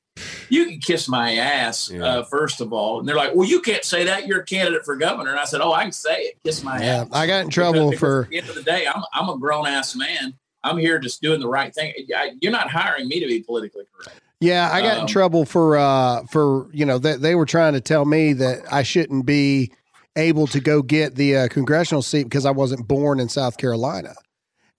you 0.48 0.66
can 0.66 0.78
kiss 0.78 1.08
my 1.08 1.36
ass, 1.36 1.90
yeah. 1.90 2.04
uh, 2.04 2.24
first 2.24 2.60
of 2.60 2.72
all. 2.72 3.00
And 3.00 3.08
they're 3.08 3.16
like, 3.16 3.34
well, 3.34 3.48
you 3.48 3.60
can't 3.60 3.84
say 3.84 4.04
that. 4.04 4.26
You're 4.26 4.40
a 4.40 4.44
candidate 4.44 4.84
for 4.84 4.96
governor. 4.96 5.30
And 5.30 5.40
I 5.40 5.44
said, 5.44 5.60
oh, 5.60 5.72
I 5.72 5.84
can 5.84 5.92
say 5.92 6.16
it. 6.16 6.38
Kiss 6.44 6.62
my 6.62 6.78
yeah, 6.78 7.02
ass. 7.02 7.08
I 7.12 7.26
got 7.26 7.44
in 7.44 7.50
trouble 7.50 7.90
because, 7.90 8.00
for. 8.00 8.24
Because 8.24 8.26
at 8.26 8.30
the 8.30 8.38
end 8.38 8.48
of 8.50 8.54
the 8.64 8.70
day, 8.70 8.86
I'm, 8.86 9.02
I'm 9.14 9.28
a 9.30 9.38
grown 9.38 9.66
ass 9.66 9.96
man. 9.96 10.34
I'm 10.64 10.78
here 10.78 10.98
just 10.98 11.22
doing 11.22 11.40
the 11.40 11.48
right 11.48 11.74
thing. 11.74 11.92
You're 12.40 12.52
not 12.52 12.70
hiring 12.70 13.08
me 13.08 13.20
to 13.20 13.26
be 13.26 13.42
politically 13.42 13.84
correct. 13.92 14.20
Yeah, 14.40 14.70
I 14.72 14.80
got 14.80 14.96
um, 14.96 15.00
in 15.02 15.06
trouble 15.06 15.44
for 15.44 15.76
uh 15.76 16.24
for 16.24 16.68
you 16.72 16.84
know 16.84 16.98
that 16.98 17.20
they 17.20 17.36
were 17.36 17.46
trying 17.46 17.74
to 17.74 17.80
tell 17.80 18.04
me 18.04 18.32
that 18.32 18.64
I 18.72 18.82
shouldn't 18.82 19.24
be 19.24 19.70
able 20.16 20.46
to 20.48 20.60
go 20.60 20.82
get 20.82 21.14
the 21.14 21.36
uh, 21.36 21.48
congressional 21.48 22.02
seat 22.02 22.24
because 22.24 22.46
I 22.46 22.50
wasn't 22.50 22.86
born 22.86 23.20
in 23.20 23.28
South 23.28 23.56
Carolina. 23.56 24.14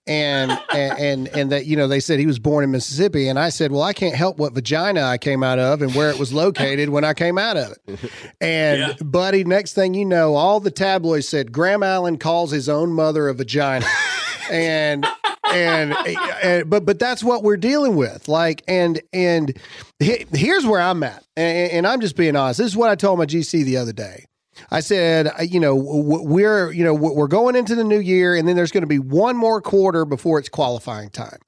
And, 0.06 0.50
and, 0.72 0.98
and 0.98 1.28
and 1.28 1.52
that 1.52 1.64
you 1.64 1.76
know 1.76 1.88
they 1.88 2.00
said 2.00 2.18
he 2.18 2.26
was 2.26 2.38
born 2.38 2.62
in 2.62 2.70
Mississippi 2.70 3.26
and 3.26 3.38
I 3.38 3.48
said 3.48 3.72
well 3.72 3.80
I 3.80 3.94
can't 3.94 4.14
help 4.14 4.36
what 4.36 4.52
vagina 4.52 5.02
I 5.02 5.16
came 5.16 5.42
out 5.42 5.58
of 5.58 5.80
and 5.80 5.94
where 5.94 6.10
it 6.10 6.18
was 6.18 6.30
located 6.30 6.90
when 6.90 7.04
I 7.04 7.14
came 7.14 7.38
out 7.38 7.56
of 7.56 7.72
it 7.72 8.12
and 8.40 8.80
yeah. 8.80 8.92
buddy 9.02 9.44
next 9.44 9.72
thing 9.72 9.94
you 9.94 10.04
know 10.04 10.34
all 10.34 10.60
the 10.60 10.70
tabloids 10.70 11.26
said 11.26 11.52
Graham 11.52 11.82
Allen 11.82 12.18
calls 12.18 12.50
his 12.50 12.68
own 12.68 12.92
mother 12.92 13.30
a 13.30 13.34
vagina 13.34 13.86
and 14.50 15.06
and, 15.54 15.94
and, 16.42 16.68
but 16.68 16.84
but 16.84 16.98
that's 16.98 17.22
what 17.22 17.42
we're 17.42 17.56
dealing 17.56 17.96
with. 17.96 18.28
Like 18.28 18.62
and 18.66 19.00
and 19.12 19.56
he, 19.98 20.26
here's 20.32 20.66
where 20.66 20.80
I'm 20.80 21.02
at, 21.02 21.24
and, 21.36 21.70
and, 21.70 21.86
I'm 21.86 22.00
just 22.00 22.16
being 22.16 22.34
honest. 22.34 22.58
This 22.58 22.66
is 22.68 22.76
what 22.76 22.90
I 22.90 22.94
told 22.94 23.18
my 23.18 23.26
GC 23.26 23.64
the 23.64 23.76
other 23.76 23.92
day. 23.92 24.24
I 24.70 24.80
said, 24.80 25.30
you 25.40 25.60
know, 25.60 25.74
we're 25.76 26.72
you 26.72 26.84
know 26.84 26.94
we're 26.94 27.28
going 27.28 27.56
into 27.56 27.74
the 27.74 27.84
new 27.84 27.98
year, 27.98 28.34
and 28.34 28.46
then 28.46 28.56
there's 28.56 28.72
going 28.72 28.82
to 28.82 28.88
be 28.88 28.98
one 28.98 29.36
more 29.36 29.60
quarter 29.60 30.04
before 30.04 30.38
it's 30.38 30.48
qualifying 30.48 31.10
time, 31.10 31.38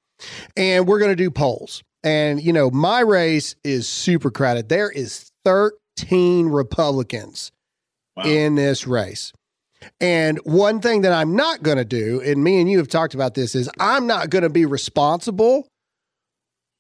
and 0.57 0.87
we're 0.87 0.99
going 0.99 1.13
to 1.13 1.17
do 1.17 1.31
polls. 1.31 1.83
And 2.03 2.43
you 2.43 2.53
know, 2.53 2.71
my 2.71 3.01
race 3.01 3.57
is 3.65 3.89
super 3.89 4.31
crowded. 4.31 4.69
There 4.69 4.91
is 4.91 5.31
13 5.45 6.49
Republicans 6.49 7.53
wow. 8.17 8.25
in 8.25 8.55
this 8.55 8.87
race. 8.87 9.33
And 10.01 10.39
one 10.45 10.81
thing 10.81 11.03
that 11.03 11.13
I'm 11.13 11.37
not 11.37 11.63
going 11.63 11.77
to 11.77 11.85
do, 11.85 12.21
and 12.25 12.43
me 12.43 12.61
and 12.61 12.71
you 12.71 12.79
have 12.79 12.89
talked 12.89 13.15
about 13.15 13.35
this, 13.35 13.55
is 13.55 13.71
I'm 13.79 14.07
not 14.07 14.31
going 14.31 14.43
to 14.43 14.51
be 14.51 14.67
responsible 14.67 15.69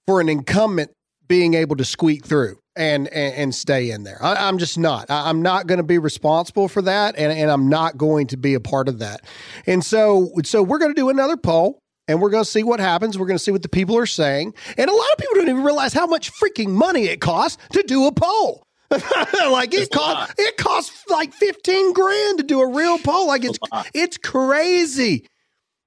for 0.06 0.20
an 0.20 0.28
incumbent 0.28 0.92
being 1.28 1.54
able 1.54 1.76
to 1.76 1.84
squeak 1.84 2.24
through 2.24 2.58
and 2.76 3.08
and, 3.08 3.34
and 3.34 3.54
stay 3.54 3.90
in 3.90 4.04
there. 4.04 4.22
I, 4.22 4.48
am 4.48 4.58
just 4.58 4.78
not. 4.78 5.10
I, 5.10 5.30
am 5.30 5.42
not 5.42 5.66
going 5.66 5.78
to 5.78 5.84
be 5.84 5.98
responsible 5.98 6.68
for 6.68 6.82
that, 6.82 7.16
and, 7.16 7.32
and 7.32 7.50
I'm 7.50 7.68
not 7.68 7.96
going 7.96 8.28
to 8.28 8.36
be 8.36 8.54
a 8.54 8.60
part 8.60 8.88
of 8.88 8.98
that. 9.00 9.22
And 9.66 9.84
so 9.84 10.30
so 10.44 10.62
we're 10.62 10.78
going 10.78 10.94
to 10.94 11.00
do 11.00 11.08
another 11.08 11.36
poll. 11.36 11.80
And 12.08 12.22
we're 12.22 12.30
going 12.30 12.44
to 12.44 12.48
see 12.48 12.62
what 12.62 12.78
happens. 12.78 13.18
We're 13.18 13.26
going 13.26 13.36
to 13.36 13.42
see 13.42 13.50
what 13.50 13.62
the 13.62 13.68
people 13.68 13.98
are 13.98 14.06
saying. 14.06 14.54
And 14.78 14.88
a 14.88 14.94
lot 14.94 15.12
of 15.12 15.18
people 15.18 15.34
don't 15.34 15.48
even 15.48 15.64
realize 15.64 15.92
how 15.92 16.06
much 16.06 16.32
freaking 16.32 16.68
money 16.68 17.06
it 17.06 17.20
costs 17.20 17.58
to 17.72 17.82
do 17.82 18.06
a 18.06 18.12
poll. 18.12 18.62
like 18.90 19.74
it 19.74 19.90
cost 19.90 20.32
it 20.38 20.56
costs 20.56 21.04
like 21.08 21.32
15 21.34 21.92
grand 21.92 22.38
to 22.38 22.44
do 22.44 22.60
a 22.60 22.72
real 22.72 22.98
poll. 22.98 23.26
Like 23.26 23.44
it's 23.44 23.58
it's 23.92 24.16
crazy. 24.16 25.26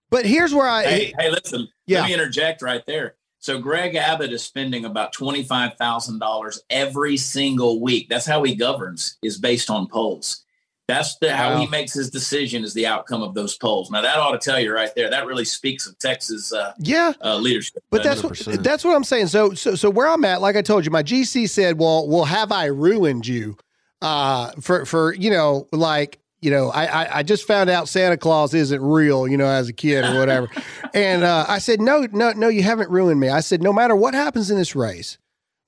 But 0.09 0.25
here's 0.25 0.53
where 0.53 0.67
I 0.67 0.83
Hey, 0.83 1.13
hey 1.17 1.31
listen. 1.31 1.69
Yeah. 1.87 2.01
Let 2.01 2.07
me 2.07 2.13
interject 2.15 2.61
right 2.61 2.85
there. 2.85 3.15
So 3.39 3.57
Greg 3.57 3.95
Abbott 3.95 4.33
is 4.33 4.43
spending 4.43 4.85
about 4.85 5.13
$25,000 5.13 6.59
every 6.69 7.17
single 7.17 7.81
week. 7.81 8.09
That's 8.09 8.25
how 8.25 8.43
he 8.43 8.53
governs 8.53 9.17
is 9.23 9.37
based 9.37 9.69
on 9.69 9.87
polls. 9.87 10.43
That's 10.89 11.17
the, 11.17 11.35
how 11.35 11.51
wow. 11.51 11.59
he 11.59 11.67
makes 11.67 11.93
his 11.93 12.09
decision 12.09 12.63
is 12.63 12.73
the 12.73 12.87
outcome 12.87 13.21
of 13.21 13.35
those 13.35 13.55
polls. 13.55 13.91
Now 13.91 14.01
that 14.01 14.17
ought 14.17 14.31
to 14.31 14.39
tell 14.39 14.59
you 14.59 14.73
right 14.73 14.89
there. 14.95 15.07
That 15.09 15.27
really 15.27 15.45
speaks 15.45 15.85
of 15.85 15.97
Texas, 15.99 16.51
uh, 16.51 16.73
yeah, 16.79 17.13
uh, 17.23 17.37
leadership. 17.37 17.83
But 17.91 18.01
that's 18.01 18.23
what 18.23 18.39
that's 18.63 18.83
what 18.83 18.95
I'm 18.95 19.03
saying. 19.03 19.27
So 19.27 19.53
so 19.53 19.75
so 19.75 19.87
where 19.91 20.07
I'm 20.07 20.25
at, 20.25 20.41
like 20.41 20.55
I 20.55 20.63
told 20.63 20.85
you, 20.85 20.91
my 20.91 21.03
GC 21.03 21.47
said, 21.47 21.77
"Well, 21.77 22.07
well, 22.07 22.25
have 22.25 22.51
I 22.51 22.65
ruined 22.65 23.27
you?" 23.27 23.55
Uh, 24.01 24.49
for 24.61 24.83
for 24.83 25.13
you 25.13 25.29
know, 25.29 25.67
like 25.71 26.18
you 26.41 26.51
know, 26.51 26.69
I, 26.69 26.85
I, 26.85 27.17
I 27.19 27.23
just 27.23 27.45
found 27.45 27.69
out 27.69 27.89
Santa 27.89 28.17
Claus 28.17 28.53
isn't 28.53 28.81
real, 28.81 29.27
you 29.27 29.37
know, 29.37 29.45
as 29.47 29.67
a 29.67 29.73
kid 29.73 30.05
or 30.05 30.17
whatever, 30.17 30.49
and 30.93 31.23
uh, 31.23 31.45
I 31.47 31.59
said, 31.59 31.81
"No, 31.81 32.07
no, 32.11 32.31
no, 32.31 32.47
you 32.47 32.63
haven't 32.63 32.89
ruined 32.89 33.19
me." 33.19 33.29
I 33.29 33.41
said, 33.41 33.61
"No 33.61 33.73
matter 33.73 33.95
what 33.95 34.13
happens 34.13 34.49
in 34.49 34.57
this 34.57 34.75
race, 34.75 35.17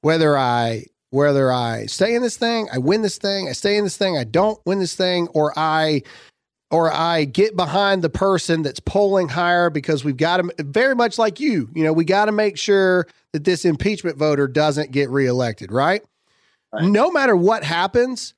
whether 0.02 0.38
I 0.38 0.86
whether 1.12 1.52
I 1.52 1.88
stay 1.88 2.16
in 2.16 2.22
this 2.22 2.38
thing, 2.38 2.70
I 2.74 2.78
win 2.78 3.02
this 3.02 3.18
thing, 3.18 3.50
I 3.50 3.52
stay 3.52 3.78
in 3.78 3.84
this 3.84 3.98
thing, 3.98 4.18
I 4.18 4.24
don't 4.24 4.60
win 4.66 4.80
this 4.80 4.96
thing, 4.96 5.28
or 5.34 5.54
I 5.58 6.04
or 6.72 6.92
I 6.92 7.26
get 7.26 7.58
behind 7.58 8.02
the 8.02 8.10
person 8.10 8.62
that's 8.62 8.80
polling 8.80 9.28
higher 9.28 9.70
because 9.70 10.06
we've 10.06 10.18
got 10.18 10.38
to 10.38 10.64
very 10.64 10.96
much 10.96 11.20
like 11.20 11.40
you, 11.40 11.70
you 11.76 11.84
know, 11.84 11.92
we 11.92 12.06
got 12.06 12.26
to 12.26 12.32
make 12.32 12.58
sure 12.58 13.08
that 13.34 13.44
this 13.44 13.66
impeachment 13.66 14.18
voter 14.18 14.48
doesn't 14.48 14.92
get 14.92 15.10
reelected, 15.10 15.70
right? 15.70 16.02
right? 16.72 16.84
No 16.86 17.12
matter 17.12 17.36
what 17.36 17.66
happens, 17.66 18.34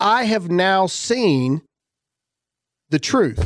I 0.00 0.24
have 0.24 0.50
now 0.50 0.86
seen 0.86 1.60
the 2.90 2.98
truth. 2.98 3.38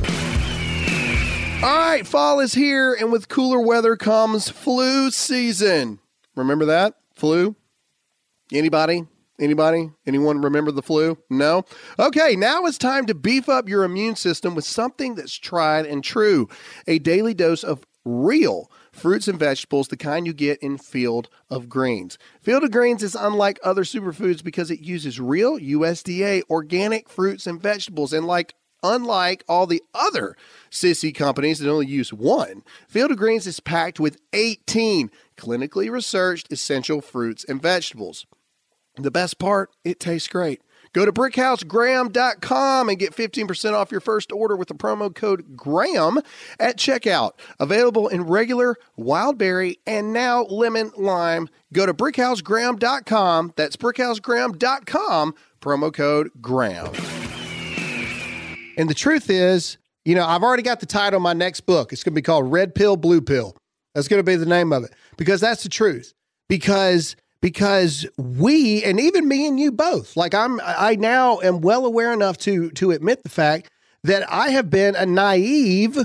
All 1.63 1.77
right, 1.77 2.07
fall 2.07 2.41
is 2.41 2.55
here, 2.55 2.95
and 2.95 3.11
with 3.11 3.29
cooler 3.29 3.61
weather 3.61 3.97
comes 3.97 4.49
flu 4.49 5.11
season. 5.11 5.99
Remember 6.37 6.67
that? 6.67 6.95
Flu? 7.17 7.57
Anybody? 8.53 9.07
Anybody? 9.41 9.91
Anyone 10.07 10.41
remember 10.41 10.71
the 10.71 10.83
flu? 10.83 11.19
No? 11.31 11.65
Okay, 11.99 12.37
now 12.37 12.65
it's 12.65 12.79
time 12.79 13.07
to 13.07 13.15
beef 13.15 13.49
up 13.49 13.69
your 13.69 13.85
immune 13.85 14.17
system 14.17 14.55
with 14.55 14.65
something 14.65 15.15
that's 15.15 15.37
tried 15.37 15.87
and 15.87 16.03
true 16.03 16.49
a 16.87 16.99
daily 16.99 17.35
dose 17.35 17.63
of 17.63 17.85
real 18.05 18.71
fruits 18.93 19.29
and 19.29 19.39
vegetables, 19.39 19.89
the 19.89 19.97
kind 19.97 20.27
you 20.27 20.33
get 20.33 20.59
in 20.61 20.79
Field 20.79 21.29
of 21.51 21.69
Greens. 21.69 22.19
Field 22.41 22.65
of 22.65 22.71
Greens 22.71 23.03
is 23.03 23.15
unlike 23.15 23.61
other 23.63 23.85
superfoods 23.85 24.43
because 24.43 24.71
it 24.71 24.81
uses 24.81 25.21
real 25.21 25.59
USDA 25.59 26.43
organic 26.51 27.09
fruits 27.09 27.47
and 27.47 27.61
vegetables. 27.61 28.13
And 28.13 28.27
like 28.27 28.55
unlike 28.83 29.45
all 29.49 29.67
the 29.67 29.83
other 29.95 30.37
sissy 30.71 31.15
companies 31.15 31.59
that 31.59 31.71
only 31.71 31.87
use 31.87 32.13
one, 32.13 32.63
Field 32.89 33.11
of 33.11 33.17
Greens 33.19 33.47
is 33.47 33.61
packed 33.61 34.01
with 34.01 34.21
18 34.33 35.11
clinically 35.37 35.91
researched 35.91 36.53
essential 36.53 37.01
fruits 37.01 37.45
and 37.45 37.63
vegetables. 37.63 38.27
The 38.97 39.11
best 39.11 39.39
part, 39.39 39.71
it 39.85 40.01
tastes 40.01 40.29
great. 40.29 40.61
Go 40.93 41.05
to 41.05 41.13
brickhousegraham.com 41.13 42.89
and 42.89 42.99
get 42.99 43.15
15% 43.15 43.73
off 43.73 43.93
your 43.93 44.01
first 44.01 44.33
order 44.33 44.57
with 44.57 44.69
the 44.69 44.75
promo 44.75 45.15
code 45.15 45.57
GRAHAM 45.57 46.23
at 46.59 46.77
checkout. 46.77 47.33
Available 47.61 48.09
in 48.09 48.23
regular, 48.23 48.77
wild 48.97 49.39
berry, 49.39 49.79
and 49.87 50.13
now 50.13 50.45
lemon 50.45 50.91
lime. 50.97 51.49
Go 51.73 51.87
to 51.87 51.95
brickhousegraham.com. 51.95 53.53
That's 53.57 53.77
brickhousegraham.com, 53.77 55.35
promo 55.61 55.93
code 55.93 56.31
GRAHAM. 56.41 57.18
And 58.79 58.89
the 58.89 58.95
truth 58.95 59.29
is, 59.29 59.77
you 60.07 60.15
know, 60.15 60.25
I've 60.25 60.43
already 60.43 60.63
got 60.63 60.81
the 60.81 60.87
title 60.87 61.19
of 61.19 61.23
my 61.23 61.35
next 61.35 61.63
book. 61.63 61.93
It's 61.93 62.03
going 62.03 62.15
to 62.15 62.19
be 62.19 62.23
called 62.23 62.51
Red 62.51 62.75
Pill, 62.75 62.97
Blue 62.97 63.21
Pill. 63.21 63.55
That's 63.95 64.09
going 64.09 64.21
to 64.21 64.25
be 64.25 64.37
the 64.37 64.47
name 64.47 64.73
of 64.73 64.85
it 64.85 64.95
because 65.19 65.43
that's 65.43 65.63
the 65.63 65.69
truth. 65.69 66.15
Because– 66.49 67.15
because 67.41 68.07
we 68.17 68.83
and 68.85 68.99
even 68.99 69.29
me 69.29 69.47
and 69.47 69.61
you 69.61 69.71
both 69.71 70.17
like 70.17 70.35
i'm 70.35 70.61
i 70.65 70.97
now 70.97 71.39
am 71.41 71.61
well 71.61 71.87
aware 71.87 72.13
enough 72.13 72.37
to 72.37 72.71
to 72.71 72.91
admit 72.91 73.23
the 73.23 73.29
fact 73.29 73.69
that 74.03 74.31
i 74.33 74.51
have 74.51 74.71
been 74.71 74.95
a 74.97 75.07
naive 75.07 75.99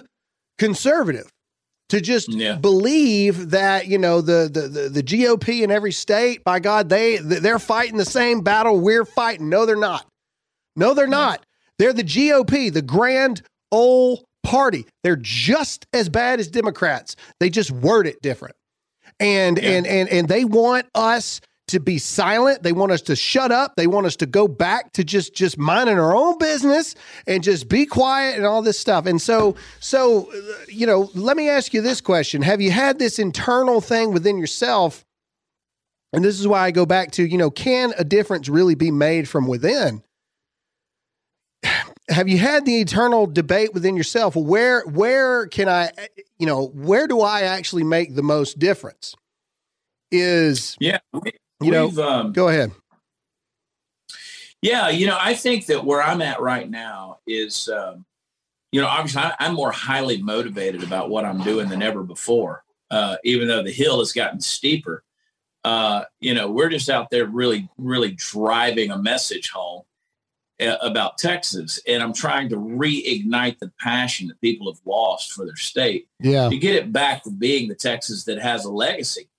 conservative 0.57 1.29
to 1.89 1.99
just 1.99 2.31
yeah. 2.31 2.55
believe 2.55 3.51
that 3.51 3.87
you 3.87 3.97
know 3.97 4.21
the, 4.21 4.49
the 4.51 4.67
the 4.67 4.89
the 4.89 5.03
gop 5.03 5.63
in 5.63 5.71
every 5.71 5.91
state 5.91 6.43
by 6.43 6.59
god 6.59 6.89
they 6.89 7.17
they're 7.17 7.59
fighting 7.59 7.97
the 7.97 8.05
same 8.05 8.41
battle 8.41 8.79
we're 8.79 9.05
fighting 9.05 9.49
no 9.49 9.65
they're 9.65 9.75
not 9.75 10.05
no 10.75 10.93
they're 10.93 11.07
not 11.07 11.43
they're 11.79 11.93
the 11.93 12.03
gop 12.03 12.73
the 12.73 12.81
grand 12.81 13.41
old 13.71 14.23
party. 14.43 14.85
They're 15.03 15.15
just 15.15 15.87
as 15.93 16.09
bad 16.09 16.39
as 16.39 16.47
democrats. 16.47 17.15
They 17.39 17.49
just 17.49 17.71
word 17.71 18.07
it 18.07 18.21
different. 18.21 18.55
And 19.19 19.57
yeah. 19.57 19.69
and 19.69 19.87
and 19.87 20.09
and 20.09 20.27
they 20.27 20.45
want 20.45 20.87
us 20.93 21.41
to 21.69 21.79
be 21.79 21.97
silent. 21.97 22.61
They 22.61 22.73
want 22.73 22.91
us 22.91 23.01
to 23.03 23.15
shut 23.15 23.51
up. 23.51 23.73
They 23.75 23.87
want 23.87 24.05
us 24.05 24.17
to 24.17 24.25
go 24.25 24.47
back 24.47 24.91
to 24.93 25.03
just 25.03 25.33
just 25.33 25.57
minding 25.57 25.97
our 25.97 26.15
own 26.15 26.37
business 26.37 26.93
and 27.25 27.41
just 27.41 27.69
be 27.69 27.85
quiet 27.85 28.35
and 28.35 28.45
all 28.45 28.61
this 28.61 28.79
stuff. 28.79 29.05
And 29.05 29.21
so 29.21 29.55
so 29.79 30.31
uh, 30.31 30.65
you 30.67 30.85
know 30.85 31.09
let 31.15 31.37
me 31.37 31.49
ask 31.49 31.73
you 31.73 31.81
this 31.81 32.01
question. 32.01 32.41
Have 32.41 32.61
you 32.61 32.71
had 32.71 32.99
this 32.99 33.17
internal 33.17 33.81
thing 33.81 34.11
within 34.13 34.37
yourself? 34.37 35.05
And 36.11 36.23
this 36.23 36.39
is 36.39 36.47
why 36.47 36.65
i 36.65 36.71
go 36.71 36.85
back 36.85 37.11
to 37.11 37.25
you 37.25 37.37
know 37.37 37.49
can 37.49 37.93
a 37.97 38.03
difference 38.03 38.47
really 38.47 38.75
be 38.75 38.91
made 38.91 39.27
from 39.27 39.47
within 39.47 40.03
have 42.09 42.27
you 42.27 42.37
had 42.37 42.65
the 42.65 42.81
eternal 42.81 43.27
debate 43.27 43.73
within 43.73 43.95
yourself? 43.95 44.35
Where 44.35 44.81
where 44.85 45.47
can 45.47 45.69
i 45.69 45.91
you 46.37 46.45
know 46.45 46.67
where 46.67 47.07
do 47.07 47.21
i 47.21 47.41
actually 47.41 47.83
make 47.83 48.15
the 48.15 48.23
most 48.23 48.59
difference? 48.59 49.15
Is 50.11 50.77
yeah 50.79 50.99
you 51.61 51.71
know 51.71 51.89
um, 52.01 52.33
go 52.33 52.47
ahead. 52.49 52.71
Yeah 54.61 54.89
you 54.89 55.07
know 55.07 55.17
i 55.19 55.33
think 55.33 55.65
that 55.65 55.83
where 55.83 56.01
i'm 56.01 56.21
at 56.21 56.39
right 56.39 56.69
now 56.69 57.19
is 57.27 57.67
um, 57.67 58.05
you 58.71 58.79
know 58.79 58.87
obviously 58.87 59.21
I, 59.21 59.35
am 59.39 59.55
more 59.55 59.71
highly 59.71 60.21
motivated 60.21 60.83
about 60.83 61.09
what 61.09 61.25
i'm 61.25 61.41
doing 61.43 61.67
than 61.67 61.81
ever 61.81 62.03
before 62.03 62.63
uh, 62.93 63.17
even 63.23 63.47
though 63.47 63.63
the 63.63 63.71
hill 63.71 63.99
has 63.99 64.13
gotten 64.13 64.39
steeper. 64.39 65.03
Uh, 65.63 66.03
you 66.19 66.33
know, 66.33 66.51
we're 66.51 66.69
just 66.69 66.89
out 66.89 67.09
there 67.09 67.25
really, 67.25 67.67
really 67.77 68.11
driving 68.11 68.91
a 68.91 68.97
message 68.97 69.49
home 69.49 69.81
about 70.81 71.17
Texas, 71.17 71.79
and 71.87 72.01
I'm 72.01 72.13
trying 72.13 72.49
to 72.49 72.57
reignite 72.57 73.59
the 73.59 73.71
passion 73.79 74.27
that 74.27 74.41
people 74.41 74.71
have 74.71 74.81
lost 74.85 75.33
for 75.33 75.45
their 75.45 75.55
state. 75.55 76.07
Yeah, 76.19 76.49
to 76.49 76.57
get 76.57 76.75
it 76.75 76.91
back 76.91 77.23
to 77.23 77.31
being 77.31 77.67
the 77.67 77.75
Texas 77.75 78.25
that 78.25 78.39
has 78.39 78.65
a 78.65 78.71
legacy. 78.71 79.29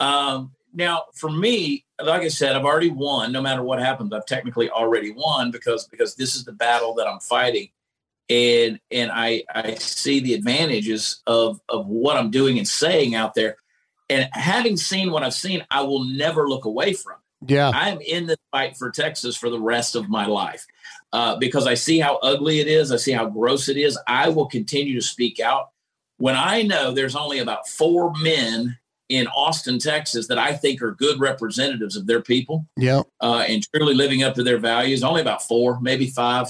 Um, 0.00 0.52
now, 0.74 1.04
for 1.14 1.30
me, 1.30 1.84
like 2.02 2.22
I 2.22 2.28
said, 2.28 2.54
I've 2.54 2.64
already 2.64 2.90
won. 2.90 3.32
No 3.32 3.40
matter 3.40 3.62
what 3.62 3.80
happens, 3.80 4.12
I've 4.12 4.26
technically 4.26 4.70
already 4.70 5.10
won 5.10 5.50
because 5.50 5.86
because 5.86 6.14
this 6.14 6.36
is 6.36 6.44
the 6.44 6.52
battle 6.52 6.94
that 6.94 7.06
I'm 7.06 7.20
fighting, 7.20 7.70
and 8.28 8.78
and 8.90 9.10
I 9.12 9.44
I 9.54 9.74
see 9.74 10.20
the 10.20 10.34
advantages 10.34 11.22
of 11.26 11.60
of 11.68 11.86
what 11.86 12.16
I'm 12.16 12.30
doing 12.30 12.58
and 12.58 12.68
saying 12.68 13.14
out 13.14 13.34
there, 13.34 13.56
and 14.10 14.28
having 14.32 14.76
seen 14.76 15.10
what 15.10 15.22
I've 15.22 15.34
seen, 15.34 15.66
I 15.70 15.82
will 15.82 16.04
never 16.04 16.48
look 16.48 16.64
away 16.64 16.92
from. 16.92 17.14
It. 17.14 17.27
Yeah, 17.46 17.70
I'm 17.72 18.00
in 18.00 18.26
the 18.26 18.36
fight 18.50 18.76
for 18.76 18.90
Texas 18.90 19.36
for 19.36 19.50
the 19.50 19.60
rest 19.60 19.94
of 19.94 20.08
my 20.08 20.26
life 20.26 20.66
uh, 21.12 21.36
because 21.36 21.66
I 21.66 21.74
see 21.74 21.98
how 21.98 22.16
ugly 22.16 22.60
it 22.60 22.66
is. 22.66 22.90
I 22.92 22.96
see 22.96 23.12
how 23.12 23.26
gross 23.26 23.68
it 23.68 23.76
is. 23.76 23.98
I 24.06 24.28
will 24.28 24.46
continue 24.46 24.94
to 24.94 25.06
speak 25.06 25.40
out 25.40 25.70
when 26.18 26.34
I 26.34 26.62
know 26.62 26.92
there's 26.92 27.16
only 27.16 27.38
about 27.38 27.68
four 27.68 28.12
men 28.20 28.76
in 29.08 29.26
Austin, 29.28 29.78
Texas, 29.78 30.26
that 30.26 30.38
I 30.38 30.52
think 30.52 30.82
are 30.82 30.92
good 30.92 31.18
representatives 31.18 31.96
of 31.96 32.06
their 32.06 32.20
people. 32.20 32.66
Yeah. 32.76 33.02
Uh, 33.20 33.44
and 33.48 33.66
truly 33.72 33.94
living 33.94 34.22
up 34.22 34.34
to 34.34 34.42
their 34.42 34.58
values. 34.58 35.02
Only 35.02 35.22
about 35.22 35.42
four, 35.42 35.80
maybe 35.80 36.08
five. 36.08 36.48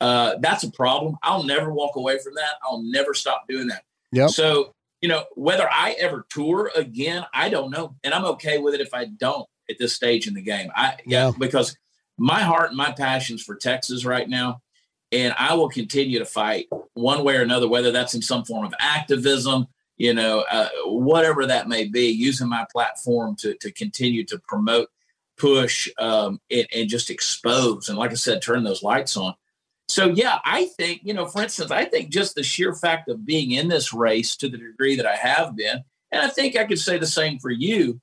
Uh, 0.00 0.36
that's 0.40 0.62
a 0.62 0.70
problem. 0.70 1.18
I'll 1.22 1.42
never 1.42 1.72
walk 1.72 1.96
away 1.96 2.18
from 2.18 2.34
that. 2.36 2.54
I'll 2.62 2.82
never 2.82 3.12
stop 3.12 3.46
doing 3.48 3.66
that. 3.66 3.82
Yeah. 4.12 4.28
So, 4.28 4.72
you 5.02 5.08
know, 5.08 5.24
whether 5.34 5.68
I 5.70 5.92
ever 5.98 6.24
tour 6.30 6.70
again, 6.74 7.26
I 7.34 7.50
don't 7.50 7.70
know. 7.70 7.96
And 8.02 8.14
I'm 8.14 8.24
okay 8.24 8.58
with 8.58 8.74
it 8.74 8.80
if 8.80 8.94
I 8.94 9.04
don't 9.04 9.46
at 9.70 9.78
this 9.78 9.94
stage 9.94 10.26
in 10.26 10.34
the 10.34 10.42
game. 10.42 10.70
I, 10.74 10.96
yeah, 11.06 11.26
yeah 11.26 11.32
because 11.38 11.76
my 12.18 12.40
heart 12.40 12.68
and 12.68 12.76
my 12.76 12.92
passions 12.92 13.42
for 13.42 13.56
Texas 13.56 14.04
right 14.04 14.28
now. 14.28 14.60
And 15.12 15.34
I 15.36 15.54
will 15.54 15.68
continue 15.68 16.20
to 16.20 16.24
fight 16.24 16.68
one 16.94 17.24
way 17.24 17.36
or 17.36 17.42
another, 17.42 17.68
whether 17.68 17.90
that's 17.90 18.14
in 18.14 18.22
some 18.22 18.44
form 18.44 18.64
of 18.64 18.72
activism, 18.78 19.66
you 19.96 20.14
know, 20.14 20.44
uh, 20.48 20.68
whatever 20.84 21.46
that 21.46 21.66
may 21.66 21.88
be, 21.88 22.06
using 22.10 22.48
my 22.48 22.64
platform 22.70 23.34
to, 23.40 23.54
to 23.54 23.72
continue 23.72 24.24
to 24.26 24.38
promote, 24.46 24.88
push, 25.36 25.88
um, 25.98 26.40
and, 26.48 26.68
and 26.72 26.88
just 26.88 27.10
expose. 27.10 27.88
And 27.88 27.98
like 27.98 28.12
I 28.12 28.14
said, 28.14 28.40
turn 28.40 28.62
those 28.62 28.84
lights 28.84 29.16
on. 29.16 29.34
So, 29.88 30.06
yeah, 30.06 30.38
I 30.44 30.66
think, 30.66 31.00
you 31.02 31.12
know, 31.12 31.26
for 31.26 31.42
instance, 31.42 31.72
I 31.72 31.86
think 31.86 32.10
just 32.10 32.36
the 32.36 32.44
sheer 32.44 32.72
fact 32.72 33.08
of 33.08 33.26
being 33.26 33.50
in 33.50 33.66
this 33.66 33.92
race 33.92 34.36
to 34.36 34.48
the 34.48 34.58
degree 34.58 34.94
that 34.94 35.06
I 35.06 35.16
have 35.16 35.56
been, 35.56 35.82
and 36.12 36.22
I 36.22 36.28
think 36.28 36.56
I 36.56 36.66
could 36.66 36.78
say 36.78 36.98
the 36.98 37.06
same 37.08 37.40
for 37.40 37.50
you, 37.50 38.00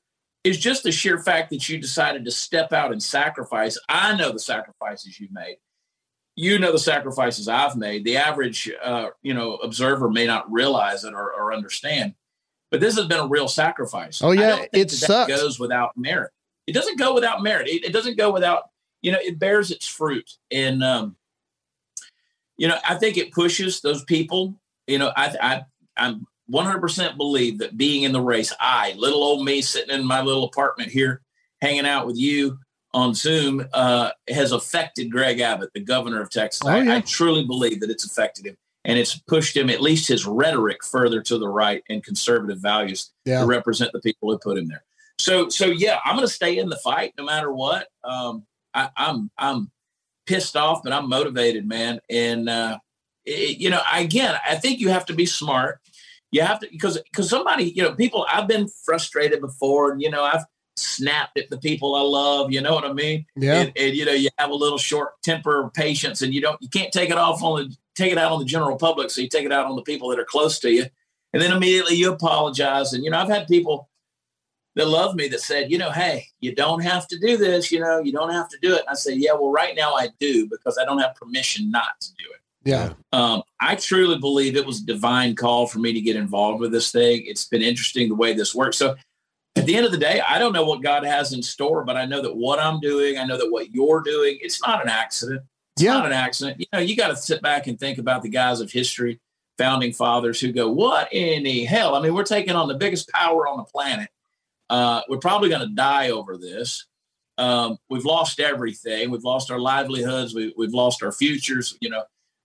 is 0.47 0.57
just 0.57 0.83
the 0.83 0.91
sheer 0.91 1.19
fact 1.19 1.49
that 1.49 1.67
you 1.67 1.77
decided 1.77 2.25
to 2.25 2.31
step 2.31 2.73
out 2.73 2.91
and 2.91 3.01
sacrifice. 3.01 3.77
I 3.89 4.15
know 4.15 4.31
the 4.31 4.39
sacrifices 4.39 5.19
you 5.19 5.27
made 5.31 5.57
you 6.37 6.59
know 6.59 6.71
the 6.71 6.79
sacrifices 6.79 7.49
I've 7.49 7.75
made. 7.75 8.05
The 8.05 8.15
average, 8.15 8.71
uh, 8.81 9.09
you 9.23 9.33
know, 9.33 9.55
observer 9.55 10.07
may 10.07 10.27
not 10.27 10.49
realize 10.49 11.03
it 11.03 11.13
or, 11.13 11.33
or, 11.33 11.51
understand, 11.51 12.13
but 12.69 12.79
this 12.79 12.95
has 12.95 13.07
been 13.07 13.19
a 13.19 13.27
real 13.27 13.47
sacrifice. 13.47 14.21
Oh 14.21 14.31
yeah, 14.31 14.63
it 14.71 14.89
that 14.89 14.91
sucks. 14.91 15.31
That 15.31 15.39
goes 15.39 15.59
without 15.59 15.97
merit. 15.97 16.31
It 16.67 16.73
doesn't 16.73 16.99
go 16.99 17.13
without 17.15 17.41
merit. 17.41 17.67
It, 17.67 17.85
it, 17.85 17.93
doesn't 17.93 18.17
go 18.17 18.31
without, 18.31 18.69
you 19.01 19.11
know, 19.11 19.17
it 19.19 19.39
bears 19.39 19.71
its 19.71 19.87
fruit. 19.87 20.29
And 20.51 20.83
um, 20.83 21.15
you 22.55 22.67
know, 22.67 22.77
I 22.87 22.95
think 22.95 23.17
it 23.17 23.31
pushes 23.31 23.81
those 23.81 24.03
people. 24.03 24.53
You 24.85 24.99
know, 24.99 25.11
I, 25.17 25.35
I 25.41 25.65
I'm 25.97 26.27
100% 26.51 27.17
believe 27.17 27.59
that 27.59 27.77
being 27.77 28.03
in 28.03 28.11
the 28.11 28.21
race, 28.21 28.53
I, 28.59 28.93
little 28.97 29.23
old 29.23 29.45
me, 29.45 29.61
sitting 29.61 29.93
in 29.93 30.05
my 30.05 30.21
little 30.21 30.45
apartment 30.45 30.91
here, 30.91 31.21
hanging 31.61 31.85
out 31.85 32.07
with 32.07 32.17
you, 32.17 32.59
on 32.93 33.13
Zoom 33.13 33.67
uh, 33.73 34.11
has 34.29 34.51
affected 34.51 35.11
Greg 35.11 35.39
Abbott, 35.39 35.71
the 35.73 35.79
governor 35.79 36.21
of 36.21 36.29
Texas. 36.29 36.61
Oh, 36.65 36.75
yeah. 36.75 36.93
I, 36.93 36.95
I, 36.97 37.01
truly 37.01 37.45
believe 37.45 37.81
that 37.81 37.89
it's 37.89 38.05
affected 38.05 38.45
him 38.45 38.57
and 38.85 38.97
it's 38.97 39.15
pushed 39.15 39.55
him, 39.55 39.69
at 39.69 39.81
least 39.81 40.07
his 40.07 40.25
rhetoric, 40.25 40.83
further 40.83 41.21
to 41.23 41.37
the 41.37 41.47
right 41.47 41.83
and 41.89 42.03
conservative 42.03 42.59
values 42.59 43.11
yeah. 43.25 43.41
to 43.41 43.45
represent 43.45 43.91
the 43.91 43.99
people 43.99 44.31
who 44.31 44.37
put 44.39 44.57
him 44.57 44.67
there. 44.67 44.83
So, 45.19 45.49
so 45.49 45.65
yeah, 45.65 45.99
I'm 46.05 46.15
going 46.15 46.27
to 46.27 46.33
stay 46.33 46.57
in 46.57 46.69
the 46.69 46.77
fight 46.77 47.13
no 47.17 47.25
matter 47.25 47.51
what. 47.51 47.87
Um, 48.03 48.45
I, 48.73 48.89
I'm, 48.95 49.29
I'm 49.37 49.69
pissed 50.25 50.55
off, 50.55 50.81
but 50.83 50.93
I'm 50.93 51.09
motivated, 51.09 51.67
man. 51.67 51.99
And 52.09 52.47
uh, 52.47 52.79
it, 53.25 53.57
you 53.57 53.69
know, 53.69 53.81
again, 53.93 54.35
I 54.47 54.55
think 54.55 54.79
you 54.79 54.89
have 54.89 55.05
to 55.07 55.13
be 55.13 55.25
smart. 55.25 55.81
You 56.31 56.41
have 56.41 56.59
to 56.59 56.67
because 56.69 56.99
because 57.01 57.29
somebody, 57.29 57.65
you 57.65 57.83
know, 57.83 57.93
people. 57.93 58.25
I've 58.29 58.47
been 58.47 58.67
frustrated 58.85 59.41
before, 59.41 59.91
and 59.91 60.01
you 60.01 60.09
know, 60.09 60.23
I've 60.23 60.43
snapped 60.75 61.37
at 61.39 61.49
the 61.49 61.57
people 61.57 61.95
I 61.95 62.01
love. 62.01 62.51
You 62.51 62.61
know 62.61 62.73
what 62.73 62.85
I 62.85 62.93
mean? 62.93 63.25
Yeah. 63.35 63.61
And, 63.61 63.73
and, 63.75 63.95
you 63.95 64.05
know, 64.05 64.13
you 64.13 64.29
have 64.37 64.49
a 64.49 64.55
little 64.55 64.77
short 64.77 65.21
temper 65.23 65.71
patience, 65.73 66.21
and 66.21 66.33
you 66.33 66.41
don't, 66.41 66.61
you 66.61 66.69
can't 66.69 66.91
take 66.91 67.09
it 67.09 67.17
off 67.17 67.41
on 67.41 67.69
the, 67.69 67.75
take 67.95 68.11
it 68.11 68.17
out 68.17 68.31
on 68.31 68.39
the 68.39 68.45
general 68.45 68.77
public. 68.77 69.09
So 69.09 69.21
you 69.21 69.29
take 69.29 69.45
it 69.45 69.51
out 69.51 69.65
on 69.65 69.75
the 69.75 69.81
people 69.81 70.09
that 70.09 70.19
are 70.19 70.25
close 70.25 70.59
to 70.59 70.71
you, 70.71 70.85
and 71.33 71.41
then 71.41 71.51
immediately 71.51 71.95
you 71.95 72.11
apologize. 72.11 72.93
And 72.93 73.03
you 73.03 73.09
know, 73.09 73.19
I've 73.19 73.29
had 73.29 73.47
people 73.47 73.89
that 74.75 74.87
love 74.87 75.15
me 75.15 75.27
that 75.29 75.41
said, 75.41 75.71
you 75.71 75.77
know, 75.77 75.91
hey, 75.91 76.27
you 76.39 76.53
don't 76.53 76.83
have 76.83 77.07
to 77.07 77.17
do 77.17 77.35
this. 77.35 77.71
You 77.71 77.79
know, 77.79 77.99
you 77.99 78.11
don't 78.11 78.31
have 78.31 78.47
to 78.49 78.57
do 78.61 78.75
it. 78.75 78.81
And 78.81 78.89
I 78.89 78.93
say, 78.93 79.15
yeah, 79.15 79.33
well, 79.33 79.51
right 79.51 79.75
now 79.75 79.93
I 79.93 80.09
do 80.19 80.47
because 80.47 80.77
I 80.77 80.85
don't 80.85 80.99
have 80.99 81.15
permission 81.15 81.71
not 81.71 81.99
to 82.01 82.09
do 82.09 82.25
it. 82.31 82.41
Yeah. 82.63 82.93
Um, 83.13 83.43
I 83.61 83.75
truly 83.75 84.17
believe 84.17 84.55
it 84.55 84.65
was 84.65 84.81
a 84.81 84.85
divine 84.85 85.35
call 85.35 85.67
for 85.67 85.79
me 85.79 85.93
to 85.93 86.01
get 86.01 86.15
involved 86.15 86.59
with 86.59 86.71
this 86.71 86.91
thing. 86.91 87.23
It's 87.25 87.45
been 87.45 87.61
interesting 87.61 88.09
the 88.09 88.15
way 88.15 88.33
this 88.33 88.53
works. 88.53 88.77
So 88.77 88.95
at 89.55 89.65
the 89.65 89.75
end 89.75 89.85
of 89.85 89.91
the 89.91 89.97
day, 89.97 90.21
I 90.21 90.37
don't 90.37 90.53
know 90.53 90.65
what 90.65 90.83
God 90.83 91.03
has 91.03 91.33
in 91.33 91.41
store, 91.41 91.83
but 91.83 91.97
I 91.97 92.05
know 92.05 92.21
that 92.21 92.35
what 92.35 92.59
I'm 92.59 92.79
doing, 92.79 93.17
I 93.17 93.25
know 93.25 93.37
that 93.37 93.51
what 93.51 93.71
you're 93.71 94.01
doing, 94.01 94.37
it's 94.41 94.61
not 94.65 94.83
an 94.83 94.89
accident. 94.89 95.41
It's 95.75 95.83
yeah. 95.83 95.93
not 95.93 96.05
an 96.05 96.11
accident. 96.11 96.59
You 96.59 96.65
know, 96.73 96.79
you 96.79 96.95
got 96.95 97.07
to 97.07 97.15
sit 97.15 97.41
back 97.41 97.67
and 97.67 97.79
think 97.79 97.97
about 97.97 98.21
the 98.21 98.29
guys 98.29 98.59
of 98.59 98.71
history, 98.71 99.19
founding 99.57 99.93
fathers 99.93 100.39
who 100.39 100.51
go, 100.51 100.71
what 100.71 101.11
in 101.13 101.43
the 101.43 101.65
hell? 101.65 101.95
I 101.95 102.01
mean, 102.01 102.13
we're 102.13 102.23
taking 102.23 102.55
on 102.55 102.67
the 102.67 102.75
biggest 102.75 103.09
power 103.09 103.47
on 103.47 103.57
the 103.57 103.63
planet. 103.63 104.09
Uh, 104.69 105.01
we're 105.07 105.17
probably 105.17 105.49
going 105.49 105.67
to 105.67 105.73
die 105.73 106.09
over 106.09 106.37
this. 106.37 106.85
Um, 107.37 107.77
we've 107.89 108.05
lost 108.05 108.39
everything. 108.39 109.11
We've 109.11 109.23
lost 109.23 109.51
our 109.51 109.59
livelihoods. 109.59 110.33
We, 110.33 110.53
have 110.59 110.73
lost 110.73 111.03
our 111.03 111.11
futures. 111.11 111.77
You 111.79 111.89
know, 111.89 112.03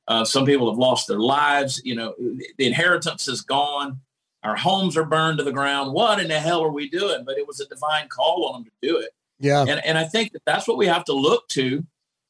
uh, 0.08 0.24
some 0.24 0.44
people 0.44 0.70
have 0.70 0.78
lost 0.78 1.08
their 1.08 1.20
lives. 1.20 1.80
You 1.84 1.94
know, 1.94 2.14
the 2.18 2.66
inheritance 2.66 3.28
is 3.28 3.42
gone. 3.42 4.00
Our 4.42 4.56
homes 4.56 4.96
are 4.96 5.04
burned 5.04 5.38
to 5.38 5.44
the 5.44 5.52
ground. 5.52 5.92
What 5.92 6.20
in 6.20 6.28
the 6.28 6.40
hell 6.40 6.62
are 6.62 6.72
we 6.72 6.88
doing? 6.88 7.24
But 7.24 7.38
it 7.38 7.46
was 7.46 7.60
a 7.60 7.66
divine 7.66 8.08
call 8.08 8.46
on 8.46 8.54
them 8.54 8.64
to 8.64 8.88
do 8.88 8.98
it. 8.98 9.10
Yeah. 9.38 9.62
And, 9.62 9.84
and 9.84 9.96
I 9.96 10.04
think 10.04 10.32
that 10.32 10.42
that's 10.44 10.66
what 10.66 10.78
we 10.78 10.86
have 10.86 11.04
to 11.04 11.12
look 11.12 11.48
to. 11.48 11.84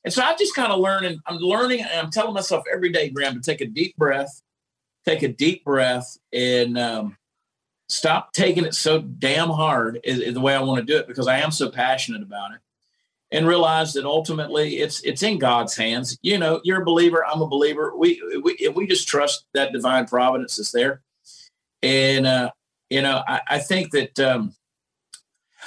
And 0.04 0.12
so 0.12 0.22
I'm 0.22 0.36
just 0.38 0.54
kind 0.54 0.72
of 0.72 0.80
learning. 0.80 1.20
I'm 1.26 1.36
learning 1.36 1.80
and 1.80 1.92
I'm 1.92 2.10
telling 2.10 2.34
myself 2.34 2.64
every 2.72 2.90
day, 2.90 3.08
Graham, 3.08 3.34
to 3.34 3.40
take 3.40 3.60
a 3.60 3.66
deep 3.66 3.96
breath, 3.96 4.42
take 5.04 5.22
a 5.22 5.28
deep 5.28 5.64
breath 5.64 6.18
and 6.32 6.76
um, 6.76 7.16
stop 7.88 8.32
taking 8.32 8.64
it 8.64 8.74
so 8.74 9.00
damn 9.00 9.50
hard 9.50 10.00
is, 10.04 10.18
is 10.18 10.34
the 10.34 10.40
way 10.40 10.54
I 10.54 10.60
want 10.60 10.86
to 10.86 10.92
do 10.92 10.98
it 10.98 11.06
because 11.06 11.28
I 11.28 11.38
am 11.38 11.50
so 11.50 11.70
passionate 11.70 12.22
about 12.22 12.52
it 12.52 12.60
and 13.32 13.48
realize 13.48 13.94
that 13.94 14.04
ultimately 14.04 14.76
it's 14.76 15.00
it's 15.00 15.22
in 15.22 15.38
God's 15.38 15.74
hands. 15.74 16.16
You 16.22 16.38
know, 16.38 16.60
you're 16.62 16.82
a 16.82 16.84
believer, 16.84 17.24
I'm 17.26 17.42
a 17.42 17.48
believer. 17.48 17.96
We 17.96 18.22
we 18.44 18.68
we 18.68 18.86
just 18.86 19.08
trust 19.08 19.46
that 19.54 19.72
divine 19.72 20.06
providence 20.06 20.58
is 20.58 20.70
there. 20.70 21.02
And, 21.82 22.26
uh, 22.26 22.50
you 22.90 23.02
know, 23.02 23.22
I, 23.26 23.40
I 23.48 23.58
think 23.58 23.90
that 23.90 24.20
um, 24.20 24.54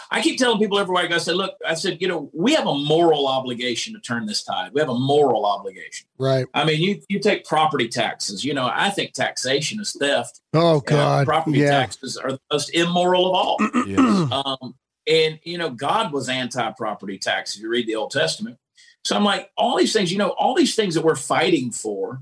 I 0.10 0.22
keep 0.22 0.40
telling 0.40 0.60
people 0.60 0.80
everywhere 0.80 1.04
I 1.04 1.08
go, 1.08 1.16
I 1.16 1.18
said, 1.18 1.36
look, 1.36 1.56
I 1.68 1.74
said, 1.74 2.02
you 2.02 2.08
know, 2.08 2.30
we 2.34 2.54
have 2.54 2.68
a 2.68 2.74
moral 2.74 3.28
obligation 3.28 3.94
to 3.96 4.00
turn 4.00 4.26
this 4.26 4.44
tide. 4.44 4.72
We 4.74 4.80
have 4.80 4.90
a 4.90 4.98
moral 4.98 5.46
obligation. 5.46 6.08
Right. 6.18 6.46
I 6.54 6.64
mean, 6.64 6.82
you, 6.82 7.02
you 7.10 7.20
take 7.20 7.44
property 7.46 7.90
taxes, 7.90 8.46
you 8.46 8.54
know, 8.54 8.70
I 8.72 8.90
think 8.92 9.14
taxation 9.14 9.82
is 9.82 9.92
theft. 10.00 10.40
Oh, 10.54 10.80
God. 10.80 11.24
Uh, 11.24 11.26
property 11.26 11.60
yeah. 11.60 11.72
taxes 11.72 12.16
are 12.16 12.32
the 12.32 12.40
most 12.52 12.70
immoral 12.74 13.28
of 13.28 13.36
all. 13.36 13.58
yes. 13.86 14.32
um, 14.32 14.76
and, 15.08 15.40
you 15.44 15.58
know, 15.58 15.70
God 15.70 16.12
was 16.12 16.30
anti 16.30 16.72
property 16.72 17.18
tax 17.18 17.56
if 17.56 17.62
you 17.62 17.70
read 17.70 17.88
the 17.88 17.96
Old 17.96 18.12
Testament. 18.12 18.58
So 19.04 19.16
I'm 19.16 19.24
like, 19.24 19.52
all 19.56 19.78
these 19.78 19.94
things, 19.94 20.12
you 20.12 20.18
know, 20.18 20.30
all 20.30 20.56
these 20.56 20.76
things 20.76 20.96
that 20.96 21.04
we're 21.04 21.16
fighting 21.16 21.72
for, 21.72 22.22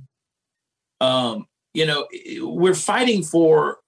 um, 0.99 1.47
you 1.73 1.85
know, 1.85 2.07
we're 2.41 2.75
fighting 2.75 3.23
for 3.23 3.79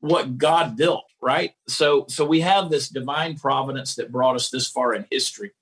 what 0.00 0.38
God 0.38 0.76
built, 0.76 1.04
right? 1.20 1.52
So 1.66 2.06
so 2.08 2.24
we 2.24 2.40
have 2.40 2.70
this 2.70 2.88
divine 2.88 3.36
providence 3.36 3.96
that 3.96 4.12
brought 4.12 4.36
us 4.36 4.50
this 4.50 4.68
far 4.68 4.94
in 4.94 5.06
history. 5.10 5.52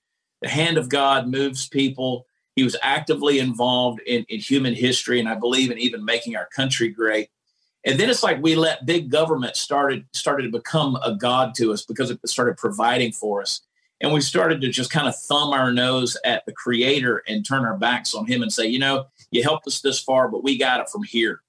The 0.43 0.49
hand 0.49 0.77
of 0.77 0.89
God 0.89 1.29
moves 1.29 1.69
people. 1.69 2.27
He 2.57 2.65
was 2.65 2.77
actively 2.83 3.39
involved 3.39 4.01
in, 4.01 4.25
in 4.29 4.41
human 4.41 4.75
history, 4.75 5.19
and 5.19 5.29
I 5.29 5.37
believe 5.37 5.71
in 5.71 5.79
even 5.79 6.05
making 6.05 6.37
our 6.37 6.49
country 6.55 6.89
great. 6.89 7.29
And 7.85 7.99
then 7.99 8.11
it's 8.11 8.23
like 8.23 8.43
we 8.43 8.55
let 8.55 8.87
big 8.87 9.11
government 9.11 9.57
started 9.57 10.07
started 10.13 10.45
to 10.45 10.51
become 10.51 10.97
a 11.05 11.15
god 11.15 11.55
to 11.57 11.73
us 11.73 11.85
because 11.85 12.11
it 12.11 12.21
started 12.29 12.57
providing 12.57 13.13
for 13.13 13.43
us. 13.43 13.63
And 14.01 14.13
we 14.13 14.21
started 14.21 14.61
to 14.61 14.69
just 14.69 14.91
kind 14.91 15.07
of 15.07 15.17
thumb 15.17 15.51
our 15.51 15.73
nose 15.73 16.17
at 16.25 16.45
the 16.45 16.53
creator 16.53 17.23
and 17.29 17.47
turn 17.47 17.65
our 17.65 17.77
backs 17.77 18.15
on 18.15 18.27
him 18.27 18.43
and 18.43 18.53
say, 18.53 18.67
you 18.67 18.81
know, 18.81 19.07
you 19.31 19.43
helped 19.43 19.67
us 19.69 19.81
this 19.81 20.01
far, 20.01 20.29
but 20.29 20.43
we 20.43 20.59
got 20.59 20.81
it 20.81 20.89
from 20.89 21.05
here. 21.05 21.43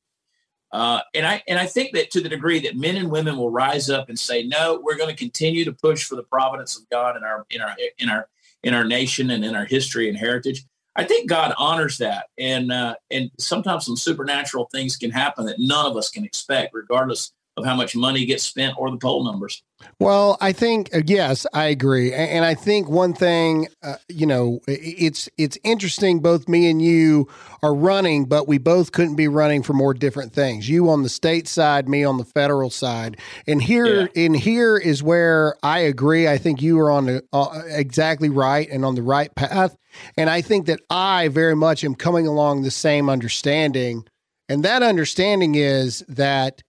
Uh, 0.72 1.02
and 1.14 1.26
I 1.26 1.44
and 1.48 1.60
I 1.60 1.68
think 1.68 1.94
that 1.94 2.10
to 2.12 2.22
the 2.22 2.30
degree 2.30 2.60
that 2.62 2.76
men 2.76 2.96
and 2.96 3.12
women 3.12 3.38
will 3.38 3.52
rise 3.52 3.92
up 3.92 4.10
and 4.10 4.18
say, 4.18 4.44
no, 4.44 4.82
we're 4.84 4.98
going 4.98 5.10
to 5.10 5.16
continue 5.16 5.66
to 5.66 5.72
push 5.72 6.04
for 6.04 6.16
the 6.16 6.24
providence 6.24 6.76
of 6.78 6.90
God 6.90 7.16
in 7.16 7.24
our 7.24 7.46
in 7.52 7.62
our 7.62 7.76
in 8.00 8.10
our 8.10 8.28
in 8.64 8.74
our 8.74 8.84
nation 8.84 9.30
and 9.30 9.46
in 9.46 9.56
our 9.56 9.66
history 9.66 10.10
and 10.10 10.18
heritage. 10.18 10.66
I 10.96 11.04
think 11.04 11.28
God 11.30 11.54
honors 11.58 11.98
that, 11.98 12.28
and 12.38 12.72
uh, 12.72 12.96
and 13.10 13.32
sometimes 13.40 13.86
some 13.86 13.98
supernatural 13.98 14.70
things 14.72 14.96
can 14.96 15.10
happen 15.10 15.46
that 15.48 15.60
none 15.60 15.86
of 15.86 15.98
us 15.98 16.10
can 16.10 16.24
expect, 16.24 16.74
regardless 16.74 17.34
of 17.56 17.66
how 17.66 17.76
much 17.76 17.96
money 17.96 18.26
gets 18.26 18.44
spent 18.44 18.76
or 18.78 18.90
the 18.90 18.98
poll 18.98 19.24
numbers. 19.24 19.62
Well, 20.00 20.38
I 20.42 20.54
think 20.54 20.94
uh, 20.96 21.02
yes, 21.06 21.46
I 21.54 21.66
agree, 21.66 22.14
and 22.14 22.46
I 22.46 22.56
think 22.56 22.90
one 22.90 23.14
thing, 23.14 23.68
uh, 23.84 23.96
you 24.10 24.26
know, 24.26 24.60
it's 24.68 25.30
it's 25.38 25.58
interesting. 25.64 26.20
Both 26.20 26.48
me 26.48 26.70
and 26.70 26.82
you 26.82 27.28
are 27.62 27.76
running, 27.76 28.26
but 28.26 28.48
we 28.48 28.58
both 28.58 28.92
couldn't 28.92 29.16
be 29.16 29.28
running 29.28 29.62
for 29.62 29.74
more 29.74 29.94
different 29.94 30.34
things. 30.34 30.68
You 30.68 30.90
on 30.90 31.04
the 31.04 31.10
state 31.10 31.48
side, 31.48 31.88
me 31.88 32.04
on 32.04 32.18
the 32.18 32.26
federal 32.26 32.70
side, 32.70 33.20
and 33.46 33.62
here, 33.62 34.10
yeah. 34.16 34.26
and 34.26 34.36
here 34.36 34.78
is 34.78 35.04
where 35.04 35.56
I 35.62 35.80
agree. 35.80 36.28
I 36.28 36.38
think 36.38 36.62
you 36.62 36.80
are 36.80 36.90
on 36.90 37.06
the 37.06 37.24
uh, 37.34 37.62
exactly 37.68 38.30
right 38.30 38.68
and 38.70 38.86
on 38.86 38.96
the 38.96 39.04
right 39.04 39.34
path, 39.36 39.76
and 40.18 40.30
I 40.30 40.42
think 40.42 40.66
that 40.68 40.80
I 40.90 41.28
very 41.28 41.56
much 41.56 41.84
am 41.84 41.96
coming 41.96 42.26
along 42.26 42.64
the 42.64 42.72
same 42.72 43.10
understanding, 43.10 44.06
and 44.50 44.64
that 44.64 44.82
understanding 44.82 45.56
is 45.56 46.00
that 46.08 46.64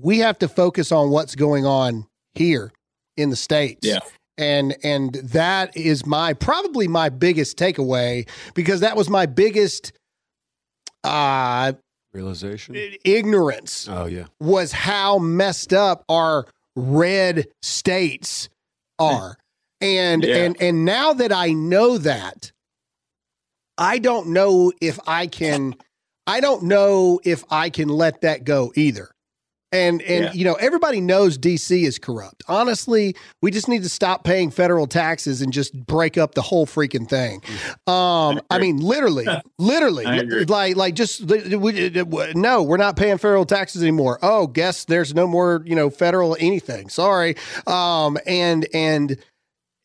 we 0.00 0.18
have 0.18 0.38
to 0.38 0.48
focus 0.48 0.92
on 0.92 1.10
what's 1.10 1.34
going 1.34 1.66
on 1.66 2.06
here 2.34 2.72
in 3.16 3.30
the 3.30 3.36
states. 3.36 3.86
Yeah. 3.86 4.00
And 4.36 4.76
and 4.84 5.14
that 5.14 5.76
is 5.76 6.06
my 6.06 6.32
probably 6.32 6.86
my 6.86 7.08
biggest 7.08 7.58
takeaway 7.58 8.28
because 8.54 8.80
that 8.80 8.96
was 8.96 9.10
my 9.10 9.26
biggest 9.26 9.92
uh 11.02 11.72
realization 12.12 12.76
ignorance. 13.04 13.88
Oh 13.90 14.06
yeah. 14.06 14.26
Was 14.40 14.70
how 14.70 15.18
messed 15.18 15.72
up 15.72 16.04
our 16.08 16.46
red 16.76 17.48
states 17.62 18.48
are. 19.00 19.36
And 19.80 20.22
yeah. 20.22 20.36
and 20.36 20.62
and 20.62 20.84
now 20.84 21.12
that 21.14 21.32
I 21.32 21.52
know 21.52 21.98
that 21.98 22.52
I 23.76 23.98
don't 23.98 24.28
know 24.28 24.72
if 24.80 25.00
I 25.06 25.26
can 25.26 25.74
I 26.28 26.40
don't 26.40 26.64
know 26.64 27.20
if 27.24 27.42
I 27.50 27.70
can 27.70 27.88
let 27.88 28.20
that 28.20 28.44
go 28.44 28.72
either. 28.76 29.10
And 29.70 30.00
and 30.02 30.24
yeah. 30.24 30.32
you 30.32 30.44
know 30.44 30.54
everybody 30.54 31.00
knows 31.00 31.36
DC 31.36 31.82
is 31.82 31.98
corrupt. 31.98 32.42
Honestly, 32.48 33.14
we 33.42 33.50
just 33.50 33.68
need 33.68 33.82
to 33.82 33.88
stop 33.88 34.24
paying 34.24 34.50
federal 34.50 34.86
taxes 34.86 35.42
and 35.42 35.52
just 35.52 35.74
break 35.86 36.16
up 36.16 36.34
the 36.34 36.40
whole 36.40 36.66
freaking 36.66 37.06
thing. 37.06 37.42
Um, 37.86 38.40
I, 38.50 38.56
I 38.56 38.58
mean, 38.60 38.78
literally, 38.78 39.26
literally, 39.58 40.04
like 40.46 40.76
like 40.76 40.94
just 40.94 41.22
we, 41.30 41.90
no, 42.34 42.62
we're 42.62 42.78
not 42.78 42.96
paying 42.96 43.18
federal 43.18 43.44
taxes 43.44 43.82
anymore. 43.82 44.18
Oh, 44.22 44.46
guess 44.46 44.86
there's 44.86 45.14
no 45.14 45.26
more 45.26 45.62
you 45.66 45.76
know 45.76 45.90
federal 45.90 46.36
anything. 46.40 46.88
Sorry. 46.88 47.36
Um, 47.66 48.16
and 48.26 48.66
and 48.72 49.18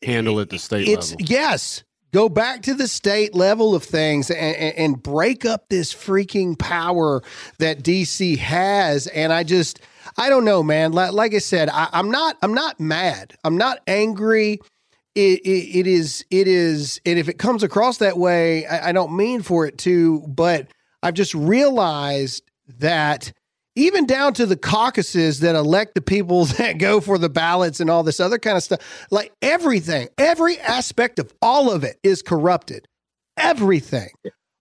handle 0.02 0.38
it 0.38 0.50
the 0.50 0.58
state 0.58 0.88
it's, 0.88 1.12
level. 1.12 1.26
Yes, 1.28 1.84
go 2.14 2.28
back 2.28 2.62
to 2.62 2.74
the 2.74 2.86
state 2.86 3.34
level 3.34 3.74
of 3.74 3.82
things 3.82 4.30
and, 4.30 4.56
and, 4.56 4.76
and, 4.76 5.02
break 5.02 5.44
up 5.44 5.68
this 5.68 5.92
freaking 5.92 6.56
power 6.56 7.20
that 7.58 7.82
DC 7.82 8.38
has. 8.38 9.08
And 9.08 9.32
I 9.32 9.42
just, 9.42 9.80
I 10.16 10.28
don't 10.28 10.44
know, 10.44 10.62
man. 10.62 10.92
Like, 10.92 11.34
I 11.34 11.38
said, 11.38 11.68
I, 11.68 11.88
am 11.92 12.12
not, 12.12 12.36
I'm 12.40 12.54
not 12.54 12.78
mad. 12.78 13.34
I'm 13.42 13.58
not 13.58 13.80
angry. 13.88 14.60
It, 15.16 15.40
it, 15.40 15.78
it 15.80 15.86
is, 15.88 16.24
it 16.30 16.46
is, 16.46 17.00
and 17.04 17.18
if 17.18 17.28
it 17.28 17.38
comes 17.38 17.64
across 17.64 17.98
that 17.98 18.16
way, 18.16 18.64
I, 18.66 18.90
I 18.90 18.92
don't 18.92 19.16
mean 19.16 19.42
for 19.42 19.66
it 19.66 19.76
to, 19.78 20.20
but 20.28 20.68
I've 21.02 21.14
just 21.14 21.34
realized 21.34 22.44
that 22.78 23.32
even 23.76 24.06
down 24.06 24.34
to 24.34 24.46
the 24.46 24.56
caucuses 24.56 25.40
that 25.40 25.54
elect 25.54 25.94
the 25.94 26.00
people 26.00 26.44
that 26.58 26.78
go 26.78 27.00
for 27.00 27.18
the 27.18 27.28
ballots 27.28 27.80
and 27.80 27.90
all 27.90 28.02
this 28.02 28.20
other 28.20 28.38
kind 28.38 28.56
of 28.56 28.62
stuff. 28.62 29.06
Like 29.10 29.32
everything, 29.42 30.08
every 30.18 30.58
aspect 30.58 31.18
of 31.18 31.32
all 31.42 31.70
of 31.70 31.84
it 31.84 31.98
is 32.02 32.22
corrupted. 32.22 32.86
Everything. 33.36 34.10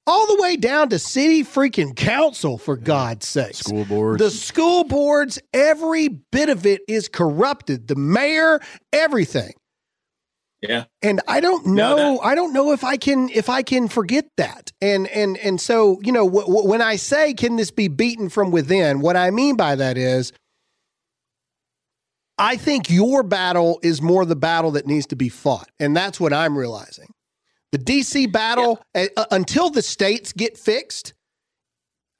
All 0.05 0.27
the 0.27 0.41
way 0.41 0.57
down 0.57 0.89
to 0.89 0.99
city 0.99 1.43
freaking 1.43 1.95
council, 1.95 2.57
for 2.57 2.75
God's 2.75 3.25
sake. 3.25 3.55
School 3.55 3.85
boards. 3.85 4.21
The 4.21 4.31
school 4.31 4.83
boards, 4.83 5.39
every 5.53 6.09
bit 6.09 6.49
of 6.49 6.65
it 6.65 6.81
is 6.89 7.07
corrupted. 7.07 7.87
The 7.87 7.95
mayor, 7.95 8.59
everything. 8.91 9.53
Yeah. 10.67 10.85
And 11.01 11.19
I 11.27 11.41
don't 11.41 11.65
know, 11.65 11.95
no, 11.95 12.19
I 12.21 12.35
don't 12.35 12.53
know 12.53 12.71
if 12.71 12.85
I 12.85 12.95
can 12.95 13.29
if 13.29 13.49
I 13.49 13.63
can 13.63 13.89
forget 13.89 14.25
that. 14.37 14.71
And 14.81 15.07
and 15.09 15.37
and 15.37 15.59
so, 15.59 15.99
you 16.01 16.11
know, 16.13 16.25
w- 16.25 16.47
w- 16.47 16.67
when 16.67 16.81
I 16.81 16.95
say 16.95 17.33
can 17.33 17.57
this 17.57 17.69
be 17.69 17.89
beaten 17.89 18.29
from 18.29 18.49
within, 18.49 19.01
what 19.01 19.17
I 19.17 19.29
mean 19.29 19.57
by 19.57 19.75
that 19.75 19.97
is 19.97 20.31
I 22.37 22.55
think 22.55 22.89
your 22.89 23.23
battle 23.23 23.79
is 23.83 24.01
more 24.01 24.25
the 24.25 24.37
battle 24.37 24.71
that 24.71 24.87
needs 24.87 25.05
to 25.07 25.17
be 25.17 25.27
fought. 25.27 25.69
And 25.79 25.95
that's 25.95 26.19
what 26.19 26.31
I'm 26.31 26.57
realizing. 26.57 27.07
The 27.73 27.79
DC 27.79 28.31
battle 28.31 28.81
yeah. 28.95 29.07
uh, 29.17 29.25
until 29.31 29.69
the 29.69 29.81
states 29.81 30.31
get 30.31 30.57
fixed, 30.57 31.13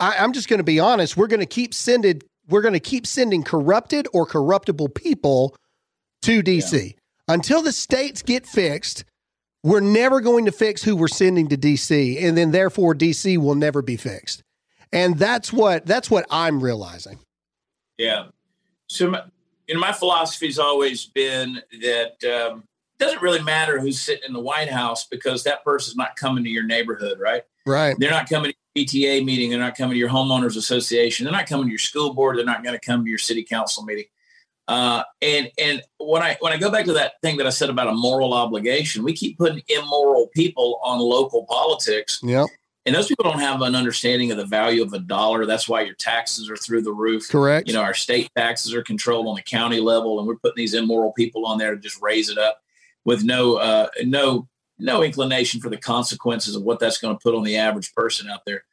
I, 0.01 0.15
I'm 0.19 0.33
just 0.33 0.49
going 0.49 0.59
to 0.59 0.65
be 0.65 0.81
honest, 0.81 1.15
we're 1.15 1.27
going 1.27 1.39
to 1.39 1.45
keep 1.45 1.73
sending 1.73 2.21
we're 2.49 2.61
going 2.61 2.73
to 2.73 2.81
keep 2.81 3.07
sending 3.07 3.41
corrupted 3.41 4.05
or 4.11 4.25
corruptible 4.25 4.89
people 4.89 5.55
to 6.23 6.43
DC. 6.43 6.87
Yeah 6.87 6.99
until 7.27 7.61
the 7.61 7.71
states 7.71 8.21
get 8.21 8.45
fixed, 8.45 9.05
we're 9.63 9.79
never 9.79 10.19
going 10.19 10.45
to 10.45 10.51
fix 10.51 10.83
who 10.83 10.95
we're 10.95 11.07
sending 11.07 11.47
to 11.47 11.57
DC, 11.57 12.21
and 12.21 12.37
then 12.37 12.51
therefore 12.51 12.93
DC 12.93 13.37
will 13.37 13.55
never 13.55 13.81
be 13.81 13.95
fixed. 13.95 14.43
And 14.91 15.17
that's 15.17 15.51
what 15.51 15.85
that's 15.85 16.11
what 16.11 16.25
I'm 16.29 16.63
realizing. 16.63 17.19
Yeah. 17.97 18.25
So, 18.89 19.09
my, 19.09 19.23
you 19.67 19.75
know, 19.75 19.79
my 19.79 19.93
philosophy 19.93 20.47
has 20.47 20.59
always 20.59 21.05
been 21.05 21.61
that 21.81 22.23
um, 22.25 22.63
it 22.99 23.03
doesn't 23.03 23.21
really 23.21 23.41
matter 23.41 23.79
who's 23.79 23.99
sitting 23.99 24.23
in 24.27 24.33
the 24.33 24.39
White 24.39 24.69
House 24.69 25.07
because 25.07 25.43
that 25.45 25.63
person's 25.63 25.95
not 25.95 26.15
coming 26.15 26.43
to 26.43 26.49
your 26.49 26.63
neighborhood, 26.63 27.19
right? 27.19 27.43
Right. 27.65 27.95
They're 27.97 28.11
not 28.11 28.29
coming 28.29 28.51
to 28.51 28.57
your 28.75 28.85
PTA 28.85 29.25
meeting. 29.25 29.49
They're 29.49 29.59
not 29.59 29.75
coming 29.75 29.93
to 29.93 29.97
your 29.97 30.09
homeowners 30.09 30.57
association. 30.57 31.23
They're 31.23 31.33
not 31.33 31.47
coming 31.47 31.65
to 31.67 31.71
your 31.71 31.79
school 31.79 32.13
board. 32.13 32.37
They're 32.37 32.45
not 32.45 32.63
going 32.63 32.77
to 32.77 32.85
come 32.85 33.03
to 33.03 33.09
your 33.09 33.17
city 33.17 33.43
council 33.43 33.83
meeting. 33.83 34.05
Uh, 34.67 35.03
and 35.21 35.51
and 35.57 35.81
when 35.97 36.21
I 36.21 36.37
when 36.39 36.53
I 36.53 36.57
go 36.57 36.71
back 36.71 36.85
to 36.85 36.93
that 36.93 37.13
thing 37.21 37.37
that 37.37 37.47
I 37.47 37.49
said 37.49 37.69
about 37.69 37.87
a 37.87 37.93
moral 37.93 38.33
obligation, 38.33 39.03
we 39.03 39.13
keep 39.13 39.37
putting 39.37 39.61
immoral 39.67 40.27
people 40.33 40.79
on 40.83 40.99
local 40.99 41.45
politics. 41.45 42.19
Yep. 42.23 42.47
And 42.85 42.93
those 42.93 43.07
people 43.07 43.23
don't 43.23 43.39
have 43.39 43.61
an 43.61 43.75
understanding 43.75 44.31
of 44.31 44.37
the 44.37 44.45
value 44.45 44.83
of 44.83 44.91
a 44.91 44.99
dollar. 44.99 45.45
That's 45.45 45.69
why 45.69 45.81
your 45.81 45.95
taxes 45.95 46.49
are 46.49 46.57
through 46.57 46.81
the 46.81 46.91
roof. 46.91 47.29
Correct. 47.29 47.67
You 47.67 47.73
know, 47.73 47.81
our 47.81 47.93
state 47.93 48.29
taxes 48.35 48.73
are 48.73 48.83
controlled 48.83 49.27
on 49.27 49.35
the 49.35 49.41
county 49.41 49.79
level, 49.79 50.19
and 50.19 50.27
we're 50.27 50.35
putting 50.35 50.61
these 50.61 50.73
immoral 50.73 51.13
people 51.13 51.45
on 51.45 51.57
there 51.57 51.75
to 51.75 51.79
just 51.79 52.01
raise 52.01 52.29
it 52.29 52.37
up 52.37 52.59
with 53.05 53.23
no 53.23 53.55
uh, 53.55 53.87
no 54.03 54.47
no 54.79 55.03
inclination 55.03 55.61
for 55.61 55.69
the 55.69 55.77
consequences 55.77 56.55
of 56.55 56.63
what 56.63 56.79
that's 56.79 56.97
going 56.97 57.15
to 57.15 57.21
put 57.21 57.35
on 57.35 57.43
the 57.43 57.57
average 57.57 57.93
person 57.93 58.29
out 58.29 58.41
there. 58.45 58.63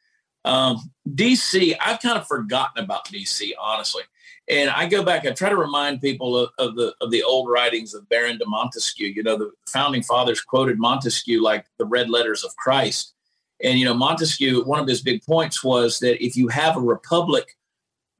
Um, 0.43 0.91
DC, 1.07 1.75
I've 1.79 2.01
kind 2.01 2.17
of 2.17 2.27
forgotten 2.27 2.83
about 2.83 3.05
DC, 3.05 3.51
honestly. 3.59 4.03
And 4.51 4.69
I 4.69 4.85
go 4.85 5.01
back, 5.01 5.25
I 5.25 5.31
try 5.31 5.47
to 5.47 5.55
remind 5.55 6.01
people 6.01 6.35
of, 6.35 6.49
of, 6.59 6.75
the 6.75 6.93
of 6.99 7.09
the 7.09 7.23
old 7.23 7.49
writings 7.49 7.93
of 7.93 8.07
Baron 8.09 8.37
de 8.37 8.45
Montesquieu. 8.45 9.07
You 9.07 9.23
know, 9.23 9.37
the 9.37 9.51
founding 9.69 10.03
fathers 10.03 10.41
quoted 10.41 10.77
Montesquieu 10.77 11.41
like 11.41 11.65
the 11.79 11.85
red 11.85 12.09
letters 12.09 12.43
of 12.43 12.53
Christ. 12.57 13.13
And 13.63 13.79
you 13.79 13.85
know, 13.85 13.93
Montesquieu, 13.93 14.63
one 14.65 14.81
of 14.81 14.87
his 14.87 15.01
big 15.01 15.23
points 15.23 15.63
was 15.63 15.99
that 15.99 16.23
if 16.23 16.35
you 16.35 16.49
have 16.49 16.75
a 16.75 16.81
republic 16.81 17.57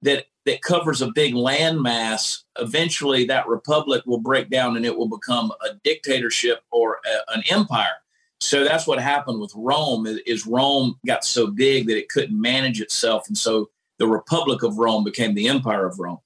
that 0.04 0.28
that 0.46 0.62
covers 0.62 1.02
a 1.02 1.12
big 1.12 1.34
landmass, 1.34 2.44
eventually 2.58 3.26
that 3.26 3.48
republic 3.48 4.04
will 4.06 4.20
break 4.20 4.50
down 4.50 4.78
and 4.78 4.86
it 4.86 4.98
will 4.98 5.10
become 5.10 5.52
a 5.52 5.76
dictatorship 5.84 6.62
or 6.72 7.00
a, 7.06 7.36
an 7.36 7.44
empire. 7.52 8.00
So 8.40 8.64
that's 8.64 8.88
what 8.88 9.00
happened 9.00 9.40
with 9.42 9.52
Rome. 9.54 10.08
Is 10.26 10.48
Rome 10.48 10.98
got 11.06 11.26
so 11.26 11.48
big 11.48 11.88
that 11.88 11.98
it 11.98 12.08
couldn't 12.08 12.40
manage 12.40 12.80
itself, 12.80 13.28
and 13.28 13.38
so 13.38 13.70
the 14.02 14.08
Republic 14.08 14.64
of 14.64 14.80
Rome 14.80 15.04
became 15.04 15.36
the 15.36 15.48
Empire 15.48 15.86
of 15.86 16.00
Rome. 16.00 16.18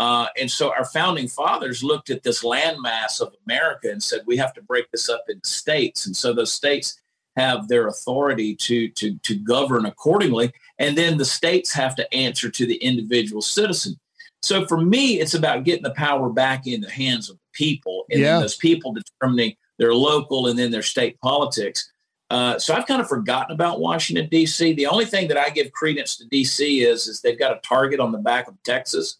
Uh, 0.00 0.26
and 0.36 0.50
so 0.50 0.72
our 0.72 0.84
founding 0.84 1.28
fathers 1.28 1.84
looked 1.84 2.10
at 2.10 2.24
this 2.24 2.42
landmass 2.42 3.20
of 3.20 3.32
America 3.46 3.88
and 3.88 4.02
said, 4.02 4.22
we 4.26 4.36
have 4.36 4.52
to 4.54 4.62
break 4.62 4.90
this 4.90 5.08
up 5.08 5.22
into 5.28 5.48
states. 5.48 6.06
And 6.06 6.16
so 6.16 6.32
those 6.32 6.52
states 6.52 7.00
have 7.36 7.68
their 7.68 7.86
authority 7.86 8.56
to, 8.56 8.88
to, 8.88 9.16
to 9.18 9.36
govern 9.36 9.86
accordingly. 9.86 10.50
And 10.80 10.98
then 10.98 11.18
the 11.18 11.24
states 11.24 11.72
have 11.72 11.94
to 11.96 12.12
answer 12.12 12.50
to 12.50 12.66
the 12.66 12.78
individual 12.78 13.42
citizen. 13.42 14.00
So 14.42 14.66
for 14.66 14.80
me, 14.80 15.20
it's 15.20 15.34
about 15.34 15.62
getting 15.62 15.84
the 15.84 15.94
power 15.94 16.30
back 16.30 16.66
in 16.66 16.80
the 16.80 16.90
hands 16.90 17.30
of 17.30 17.36
the 17.36 17.50
people 17.52 18.06
and 18.10 18.20
yeah. 18.20 18.40
those 18.40 18.56
people 18.56 18.92
determining 18.92 19.54
their 19.78 19.94
local 19.94 20.48
and 20.48 20.58
then 20.58 20.72
their 20.72 20.82
state 20.82 21.16
politics. 21.20 21.92
Uh, 22.30 22.58
so 22.58 22.74
I've 22.74 22.86
kind 22.86 23.00
of 23.00 23.08
forgotten 23.08 23.52
about 23.52 23.80
Washington 23.80 24.28
D.C. 24.28 24.72
The 24.74 24.86
only 24.86 25.04
thing 25.04 25.28
that 25.28 25.36
I 25.36 25.50
give 25.50 25.72
credence 25.72 26.16
to 26.18 26.28
D.C. 26.28 26.82
is 26.82 27.08
is 27.08 27.20
they've 27.20 27.38
got 27.38 27.56
a 27.56 27.60
target 27.60 27.98
on 27.98 28.12
the 28.12 28.18
back 28.18 28.46
of 28.46 28.62
Texas, 28.62 29.18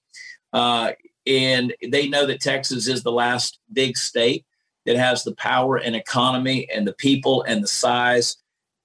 uh, 0.53 0.93
and 1.27 1.75
they 1.91 2.09
know 2.09 2.25
that 2.27 2.41
Texas 2.41 2.87
is 2.87 3.03
the 3.03 3.13
last 3.13 3.59
big 3.73 3.97
state 3.97 4.47
that 4.87 4.97
has 4.97 5.25
the 5.25 5.35
power 5.35 5.77
and 5.77 5.97
economy 5.97 6.69
and 6.73 6.87
the 6.87 6.93
people 6.93 7.43
and 7.43 7.63
the 7.63 7.69
size 7.69 8.37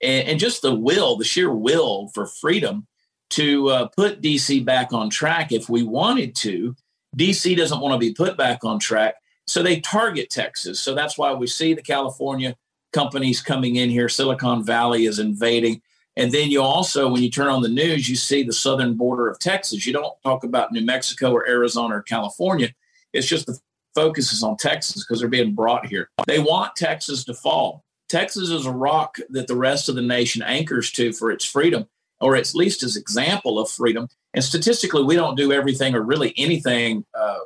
and, 0.01 0.28
and 0.28 0.39
just 0.39 0.61
the 0.61 0.76
will, 0.76 1.15
the 1.15 1.23
sheer 1.23 1.53
will 1.53 2.09
for 2.09 2.26
freedom 2.26 2.88
to 3.32 3.69
uh, 3.69 3.88
put 3.88 4.21
DC 4.21 4.63
back 4.63 4.93
on 4.93 5.09
track 5.09 5.51
if 5.51 5.69
we 5.69 5.84
wanted 5.84 6.36
to. 6.36 6.76
DC 7.17 7.55
doesn't 7.57 7.80
want 7.80 7.93
to 7.93 7.99
be 7.99 8.13
put 8.13 8.38
back 8.38 8.63
on 8.63 8.80
track. 8.80 9.15
So 9.47 9.63
they 9.63 9.80
target 9.80 10.30
Texas. 10.30 10.80
So 10.80 10.93
that's 10.93 11.17
why 11.17 11.34
we 11.34 11.47
see 11.47 11.73
the 11.73 11.82
California 11.82 12.55
companies 12.95 13.41
coming 13.41 13.75
in 13.75 13.89
here. 13.89 14.07
Silicon 14.07 14.63
Valley 14.63 15.05
is 15.05 15.19
invading. 15.19 15.81
And 16.15 16.31
then 16.31 16.49
you 16.49 16.61
also, 16.61 17.09
when 17.09 17.21
you 17.21 17.29
turn 17.29 17.49
on 17.49 17.61
the 17.61 17.67
news, 17.67 18.09
you 18.09 18.15
see 18.15 18.41
the 18.41 18.53
southern 18.53 18.93
border 18.95 19.27
of 19.27 19.37
Texas. 19.37 19.85
You 19.85 19.91
don't 19.91 20.15
talk 20.23 20.45
about 20.45 20.71
New 20.71 20.85
Mexico 20.85 21.33
or 21.33 21.47
Arizona 21.47 21.97
or 21.97 22.01
California. 22.01 22.69
It's 23.11 23.27
just 23.27 23.47
the 23.47 23.59
focus 23.93 24.31
is 24.31 24.43
on 24.43 24.55
Texas 24.55 25.03
because 25.03 25.19
they're 25.19 25.27
being 25.27 25.53
brought 25.53 25.85
here. 25.87 26.09
They 26.25 26.39
want 26.39 26.77
Texas 26.77 27.25
to 27.25 27.33
fall. 27.33 27.83
Texas 28.07 28.49
is 28.49 28.65
a 28.65 28.71
rock 28.71 29.17
that 29.29 29.47
the 29.47 29.57
rest 29.57 29.89
of 29.89 29.95
the 29.95 30.01
nation 30.01 30.41
anchors 30.41 30.89
to 30.93 31.11
for 31.11 31.31
its 31.31 31.43
freedom, 31.43 31.87
or 32.21 32.37
at 32.37 32.55
least 32.55 32.81
as 32.81 32.95
example 32.95 33.59
of 33.59 33.69
freedom. 33.69 34.07
And 34.33 34.43
statistically, 34.43 35.03
we 35.03 35.15
don't 35.15 35.35
do 35.35 35.51
everything 35.51 35.95
or 35.95 36.01
really 36.01 36.33
anything 36.37 37.03
uh, 37.13 37.39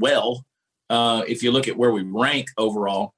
well 0.00 0.44
uh, 0.90 1.22
if 1.28 1.44
you 1.44 1.52
look 1.52 1.68
at 1.68 1.76
where 1.76 1.92
we 1.92 2.02
rank 2.02 2.48
overall. 2.56 3.14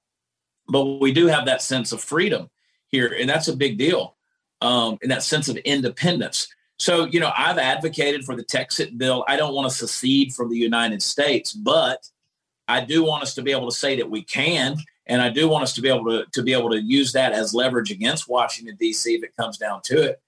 But 0.68 1.00
we 1.00 1.12
do 1.12 1.26
have 1.26 1.46
that 1.46 1.62
sense 1.62 1.92
of 1.92 2.02
freedom 2.02 2.50
here, 2.88 3.14
and 3.18 3.28
that's 3.28 3.48
a 3.48 3.56
big 3.56 3.78
deal. 3.78 4.16
Um, 4.60 4.98
and 5.02 5.10
that 5.10 5.22
sense 5.22 5.48
of 5.48 5.56
independence. 5.58 6.48
So, 6.78 7.04
you 7.06 7.20
know, 7.20 7.32
I've 7.36 7.58
advocated 7.58 8.24
for 8.24 8.36
the 8.36 8.44
Texit 8.44 8.98
bill. 8.98 9.24
I 9.28 9.36
don't 9.36 9.54
want 9.54 9.70
to 9.70 9.76
secede 9.76 10.32
from 10.32 10.50
the 10.50 10.56
United 10.56 11.02
States, 11.02 11.52
but 11.52 12.08
I 12.68 12.84
do 12.84 13.04
want 13.04 13.22
us 13.22 13.34
to 13.34 13.42
be 13.42 13.50
able 13.50 13.68
to 13.70 13.76
say 13.76 13.96
that 13.96 14.10
we 14.10 14.22
can, 14.22 14.76
and 15.06 15.22
I 15.22 15.30
do 15.30 15.48
want 15.48 15.62
us 15.62 15.74
to 15.74 15.80
be 15.80 15.88
able 15.88 16.04
to 16.06 16.26
to 16.32 16.42
be 16.42 16.52
able 16.52 16.70
to 16.70 16.80
use 16.80 17.12
that 17.12 17.32
as 17.32 17.54
leverage 17.54 17.90
against 17.90 18.28
Washington 18.28 18.76
D.C. 18.78 19.14
if 19.14 19.24
it 19.24 19.36
comes 19.36 19.58
down 19.58 19.80
to 19.84 20.02
it. 20.02 20.20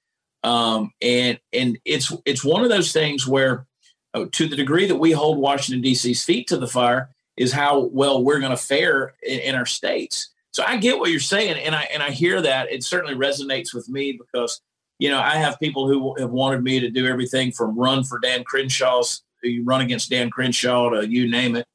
Um, 0.43 0.93
and 1.03 1.39
and 1.53 1.79
it's 1.85 2.13
it's 2.25 2.43
one 2.43 2.63
of 2.63 2.71
those 2.71 2.93
things 2.93 3.27
where, 3.27 3.67
uh, 4.15 4.25
to 4.33 4.49
the 4.49 4.57
degree 4.57 4.87
that 4.87 4.97
we 4.97 5.13
hold 5.13 5.39
Washington 5.39 5.83
D.C.'s 5.83 6.25
feet 6.25 6.49
to 6.49 6.57
the 6.57 6.67
fire, 6.67 7.11
is 7.37 7.53
how 7.53 7.81
well 7.93 8.23
we're 8.23 8.41
going 8.41 8.51
to 8.51 8.57
fare 8.57 9.15
in, 9.23 9.41
in 9.41 9.55
our 9.55 9.67
states. 9.67 10.31
So 10.53 10.65
I 10.67 10.77
get 10.77 10.99
what 10.99 11.11
you're 11.11 11.21
saying, 11.21 11.59
and 11.63 11.75
I 11.75 11.83
and 11.93 12.03
I 12.03 12.11
hear 12.11 12.43
that. 12.43 12.73
It 12.73 12.83
certainly 12.85 13.15
resonates 13.15 13.73
with 13.73 13.89
me 13.89 14.13
because 14.13 14.61
you 14.99 15.09
know 15.09 15.21
I 15.21 15.37
have 15.37 15.61
people 15.61 15.87
who 15.87 16.15
have 16.19 16.31
wanted 16.31 16.63
me 16.63 16.81
to 16.81 16.91
do 16.91 17.07
everything 17.07 17.53
from 17.53 17.79
run 17.79 18.05
for 18.05 18.19
Dan 18.19 18.43
Crenshaw's, 18.45 19.23
you 19.43 19.65
run 19.65 19.81
against 19.81 20.11
Dan 20.11 20.31
Crenshaw 20.31 20.91
to 20.91 21.09
you 21.09 21.31
name 21.31 21.57
it, 21.57 21.67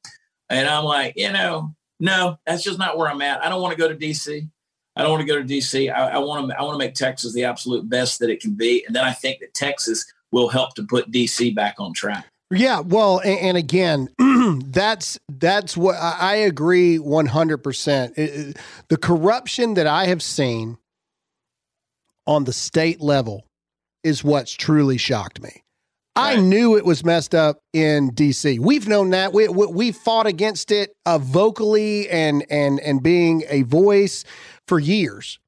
and 0.50 0.68
I'm 0.68 0.84
like, 0.84 1.14
you 1.16 1.32
know, 1.32 1.74
no, 1.98 2.38
that's 2.46 2.62
just 2.62 2.78
not 2.78 2.98
where 2.98 3.08
I'm 3.08 3.22
at. 3.22 3.42
I 3.44 3.48
don't 3.48 3.62
want 3.62 3.72
to 3.72 3.78
go 3.78 3.88
to 3.88 3.96
DC. 3.96 4.48
I 4.94 5.02
don't 5.02 5.10
want 5.10 5.20
to 5.20 5.26
go 5.26 5.38
to 5.38 5.44
DC. 5.44 5.92
I, 5.92 6.18
want 6.18 6.48
to 6.48 6.58
I 6.58 6.62
want 6.62 6.74
to 6.74 6.78
make 6.78 6.94
Texas 6.94 7.34
the 7.34 7.44
absolute 7.44 7.88
best 7.88 8.18
that 8.20 8.30
it 8.30 8.40
can 8.40 8.54
be, 8.54 8.84
and 8.86 8.94
then 8.94 9.04
I 9.04 9.12
think 9.12 9.40
that 9.40 9.54
Texas 9.54 10.04
will 10.32 10.48
help 10.48 10.74
to 10.74 10.82
put 10.84 11.10
DC 11.10 11.54
back 11.54 11.76
on 11.78 11.92
track. 11.92 12.26
Yeah, 12.50 12.80
well, 12.80 13.18
and, 13.18 13.38
and 13.40 13.56
again, 13.56 14.08
that's 14.66 15.18
that's 15.28 15.76
what 15.76 15.96
I 15.96 16.36
agree 16.36 16.98
one 16.98 17.26
hundred 17.26 17.58
percent. 17.58 18.14
The 18.14 18.96
corruption 19.00 19.74
that 19.74 19.86
I 19.86 20.06
have 20.06 20.22
seen 20.22 20.78
on 22.26 22.44
the 22.44 22.52
state 22.52 23.00
level 23.00 23.46
is 24.04 24.22
what's 24.22 24.52
truly 24.52 24.96
shocked 24.96 25.42
me. 25.42 25.62
Right. 26.16 26.38
I 26.38 26.40
knew 26.40 26.76
it 26.76 26.84
was 26.84 27.04
messed 27.04 27.34
up 27.34 27.58
in 27.72 28.10
DC. 28.12 28.58
We've 28.58 28.86
known 28.86 29.10
that. 29.10 29.32
We 29.32 29.48
we, 29.48 29.66
we 29.66 29.92
fought 29.92 30.26
against 30.26 30.70
it 30.70 30.92
uh, 31.04 31.18
vocally 31.18 32.08
and 32.08 32.44
and 32.48 32.78
and 32.80 33.02
being 33.02 33.42
a 33.48 33.62
voice 33.62 34.24
for 34.68 34.78
years. 34.78 35.40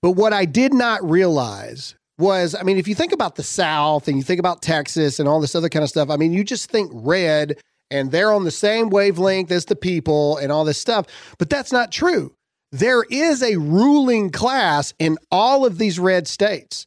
But 0.00 0.12
what 0.12 0.32
I 0.32 0.44
did 0.44 0.72
not 0.72 1.08
realize 1.08 1.94
was 2.18 2.54
I 2.54 2.62
mean, 2.62 2.78
if 2.78 2.88
you 2.88 2.94
think 2.94 3.12
about 3.12 3.36
the 3.36 3.42
South 3.42 4.08
and 4.08 4.16
you 4.16 4.22
think 4.22 4.40
about 4.40 4.62
Texas 4.62 5.18
and 5.18 5.28
all 5.28 5.40
this 5.40 5.54
other 5.54 5.68
kind 5.68 5.82
of 5.82 5.88
stuff, 5.88 6.10
I 6.10 6.16
mean, 6.16 6.32
you 6.32 6.44
just 6.44 6.70
think 6.70 6.90
red 6.92 7.58
and 7.90 8.10
they're 8.10 8.32
on 8.32 8.44
the 8.44 8.50
same 8.50 8.90
wavelength 8.90 9.50
as 9.50 9.64
the 9.64 9.76
people 9.76 10.36
and 10.38 10.52
all 10.52 10.64
this 10.64 10.78
stuff. 10.78 11.06
But 11.38 11.48
that's 11.48 11.72
not 11.72 11.92
true. 11.92 12.34
There 12.70 13.04
is 13.10 13.42
a 13.42 13.56
ruling 13.56 14.30
class 14.30 14.92
in 14.98 15.16
all 15.30 15.64
of 15.64 15.78
these 15.78 15.98
red 15.98 16.26
states 16.28 16.86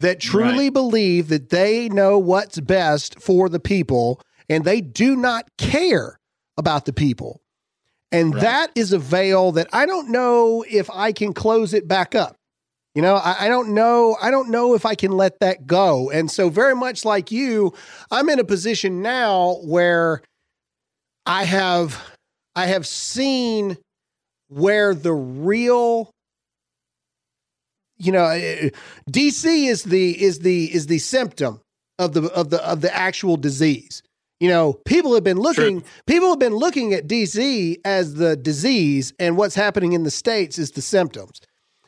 that 0.00 0.20
truly 0.20 0.66
right. 0.66 0.72
believe 0.72 1.28
that 1.28 1.48
they 1.48 1.88
know 1.88 2.18
what's 2.18 2.60
best 2.60 3.20
for 3.20 3.48
the 3.48 3.60
people 3.60 4.20
and 4.50 4.64
they 4.64 4.80
do 4.82 5.16
not 5.16 5.48
care 5.56 6.18
about 6.58 6.84
the 6.84 6.92
people. 6.92 7.40
And 8.12 8.34
right. 8.34 8.42
that 8.42 8.70
is 8.74 8.92
a 8.92 8.98
veil 8.98 9.52
that 9.52 9.68
I 9.72 9.86
don't 9.86 10.10
know 10.10 10.64
if 10.68 10.90
I 10.90 11.12
can 11.12 11.32
close 11.32 11.72
it 11.72 11.88
back 11.88 12.14
up. 12.14 12.36
You 12.94 13.02
know, 13.02 13.16
I, 13.16 13.46
I, 13.46 13.48
don't 13.48 13.74
know. 13.74 14.16
I 14.22 14.30
don't 14.30 14.50
know 14.50 14.74
if 14.74 14.86
I 14.86 14.94
can 14.94 15.12
let 15.12 15.40
that 15.40 15.66
go. 15.66 16.10
And 16.10 16.30
so, 16.30 16.48
very 16.48 16.76
much 16.76 17.04
like 17.04 17.32
you, 17.32 17.74
I'm 18.10 18.28
in 18.28 18.38
a 18.38 18.44
position 18.44 19.02
now 19.02 19.58
where 19.64 20.22
I 21.26 21.44
have, 21.44 22.00
I 22.54 22.66
have 22.66 22.86
seen 22.86 23.78
where 24.48 24.94
the 24.94 25.12
real, 25.12 26.10
you 27.98 28.12
know, 28.12 28.26
eh, 28.26 28.70
DC 29.10 29.66
is 29.66 29.82
the 29.82 30.22
is 30.22 30.40
the 30.40 30.72
is 30.72 30.86
the 30.86 30.98
symptom 30.98 31.60
of 31.98 32.12
the 32.12 32.30
of 32.32 32.50
the 32.50 32.64
of 32.64 32.80
the 32.80 32.94
actual 32.94 33.36
disease. 33.36 34.02
You 34.38 34.50
know, 34.50 34.74
people 34.84 35.14
have 35.14 35.24
been 35.24 35.38
looking. 35.38 35.80
True. 35.80 35.90
People 36.06 36.28
have 36.28 36.38
been 36.38 36.54
looking 36.54 36.94
at 36.94 37.08
DC 37.08 37.76
as 37.84 38.14
the 38.14 38.36
disease, 38.36 39.12
and 39.18 39.36
what's 39.36 39.54
happening 39.56 39.94
in 39.94 40.04
the 40.04 40.10
states 40.12 40.58
is 40.58 40.72
the 40.72 40.82
symptoms. 40.82 41.40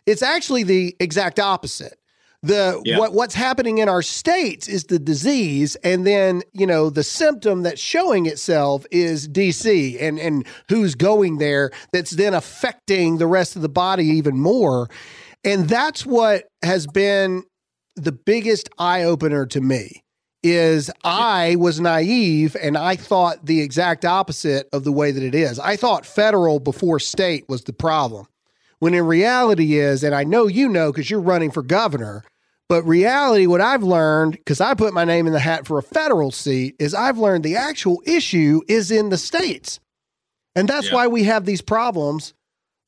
It's 0.06 0.22
actually 0.22 0.62
the 0.62 0.96
exact 1.00 1.38
opposite. 1.40 1.98
The 2.42 2.80
yeah. 2.84 2.98
what 2.98 3.12
what's 3.12 3.34
happening 3.34 3.78
in 3.78 3.88
our 3.88 4.02
states 4.02 4.68
is 4.68 4.84
the 4.84 5.00
disease, 5.00 5.74
and 5.76 6.06
then 6.06 6.42
you 6.52 6.66
know 6.66 6.90
the 6.90 7.02
symptom 7.02 7.62
that's 7.62 7.80
showing 7.80 8.26
itself 8.26 8.86
is 8.92 9.28
DC, 9.28 10.00
and 10.00 10.18
and 10.18 10.46
who's 10.68 10.94
going 10.94 11.38
there. 11.38 11.72
That's 11.92 12.12
then 12.12 12.34
affecting 12.34 13.18
the 13.18 13.26
rest 13.26 13.56
of 13.56 13.62
the 13.62 13.68
body 13.68 14.04
even 14.04 14.38
more, 14.38 14.88
and 15.44 15.68
that's 15.68 16.06
what 16.06 16.44
has 16.62 16.86
been 16.86 17.42
the 17.96 18.12
biggest 18.12 18.68
eye 18.78 19.02
opener 19.02 19.46
to 19.46 19.60
me. 19.60 20.02
Is 20.42 20.90
I 21.02 21.56
was 21.56 21.80
naive 21.80 22.56
and 22.62 22.78
I 22.78 22.94
thought 22.94 23.46
the 23.46 23.62
exact 23.62 24.04
opposite 24.04 24.68
of 24.72 24.84
the 24.84 24.92
way 24.92 25.10
that 25.10 25.22
it 25.22 25.34
is. 25.34 25.58
I 25.58 25.74
thought 25.74 26.06
federal 26.06 26.60
before 26.60 27.00
state 27.00 27.46
was 27.48 27.64
the 27.64 27.72
problem 27.72 28.28
when 28.78 28.94
in 28.94 29.06
reality 29.06 29.78
is, 29.78 30.02
and 30.02 30.14
I 30.14 30.24
know 30.24 30.46
you 30.46 30.68
know 30.68 30.92
because 30.92 31.10
you're 31.10 31.20
running 31.20 31.50
for 31.50 31.62
governor, 31.62 32.24
but 32.68 32.82
reality, 32.82 33.46
what 33.46 33.60
I've 33.60 33.84
learned, 33.84 34.32
because 34.32 34.60
I 34.60 34.74
put 34.74 34.92
my 34.92 35.04
name 35.04 35.26
in 35.26 35.32
the 35.32 35.38
hat 35.38 35.66
for 35.66 35.78
a 35.78 35.82
federal 35.82 36.32
seat, 36.32 36.74
is 36.78 36.94
I've 36.94 37.18
learned 37.18 37.44
the 37.44 37.56
actual 37.56 38.02
issue 38.04 38.60
is 38.68 38.90
in 38.90 39.08
the 39.10 39.18
states. 39.18 39.78
And 40.56 40.66
that's 40.66 40.88
yeah. 40.88 40.94
why 40.94 41.06
we 41.06 41.24
have 41.24 41.44
these 41.44 41.62
problems 41.62 42.34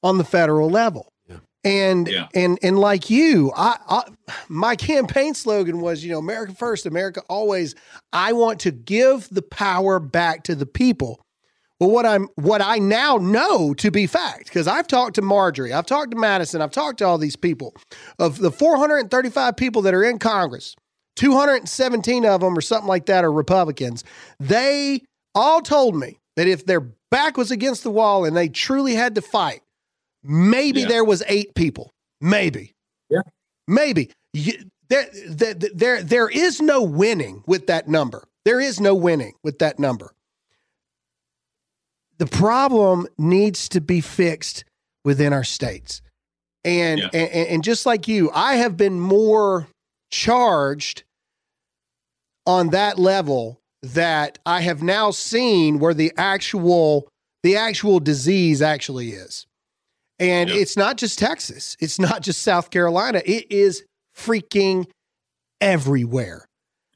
on 0.02 0.18
the 0.18 0.24
federal 0.24 0.68
level. 0.68 1.12
Yeah. 1.28 1.36
And 1.64 2.08
yeah. 2.08 2.28
and 2.34 2.58
and 2.62 2.78
like 2.78 3.08
you, 3.10 3.52
I, 3.56 3.76
I 3.88 4.02
my 4.48 4.74
campaign 4.74 5.34
slogan 5.34 5.80
was, 5.80 6.04
you 6.04 6.10
know, 6.10 6.18
America 6.18 6.54
first, 6.54 6.86
America 6.86 7.22
always. 7.28 7.74
I 8.12 8.32
want 8.32 8.60
to 8.60 8.72
give 8.72 9.28
the 9.30 9.42
power 9.42 10.00
back 10.00 10.44
to 10.44 10.54
the 10.54 10.66
people. 10.66 11.20
Well, 11.80 11.90
what 11.90 12.06
I'm 12.06 12.28
what 12.34 12.60
I 12.60 12.78
now 12.78 13.16
know 13.16 13.72
to 13.74 13.90
be 13.90 14.06
fact, 14.06 14.46
because 14.46 14.66
I've 14.66 14.88
talked 14.88 15.14
to 15.14 15.22
Marjorie, 15.22 15.72
I've 15.72 15.86
talked 15.86 16.10
to 16.10 16.16
Madison, 16.16 16.60
I've 16.60 16.72
talked 16.72 16.98
to 16.98 17.06
all 17.06 17.18
these 17.18 17.36
people. 17.36 17.74
Of 18.18 18.38
the 18.38 18.50
435 18.50 19.56
people 19.56 19.82
that 19.82 19.94
are 19.94 20.02
in 20.02 20.18
Congress, 20.18 20.74
217 21.16 22.24
of 22.26 22.40
them 22.40 22.58
or 22.58 22.60
something 22.60 22.88
like 22.88 23.06
that 23.06 23.24
are 23.24 23.32
Republicans. 23.32 24.02
They 24.40 25.02
all 25.34 25.60
told 25.60 25.94
me 25.94 26.18
that 26.36 26.48
if 26.48 26.66
their 26.66 26.80
back 27.10 27.36
was 27.36 27.50
against 27.52 27.84
the 27.84 27.90
wall 27.90 28.24
and 28.24 28.36
they 28.36 28.48
truly 28.48 28.94
had 28.94 29.14
to 29.14 29.22
fight, 29.22 29.60
maybe 30.24 30.80
yeah. 30.80 30.88
there 30.88 31.04
was 31.04 31.22
eight 31.28 31.54
people. 31.54 31.92
Maybe. 32.20 32.74
Yeah. 33.08 33.20
Maybe. 33.68 34.10
You, 34.32 34.54
there, 34.88 35.06
there, 35.28 35.54
there, 35.54 36.02
there 36.02 36.28
is 36.28 36.60
no 36.60 36.82
winning 36.82 37.44
with 37.46 37.68
that 37.68 37.86
number. 37.86 38.24
There 38.44 38.60
is 38.60 38.80
no 38.80 38.94
winning 38.94 39.34
with 39.44 39.60
that 39.60 39.78
number 39.78 40.12
the 42.18 42.26
problem 42.26 43.06
needs 43.16 43.68
to 43.70 43.80
be 43.80 44.00
fixed 44.00 44.64
within 45.04 45.32
our 45.32 45.44
states. 45.44 46.02
And, 46.64 47.00
yeah. 47.00 47.08
and 47.12 47.48
and 47.48 47.64
just 47.64 47.86
like 47.86 48.08
you, 48.08 48.30
I 48.34 48.56
have 48.56 48.76
been 48.76 49.00
more 49.00 49.68
charged 50.10 51.04
on 52.46 52.70
that 52.70 52.98
level 52.98 53.60
that 53.82 54.38
I 54.44 54.60
have 54.62 54.82
now 54.82 55.10
seen 55.10 55.78
where 55.78 55.94
the 55.94 56.12
actual 56.16 57.08
the 57.42 57.56
actual 57.56 58.00
disease 58.00 58.60
actually 58.60 59.10
is. 59.10 59.46
And 60.18 60.50
yeah. 60.50 60.56
it's 60.56 60.76
not 60.76 60.96
just 60.96 61.18
Texas. 61.18 61.76
It's 61.80 61.98
not 61.98 62.22
just 62.22 62.42
South 62.42 62.70
Carolina. 62.70 63.22
It 63.24 63.50
is 63.52 63.84
freaking 64.16 64.86
everywhere. 65.60 66.46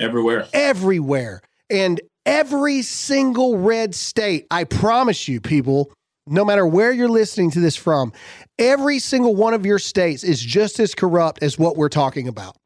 Everywhere. 0.01 0.49
Everywhere. 0.53 1.43
And 1.71 2.01
every 2.27 2.83
single 2.83 3.59
red 3.59 3.95
state, 3.95 4.47
I 4.51 4.65
promise 4.65 5.29
you, 5.29 5.41
people, 5.41 5.93
no 6.27 6.45
matter 6.45 6.67
where 6.67 6.93
you're 6.93 7.09
listening 7.09 7.51
to 7.53 7.61
this 7.61 7.77
from, 7.77 8.13
every 8.59 8.99
single 8.99 9.35
one 9.35 9.55
of 9.55 9.67
your 9.67 9.79
states 9.79 10.23
is 10.25 10.41
just 10.41 10.79
as 10.81 10.95
corrupt 10.95 11.43
as 11.43 11.59
what 11.59 11.77
we're 11.77 11.89
talking 11.89 12.29
about. 12.29 12.57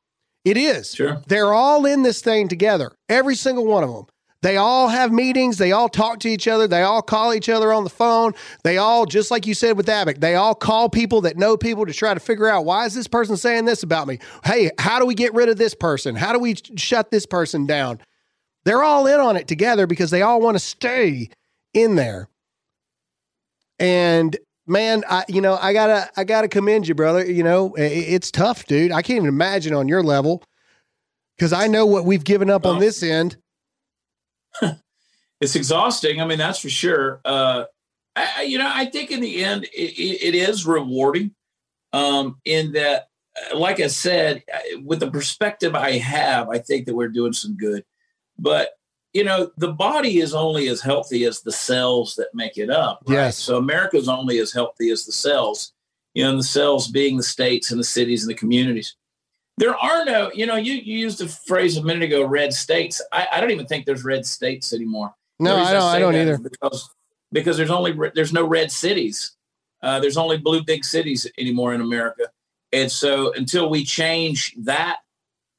It 0.44 0.56
is. 0.56 0.94
Sure. 0.94 1.22
They're 1.26 1.52
all 1.52 1.86
in 1.86 2.02
this 2.02 2.20
thing 2.20 2.48
together. 2.48 2.92
Every 3.08 3.34
single 3.34 3.66
one 3.66 3.82
of 3.82 3.90
them. 3.92 4.06
They 4.42 4.58
all 4.58 4.86
have 4.86 5.10
meetings. 5.10 5.58
They 5.58 5.72
all 5.72 5.88
talk 5.88 6.20
to 6.20 6.28
each 6.28 6.46
other. 6.46 6.68
They 6.68 6.82
all 6.82 7.02
call 7.02 7.34
each 7.34 7.48
other 7.48 7.72
on 7.72 7.82
the 7.82 7.90
phone. 7.90 8.32
They 8.62 8.76
all, 8.76 9.06
just 9.06 9.30
like 9.30 9.44
you 9.44 9.54
said 9.54 9.76
with 9.76 9.88
Abbott, 9.88 10.20
they 10.20 10.36
all 10.36 10.54
call 10.54 10.88
people 10.88 11.22
that 11.22 11.36
know 11.36 11.56
people 11.56 11.84
to 11.84 11.92
try 11.92 12.14
to 12.14 12.20
figure 12.20 12.46
out 12.46 12.64
why 12.64 12.84
is 12.84 12.94
this 12.94 13.08
person 13.08 13.36
saying 13.36 13.64
this 13.64 13.82
about 13.82 14.06
me? 14.06 14.20
Hey, 14.44 14.70
how 14.78 15.00
do 15.00 15.06
we 15.06 15.14
get 15.16 15.34
rid 15.34 15.48
of 15.48 15.56
this 15.56 15.74
person? 15.74 16.14
How 16.14 16.32
do 16.32 16.38
we 16.38 16.54
shut 16.76 17.10
this 17.10 17.26
person 17.26 17.66
down? 17.66 17.98
They're 18.66 18.82
all 18.82 19.06
in 19.06 19.20
on 19.20 19.36
it 19.36 19.46
together 19.46 19.86
because 19.86 20.10
they 20.10 20.22
all 20.22 20.40
want 20.40 20.56
to 20.56 20.58
stay 20.58 21.30
in 21.72 21.94
there. 21.94 22.28
And 23.78 24.36
man, 24.66 25.04
I 25.08 25.24
you 25.28 25.40
know 25.40 25.56
I 25.62 25.72
gotta 25.72 26.10
I 26.16 26.24
gotta 26.24 26.48
commend 26.48 26.88
you, 26.88 26.96
brother. 26.96 27.24
You 27.24 27.44
know 27.44 27.74
it, 27.74 27.92
it's 27.92 28.32
tough, 28.32 28.66
dude. 28.66 28.90
I 28.90 29.02
can't 29.02 29.18
even 29.18 29.28
imagine 29.28 29.72
on 29.72 29.86
your 29.86 30.02
level 30.02 30.42
because 31.38 31.52
I 31.52 31.68
know 31.68 31.86
what 31.86 32.06
we've 32.06 32.24
given 32.24 32.50
up 32.50 32.64
well, 32.64 32.74
on 32.74 32.80
this 32.80 33.04
end. 33.04 33.36
it's 35.40 35.54
exhausting. 35.54 36.20
I 36.20 36.26
mean, 36.26 36.38
that's 36.38 36.58
for 36.58 36.68
sure. 36.68 37.20
Uh, 37.24 37.66
I, 38.16 38.42
you 38.42 38.58
know, 38.58 38.70
I 38.72 38.86
think 38.86 39.12
in 39.12 39.20
the 39.20 39.44
end, 39.44 39.62
it, 39.66 39.94
it 39.96 40.34
is 40.34 40.66
rewarding. 40.66 41.32
Um, 41.92 42.40
in 42.44 42.72
that, 42.72 43.10
uh, 43.52 43.56
like 43.56 43.78
I 43.78 43.86
said, 43.86 44.42
with 44.82 44.98
the 44.98 45.10
perspective 45.10 45.76
I 45.76 45.98
have, 45.98 46.48
I 46.48 46.58
think 46.58 46.86
that 46.86 46.96
we're 46.96 47.08
doing 47.08 47.32
some 47.32 47.56
good. 47.56 47.84
But 48.38 48.70
you 49.12 49.24
know, 49.24 49.50
the 49.56 49.72
body 49.72 50.18
is 50.18 50.34
only 50.34 50.68
as 50.68 50.82
healthy 50.82 51.24
as 51.24 51.40
the 51.40 51.52
cells 51.52 52.16
that 52.16 52.28
make 52.34 52.58
it 52.58 52.68
up. 52.68 53.02
Right? 53.06 53.14
Yes. 53.14 53.38
So 53.38 53.56
America's 53.56 54.08
only 54.08 54.38
as 54.38 54.52
healthy 54.52 54.90
as 54.90 55.06
the 55.06 55.12
cells. 55.12 55.72
You 56.12 56.24
know, 56.24 56.30
and 56.30 56.38
the 56.38 56.44
cells 56.44 56.88
being 56.88 57.16
the 57.16 57.22
states 57.22 57.70
and 57.70 57.80
the 57.80 57.84
cities 57.84 58.22
and 58.22 58.30
the 58.30 58.38
communities. 58.38 58.94
There 59.58 59.74
are 59.74 60.04
no, 60.04 60.30
you 60.34 60.44
know, 60.44 60.56
you, 60.56 60.74
you 60.74 60.98
used 60.98 61.18
the 61.18 61.28
phrase 61.28 61.78
a 61.78 61.82
minute 61.82 62.02
ago, 62.02 62.26
red 62.26 62.52
states. 62.52 63.00
I, 63.12 63.26
I 63.32 63.40
don't 63.40 63.50
even 63.50 63.66
think 63.66 63.86
there's 63.86 64.04
red 64.04 64.26
states 64.26 64.74
anymore. 64.74 65.14
No, 65.38 65.56
I 65.56 65.72
don't. 65.72 65.82
I, 65.82 65.96
I 65.96 65.98
don't 65.98 66.14
either. 66.14 66.38
Because 66.38 66.90
because 67.32 67.56
there's 67.56 67.70
only 67.70 67.94
there's 68.14 68.32
no 68.32 68.46
red 68.46 68.70
cities. 68.70 69.36
Uh, 69.82 70.00
there's 70.00 70.16
only 70.16 70.38
blue 70.38 70.62
big 70.62 70.84
cities 70.84 71.26
anymore 71.38 71.74
in 71.74 71.80
America, 71.80 72.24
and 72.72 72.90
so 72.90 73.32
until 73.34 73.68
we 73.68 73.84
change 73.84 74.54
that 74.58 74.98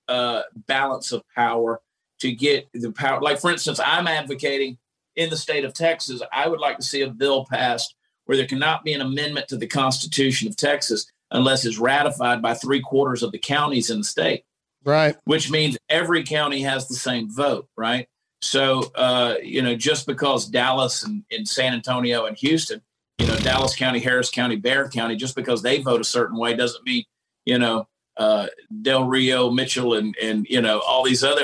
uh, 0.07 0.41
balance 0.67 1.11
of 1.11 1.23
power 1.35 1.81
to 2.19 2.31
get 2.31 2.67
the 2.73 2.91
power, 2.91 3.21
like 3.21 3.39
for 3.39 3.51
instance, 3.51 3.79
I'm 3.83 4.07
advocating 4.07 4.77
in 5.15 5.29
the 5.29 5.37
state 5.37 5.65
of 5.65 5.73
Texas, 5.73 6.21
I 6.31 6.47
would 6.47 6.59
like 6.59 6.77
to 6.77 6.83
see 6.83 7.01
a 7.01 7.09
bill 7.09 7.45
passed 7.45 7.95
where 8.25 8.37
there 8.37 8.47
cannot 8.47 8.83
be 8.83 8.93
an 8.93 9.01
amendment 9.01 9.47
to 9.49 9.57
the 9.57 9.67
Constitution 9.67 10.47
of 10.47 10.55
Texas 10.55 11.11
unless 11.31 11.65
it's 11.65 11.77
ratified 11.77 12.41
by 12.41 12.53
three 12.53 12.81
quarters 12.81 13.23
of 13.23 13.31
the 13.31 13.39
counties 13.39 13.89
in 13.89 13.99
the 13.99 14.03
state. 14.03 14.45
Right. 14.85 15.17
Which 15.25 15.51
means 15.51 15.77
every 15.89 16.23
county 16.23 16.61
has 16.61 16.87
the 16.87 16.95
same 16.95 17.29
vote, 17.29 17.67
right? 17.75 18.07
So, 18.41 18.91
uh, 18.95 19.35
you 19.41 19.61
know, 19.61 19.75
just 19.75 20.05
because 20.05 20.45
Dallas 20.45 21.03
and, 21.03 21.23
and 21.31 21.47
San 21.47 21.73
Antonio 21.73 22.25
and 22.25 22.37
Houston, 22.37 22.81
you 23.17 23.27
know, 23.27 23.35
Dallas 23.37 23.75
County, 23.75 23.99
Harris 23.99 24.29
County, 24.29 24.55
Bexar 24.55 24.89
County, 24.89 25.15
just 25.15 25.35
because 25.35 25.63
they 25.63 25.81
vote 25.81 25.99
a 25.99 26.05
certain 26.05 26.37
way 26.37 26.55
doesn't 26.55 26.85
mean, 26.85 27.03
you 27.45 27.57
know, 27.57 27.87
uh, 28.15 28.47
Del 28.81 29.05
Rio, 29.05 29.49
Mitchell, 29.49 29.95
and, 29.95 30.15
and, 30.21 30.45
you 30.49 30.61
know, 30.61 30.79
all 30.79 31.03
these 31.03 31.23
other 31.23 31.43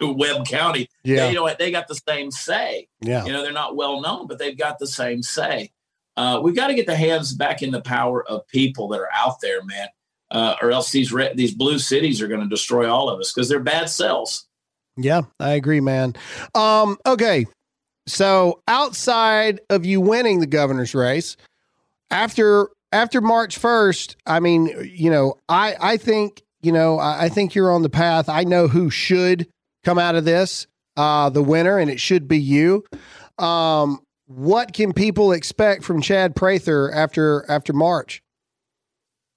Webb 0.00 0.46
County, 0.46 0.88
yeah. 1.02 1.16
They, 1.16 1.28
you 1.30 1.34
know 1.36 1.42
what? 1.42 1.58
They 1.58 1.70
got 1.70 1.88
the 1.88 1.94
same 1.94 2.30
say. 2.30 2.88
Yeah. 3.00 3.24
You 3.24 3.32
know, 3.32 3.42
they're 3.42 3.52
not 3.52 3.76
well 3.76 4.00
known, 4.00 4.26
but 4.26 4.38
they've 4.38 4.56
got 4.56 4.78
the 4.78 4.86
same 4.86 5.22
say. 5.22 5.70
Uh, 6.16 6.40
we've 6.42 6.56
got 6.56 6.68
to 6.68 6.74
get 6.74 6.86
the 6.86 6.96
hands 6.96 7.34
back 7.34 7.62
in 7.62 7.70
the 7.70 7.80
power 7.80 8.26
of 8.28 8.46
people 8.46 8.88
that 8.88 9.00
are 9.00 9.12
out 9.12 9.40
there, 9.40 9.62
man, 9.64 9.88
uh, 10.30 10.54
or 10.62 10.70
else 10.70 10.92
these 10.92 11.12
red, 11.12 11.36
these 11.36 11.52
blue 11.54 11.78
cities 11.78 12.22
are 12.22 12.28
going 12.28 12.40
to 12.40 12.48
destroy 12.48 12.88
all 12.90 13.08
of 13.08 13.18
us 13.18 13.32
because 13.32 13.48
they're 13.48 13.60
bad 13.60 13.88
cells. 13.88 14.46
Yeah, 14.96 15.22
I 15.40 15.50
agree, 15.50 15.80
man. 15.80 16.14
Um, 16.54 16.98
okay, 17.04 17.46
so 18.06 18.62
outside 18.68 19.60
of 19.70 19.84
you 19.84 20.00
winning 20.00 20.40
the 20.40 20.46
governor's 20.46 20.94
race, 20.94 21.36
after 22.10 22.68
after 22.92 23.20
March 23.20 23.58
first, 23.58 24.16
I 24.24 24.38
mean, 24.38 24.70
you 24.94 25.10
know, 25.10 25.34
I 25.48 25.74
I 25.80 25.96
think 25.96 26.42
you 26.62 26.70
know 26.70 26.98
I, 26.98 27.24
I 27.24 27.28
think 27.28 27.56
you're 27.56 27.72
on 27.72 27.82
the 27.82 27.90
path. 27.90 28.28
I 28.28 28.44
know 28.44 28.68
who 28.68 28.88
should 28.88 29.48
come 29.84 29.98
out 29.98 30.14
of 30.14 30.24
this, 30.24 30.66
uh, 30.96 31.30
the 31.30 31.42
winner, 31.42 31.78
and 31.78 31.90
it 31.90 32.00
should 32.00 32.28
be 32.28 32.38
you. 32.38 32.84
Um, 33.38 34.00
what 34.26 34.72
can 34.72 34.92
people 34.92 35.32
expect 35.32 35.84
from 35.84 36.00
Chad 36.00 36.34
Prather 36.34 36.92
after 36.92 37.44
after 37.48 37.72
March? 37.72 38.22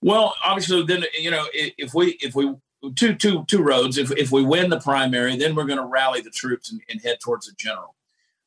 Well, 0.01 0.33
obviously, 0.43 0.83
then 0.83 1.03
you 1.19 1.31
know 1.31 1.45
if 1.53 1.93
we 1.93 2.17
if 2.21 2.35
we 2.35 2.55
two 2.95 3.15
two 3.15 3.43
two 3.45 3.61
roads. 3.61 3.97
If 3.97 4.11
if 4.11 4.31
we 4.31 4.43
win 4.43 4.69
the 4.69 4.79
primary, 4.79 5.35
then 5.35 5.55
we're 5.55 5.65
going 5.65 5.79
to 5.79 5.85
rally 5.85 6.21
the 6.21 6.29
troops 6.29 6.71
and, 6.71 6.81
and 6.89 7.01
head 7.01 7.19
towards 7.19 7.47
a 7.47 7.53
general 7.55 7.95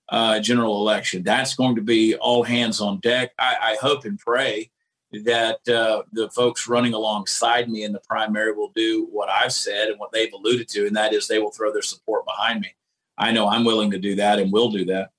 uh, 0.08 0.40
general 0.40 0.78
election. 0.78 1.22
That's 1.22 1.54
going 1.54 1.76
to 1.76 1.82
be 1.82 2.14
all 2.16 2.42
hands 2.42 2.80
on 2.80 3.00
deck. 3.00 3.32
I, 3.38 3.56
I 3.60 3.76
hope 3.80 4.04
and 4.04 4.18
pray 4.18 4.70
that 5.12 5.68
uh, 5.68 6.02
the 6.12 6.30
folks 6.30 6.68
running 6.68 6.94
alongside 6.94 7.68
me 7.68 7.84
in 7.84 7.92
the 7.92 8.00
primary 8.00 8.52
will 8.52 8.72
do 8.74 9.08
what 9.10 9.28
I've 9.28 9.52
said 9.52 9.88
and 9.88 9.98
what 9.98 10.12
they've 10.12 10.32
alluded 10.32 10.68
to, 10.68 10.86
and 10.86 10.96
that 10.96 11.12
is 11.12 11.26
they 11.26 11.38
will 11.38 11.50
throw 11.50 11.72
their 11.72 11.82
support 11.82 12.24
behind 12.24 12.60
me. 12.60 12.74
I 13.18 13.32
know 13.32 13.48
I'm 13.48 13.64
willing 13.64 13.90
to 13.90 13.98
do 13.98 14.14
that 14.16 14.38
and 14.38 14.52
will 14.52 14.70
do 14.70 14.84
that. 14.86 15.10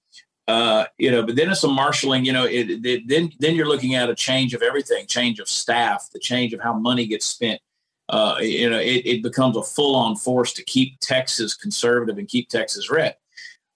Uh, 0.48 0.86
you 0.98 1.12
know, 1.12 1.24
but 1.24 1.36
then 1.36 1.50
it's 1.50 1.64
a 1.64 1.68
marshaling. 1.68 2.26
You 2.26 2.34
know, 2.34 2.46
it, 2.46 2.86
it, 2.86 3.08
then 3.08 3.32
then 3.40 3.56
you're 3.56 3.68
looking 3.68 3.96
at 3.96 4.10
a 4.10 4.16
change 4.16 4.54
of 4.54 4.62
everything, 4.62 5.06
change 5.08 5.40
of 5.40 5.48
staff, 5.48 6.10
the 6.12 6.20
change 6.20 6.54
of 6.54 6.62
how 6.62 6.74
money 6.74 7.06
gets 7.06 7.26
spent. 7.26 7.62
Uh, 8.10 8.38
you 8.42 8.70
know, 8.70 8.80
it, 8.80 9.06
it 9.06 9.24
becomes 9.24 9.56
a 9.56 9.64
full-on 9.64 10.18
force 10.18 10.52
to 10.52 10.64
keep 10.66 11.00
Texas 11.00 11.56
conservative 11.56 12.18
and 12.18 12.28
keep 12.28 12.50
Texas 12.50 12.90
red. 12.90 13.16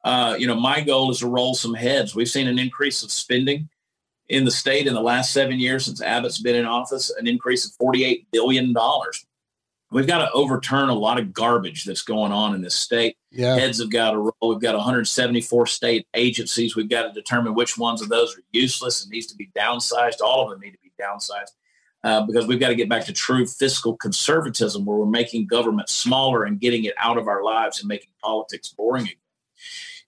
Uh, 0.04 0.36
you 0.38 0.46
know, 0.46 0.56
my 0.56 0.82
goal 0.82 1.10
is 1.10 1.20
to 1.20 1.28
roll 1.28 1.56
some 1.56 1.74
heads. 1.74 2.14
We've 2.14 2.30
seen 2.30 2.48
an 2.48 2.60
increase 2.60 3.02
of 3.04 3.12
spending 3.12 3.70
in 4.28 4.46
the 4.46 4.52
state 4.52 4.88
in 4.88 4.94
the 4.94 5.02
last 5.02 5.32
seven 5.32 5.60
years 5.60 5.86
since 5.86 6.02
Abbott's 6.02 6.40
been 6.40 6.56
in 6.56 6.66
office, 6.66 7.10
an 7.12 7.28
increase 7.28 7.66
of 7.66 7.72
$48 7.78 8.26
billion. 8.32 8.74
We've 9.92 10.08
got 10.08 10.18
to 10.18 10.32
overturn 10.32 10.90
a 10.90 10.96
lot 10.96 11.20
of 11.20 11.32
garbage 11.32 11.86
that's 11.86 12.02
going 12.02 12.32
on 12.32 12.56
in 12.56 12.62
this 12.62 12.76
state. 12.76 13.18
Yeah. 13.32 13.56
Heads 13.56 13.80
have 13.80 13.92
got 13.92 14.12
to 14.12 14.18
roll. 14.18 14.50
We've 14.50 14.60
got 14.60 14.76
174 14.76 15.68
state 15.68 16.08
agencies. 16.16 16.76
We've 16.76 16.90
got 16.90 17.04
to 17.04 17.14
determine 17.14 17.54
which 17.54 17.78
ones 17.78 18.02
of 18.02 18.10
those 18.10 18.36
are 18.36 18.42
useless 18.52 19.04
and 19.04 19.12
needs 19.12 19.28
to 19.28 19.36
be 19.36 19.50
downsized. 19.56 20.22
All 20.22 20.44
of 20.44 20.50
them 20.50 20.60
need 20.60 20.72
to 20.72 20.80
be 20.82 20.92
downsized 21.00 21.52
uh, 22.04 22.26
because 22.26 22.48
we've 22.48 22.60
got 22.60 22.70
to 22.70 22.76
get 22.76 22.90
back 22.90 23.06
to 23.06 23.14
true 23.14 23.46
fiscal 23.46 23.96
conservatism 23.96 24.86
where 24.86 24.98
we're 24.98 25.06
making 25.06 25.48
government 25.48 25.90
smaller 25.90 26.44
and 26.44 26.60
getting 26.60 26.86
it 26.86 26.94
out 26.98 27.18
of 27.18 27.28
our 27.28 27.44
lives 27.44 27.80
and 27.80 27.88
making 27.88 28.10
politics 28.22 28.70
boring 28.70 29.04
again. 29.04 29.16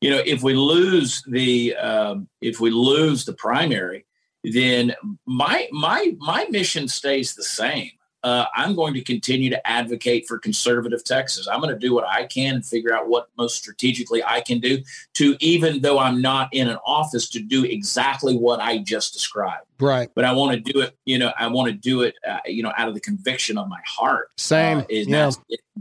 You 0.01 0.11
know, 0.11 0.21
if 0.25 0.43
we 0.43 0.53
lose 0.53 1.23
the 1.23 1.75
um, 1.75 2.27
if 2.39 2.59
we 2.59 2.69
lose 2.69 3.25
the 3.25 3.33
primary, 3.33 4.05
then 4.53 4.95
my 5.25 5.67
my 5.71 6.15
my 6.19 6.45
mission 6.49 6.87
stays 6.87 7.35
the 7.35 7.43
same. 7.43 7.91
Uh, 8.23 8.45
I'm 8.55 8.75
going 8.75 8.93
to 8.95 9.01
continue 9.01 9.49
to 9.51 9.67
advocate 9.67 10.27
for 10.27 10.39
conservative 10.39 11.03
Texas. 11.03 11.47
I'm 11.47 11.61
going 11.61 11.73
to 11.73 11.79
do 11.79 11.93
what 11.93 12.05
I 12.05 12.25
can 12.25 12.55
and 12.55 12.65
figure 12.65 12.93
out 12.93 13.07
what 13.07 13.29
most 13.37 13.55
strategically 13.55 14.23
I 14.23 14.41
can 14.41 14.59
do 14.59 14.83
to, 15.13 15.37
even 15.39 15.81
though 15.81 15.99
I'm 15.99 16.21
not 16.21 16.49
in 16.51 16.67
an 16.67 16.77
office, 16.85 17.29
to 17.29 17.39
do 17.39 17.63
exactly 17.63 18.35
what 18.35 18.59
I 18.59 18.79
just 18.79 19.13
described. 19.13 19.65
Right. 19.79 20.09
But 20.15 20.25
I 20.25 20.33
want 20.33 20.53
to 20.53 20.73
do 20.73 20.81
it. 20.81 20.97
You 21.05 21.19
know, 21.19 21.31
I 21.37 21.47
want 21.47 21.71
to 21.71 21.77
do 21.77 22.01
it. 22.01 22.15
Uh, 22.27 22.39
you 22.45 22.63
know, 22.63 22.73
out 22.75 22.87
of 22.87 22.95
the 22.95 22.99
conviction 22.99 23.57
of 23.57 23.69
my 23.69 23.79
heart. 23.85 24.31
Same. 24.37 24.79
Uh, 24.79 24.85
is 24.89 25.07
yeah. 25.07 25.31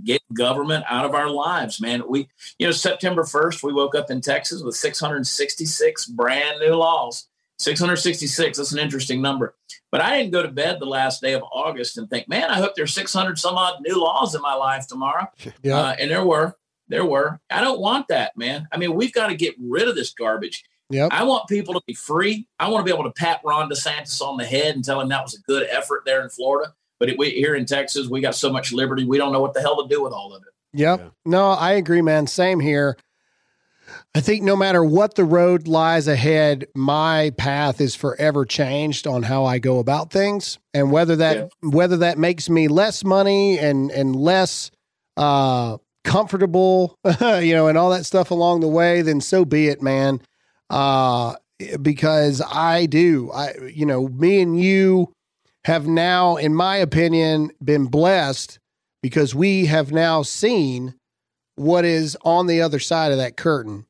Get 0.05 0.23
government 0.35 0.85
out 0.89 1.07
of 1.07 1.15
our 1.15 1.31
lives, 1.31 1.81
man. 1.81 2.03
We, 2.07 2.29
you 2.59 2.67
know, 2.67 2.73
September 2.73 3.23
1st, 3.23 3.63
we 3.63 3.73
woke 3.73 3.95
up 3.95 4.11
in 4.11 4.21
Texas 4.21 4.63
with 4.63 4.77
666 4.77 6.07
brand 6.07 6.61
new 6.61 6.75
laws 6.75 7.27
666. 7.59 8.59
That's 8.59 8.73
an 8.73 8.79
interesting 8.79 9.23
number. 9.23 9.55
But 9.91 10.01
I 10.01 10.17
didn't 10.17 10.33
go 10.33 10.43
to 10.43 10.49
bed 10.49 10.79
the 10.81 10.87
last 10.87 11.23
day 11.23 11.33
of 11.33 11.43
August 11.53 11.99
and 11.99 12.09
think, 12.11 12.29
man, 12.29 12.51
I 12.51 12.57
hope 12.57 12.75
there's 12.75 12.95
600 12.95 13.39
some 13.39 13.57
odd 13.57 13.81
new 13.81 14.01
laws 14.01 14.35
in 14.35 14.43
my 14.43 14.55
life 14.55 14.87
tomorrow. 14.87 15.27
Yeah. 15.63 15.79
Uh, 15.79 15.97
and 15.99 16.11
there 16.11 16.25
were. 16.25 16.57
There 16.89 17.05
were. 17.05 17.41
I 17.51 17.61
don't 17.61 17.81
want 17.81 18.09
that, 18.09 18.37
man. 18.37 18.69
I 18.71 18.77
mean, 18.77 18.95
we've 18.95 19.13
got 19.13 19.29
to 19.29 19.35
get 19.35 19.55
rid 19.59 19.89
of 19.89 19.97
this 19.97 20.13
garbage. 20.13 20.65
Yep. 20.91 21.09
I 21.13 21.25
want 21.25 21.49
people 21.49 21.75
to 21.75 21.81
be 21.87 21.95
free. 21.95 22.47
I 22.61 22.69
want 22.69 22.87
to 22.87 22.93
be 22.93 22.95
able 22.95 23.11
to 23.11 23.13
pat 23.13 23.41
Ron 23.45 23.69
DeSantis 23.69 24.21
on 24.21 24.37
the 24.37 24.45
head 24.45 24.77
and 24.77 24.85
tell 24.85 25.01
him 25.01 25.09
that 25.09 25.23
was 25.23 25.35
a 25.35 25.41
good 25.43 25.67
effort 25.71 26.03
there 26.05 26.23
in 26.23 26.29
Florida. 26.29 26.73
But 27.01 27.11
it, 27.11 27.19
we, 27.19 27.31
here 27.31 27.57
in 27.57 27.67
Texas, 27.67 28.09
we 28.09 28.21
got 28.21 28.37
so 28.37 28.53
much 28.53 28.73
liberty, 28.73 29.05
we 29.05 29.19
don't 29.19 29.33
know 29.33 29.41
what 29.41 29.53
the 29.53 29.61
hell 29.61 29.83
to 29.83 29.93
do 29.93 30.03
with 30.03 30.13
all 30.13 30.33
of 30.33 30.43
it. 30.43 30.49
Yep. 30.79 31.01
Yeah. 31.01 31.09
No, 31.25 31.51
I 31.51 31.73
agree, 31.73 32.03
man. 32.03 32.27
Same 32.27 32.61
here. 32.61 32.97
I 34.17 34.23
think 34.23 34.43
no 34.43 34.57
matter 34.57 34.83
what 34.83 35.15
the 35.15 35.27
road 35.27 35.69
lies 35.69 36.09
ahead, 36.09 36.69
my 36.75 37.35
path 37.37 37.83
is 37.83 37.95
forever 37.95 38.47
changed 38.47 39.07
on 39.07 39.23
how 39.23 39.45
I 39.45 39.59
go 39.59 39.79
about 39.79 40.11
things, 40.11 40.59
and 40.73 40.91
whether 40.91 41.17
that 41.17 41.37
yeah. 41.37 41.69
whether 41.69 41.99
that 41.99 42.17
makes 42.17 42.49
me 42.49 42.67
less 42.67 43.05
money 43.05 43.59
and 43.59 43.91
and 43.91 44.17
less 44.17 44.71
uh, 45.19 45.77
comfortable, 46.03 46.99
you 47.21 47.55
know, 47.55 47.69
and 47.69 47.77
all 47.77 47.91
that 47.91 48.07
stuff 48.07 48.31
along 48.31 48.61
the 48.61 48.69
way, 48.69 49.03
then 49.03 49.21
so 49.21 49.45
be 49.45 49.69
it, 49.69 49.83
man. 49.83 50.23
Uh, 50.71 51.35
because 51.83 52.41
I 52.41 52.87
do, 52.87 53.31
I 53.35 53.53
you 53.71 53.85
know, 53.85 54.09
me 54.09 54.41
and 54.41 54.59
you 54.59 55.13
have 55.67 55.87
now, 55.87 56.37
in 56.37 56.55
my 56.55 56.77
opinion, 56.79 57.51
been 57.63 57.85
blessed 57.85 58.61
because 59.03 59.35
we 59.35 59.67
have 59.67 59.93
now 59.93 60.23
seen 60.23 60.95
what 61.57 61.85
is 61.85 62.17
on 62.23 62.47
the 62.47 62.63
other 62.63 62.79
side 62.79 63.13
of 63.13 63.19
that 63.19 63.37
curtain. 63.37 63.85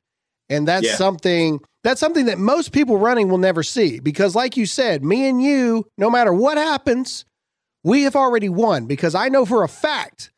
And 0.49 0.67
that's 0.67 0.87
yeah. 0.87 0.95
something 0.95 1.61
that's 1.83 2.01
something 2.01 2.27
that 2.27 2.39
most 2.39 2.73
people 2.73 2.99
running 2.99 3.29
will 3.29 3.39
never 3.39 3.63
see 3.63 4.01
because 4.01 4.35
like 4.35 4.57
you 4.57 4.67
said, 4.67 5.05
me 5.05 5.29
and 5.29 5.43
you, 5.43 5.87
no 5.99 6.11
matter 6.11 6.33
what 6.33 6.59
happens, 6.59 7.25
we 7.85 8.03
have 8.03 8.17
already 8.17 8.49
won 8.49 8.87
because 8.87 9.15
I 9.15 9.29
know 9.29 9.45
for 9.45 9.63
a 9.63 9.69
fact 9.69 10.31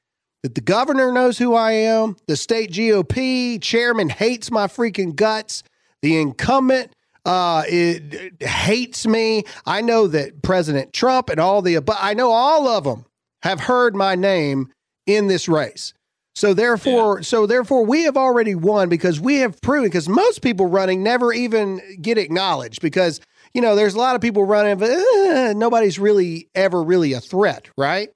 that 0.42 0.54
the 0.54 0.60
governor 0.60 1.10
knows 1.10 1.38
who 1.38 1.54
I 1.54 1.72
am, 1.72 2.16
the 2.26 2.36
state 2.36 2.70
GOP 2.70 3.60
chairman 3.62 4.08
hates 4.08 4.50
my 4.50 4.66
freaking 4.66 5.14
guts, 5.14 5.62
the 6.02 6.20
incumbent 6.20 6.92
uh, 7.28 7.62
it, 7.68 8.14
it 8.14 8.42
hates 8.42 9.06
me. 9.06 9.44
I 9.66 9.82
know 9.82 10.06
that 10.06 10.40
President 10.40 10.94
Trump 10.94 11.28
and 11.28 11.38
all 11.38 11.60
the, 11.60 11.78
but 11.80 11.98
I 12.00 12.14
know 12.14 12.30
all 12.30 12.66
of 12.66 12.84
them 12.84 13.04
have 13.42 13.60
heard 13.60 13.94
my 13.94 14.14
name 14.14 14.72
in 15.06 15.26
this 15.26 15.46
race. 15.46 15.92
So 16.38 16.54
therefore, 16.54 17.18
yeah. 17.18 17.22
so 17.22 17.46
therefore, 17.46 17.84
we 17.84 18.04
have 18.04 18.16
already 18.16 18.54
won 18.54 18.88
because 18.88 19.20
we 19.20 19.36
have 19.38 19.60
proven. 19.60 19.88
Because 19.88 20.08
most 20.08 20.42
people 20.42 20.66
running 20.66 21.02
never 21.02 21.32
even 21.32 21.80
get 22.00 22.18
acknowledged 22.18 22.80
because 22.80 23.20
you 23.54 23.60
know 23.60 23.74
there's 23.74 23.94
a 23.94 23.98
lot 23.98 24.14
of 24.14 24.20
people 24.20 24.44
running, 24.44 24.78
but 24.78 24.90
uh, 24.90 25.52
nobody's 25.54 25.98
really 25.98 26.48
ever 26.54 26.82
really 26.82 27.12
a 27.12 27.20
threat, 27.20 27.68
right? 27.76 28.10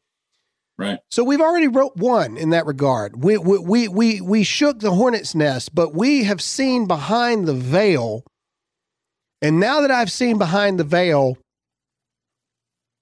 Right. 0.78 0.98
So 1.10 1.22
we've 1.22 1.40
already 1.40 1.68
wrote 1.68 1.96
one 1.96 2.36
in 2.36 2.50
that 2.50 2.66
regard. 2.66 3.22
We 3.22 3.38
we 3.38 3.58
we 3.58 3.88
we, 3.88 4.20
we 4.20 4.42
shook 4.44 4.80
the 4.80 4.92
hornet's 4.92 5.34
nest, 5.34 5.74
but 5.74 5.94
we 5.94 6.24
have 6.24 6.40
seen 6.40 6.86
behind 6.86 7.46
the 7.46 7.54
veil 7.54 8.24
and 9.42 9.58
now 9.58 9.80
that 9.80 9.90
I've 9.90 10.10
seen 10.10 10.38
behind 10.38 10.78
the 10.78 10.84
veil, 10.84 11.36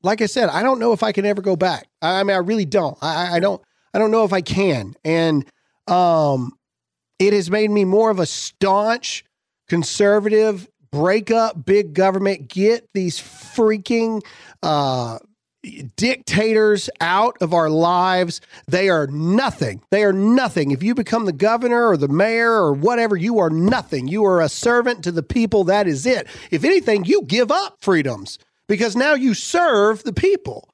like 0.03 0.23
I 0.23 0.27
said, 0.27 0.49
I 0.49 0.63
don't 0.63 0.79
know 0.79 0.95
if 0.95 1.03
I 1.03 1.13
can 1.13 1.27
ever 1.27 1.43
go 1.43 1.55
back. 1.55 1.87
I, 2.01 2.23
mean, 2.23 2.35
I 2.35 2.39
really 2.39 2.65
don't. 2.65 2.97
I, 3.03 3.37
I 3.37 3.41
don't. 3.41 3.61
I 3.93 3.99
don't 3.99 4.11
know 4.11 4.25
if 4.25 4.33
I 4.33 4.41
can. 4.41 4.95
And 5.05 5.45
um, 5.87 6.53
it 7.19 7.33
has 7.33 7.51
made 7.51 7.71
me 7.71 7.85
more 7.85 8.11
of 8.11 8.19
a 8.19 8.27
staunch 8.27 9.25
conservative. 9.69 10.69
Break 10.93 11.31
up 11.31 11.65
big 11.65 11.95
government. 11.95 12.49
Get 12.49 12.89
these 12.95 13.21
freaking 13.21 14.23
uh, 14.63 15.19
dictators 15.97 16.91
out 17.01 17.37
of 17.41 17.53
our 17.53 17.71
lives. 17.71 18.41
They 18.67 18.89
are 18.89 19.07
nothing. 19.07 19.83
They 19.91 20.03
are 20.03 20.13
nothing. 20.13 20.71
If 20.71 20.83
you 20.83 20.95
become 20.95 21.27
the 21.27 21.33
governor 21.33 21.89
or 21.89 21.97
the 21.97 22.09
mayor 22.09 22.53
or 22.53 22.73
whatever, 22.73 23.17
you 23.17 23.39
are 23.39 23.51
nothing. 23.51 24.09
You 24.09 24.25
are 24.25 24.41
a 24.41 24.49
servant 24.49 25.05
to 25.05 25.13
the 25.13 25.23
people. 25.23 25.65
That 25.65 25.87
is 25.87 26.07
it. 26.07 26.27
If 26.51 26.65
anything, 26.65 27.05
you 27.05 27.23
give 27.23 27.51
up 27.53 27.77
freedoms 27.81 28.39
because 28.69 28.97
now 28.97 29.15
you 29.15 29.35
serve 29.35 30.03
the 30.03 30.13
people. 30.13 30.69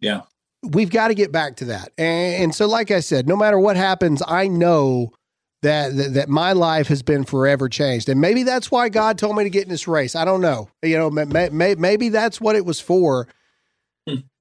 Yeah. 0.00 0.22
We've 0.62 0.90
got 0.90 1.08
to 1.08 1.14
get 1.14 1.32
back 1.32 1.56
to 1.56 1.66
that. 1.66 1.92
And, 1.96 2.44
and 2.44 2.54
so, 2.54 2.66
like 2.68 2.90
I 2.90 3.00
said, 3.00 3.26
no 3.26 3.36
matter 3.36 3.58
what 3.58 3.76
happens, 3.76 4.22
I 4.26 4.48
know 4.48 5.12
that, 5.62 5.96
that, 5.96 6.14
that 6.14 6.28
my 6.28 6.52
life 6.52 6.88
has 6.88 7.02
been 7.02 7.24
forever 7.24 7.68
changed. 7.68 8.08
And 8.08 8.20
maybe 8.20 8.42
that's 8.42 8.70
why 8.70 8.88
God 8.88 9.18
told 9.18 9.36
me 9.36 9.44
to 9.44 9.50
get 9.50 9.64
in 9.64 9.70
this 9.70 9.88
race. 9.88 10.14
I 10.14 10.24
don't 10.24 10.40
know. 10.40 10.68
You 10.82 10.98
know, 10.98 11.10
may, 11.10 11.48
may, 11.48 11.74
maybe 11.74 12.08
that's 12.10 12.40
what 12.40 12.56
it 12.56 12.64
was 12.64 12.80
for 12.80 13.26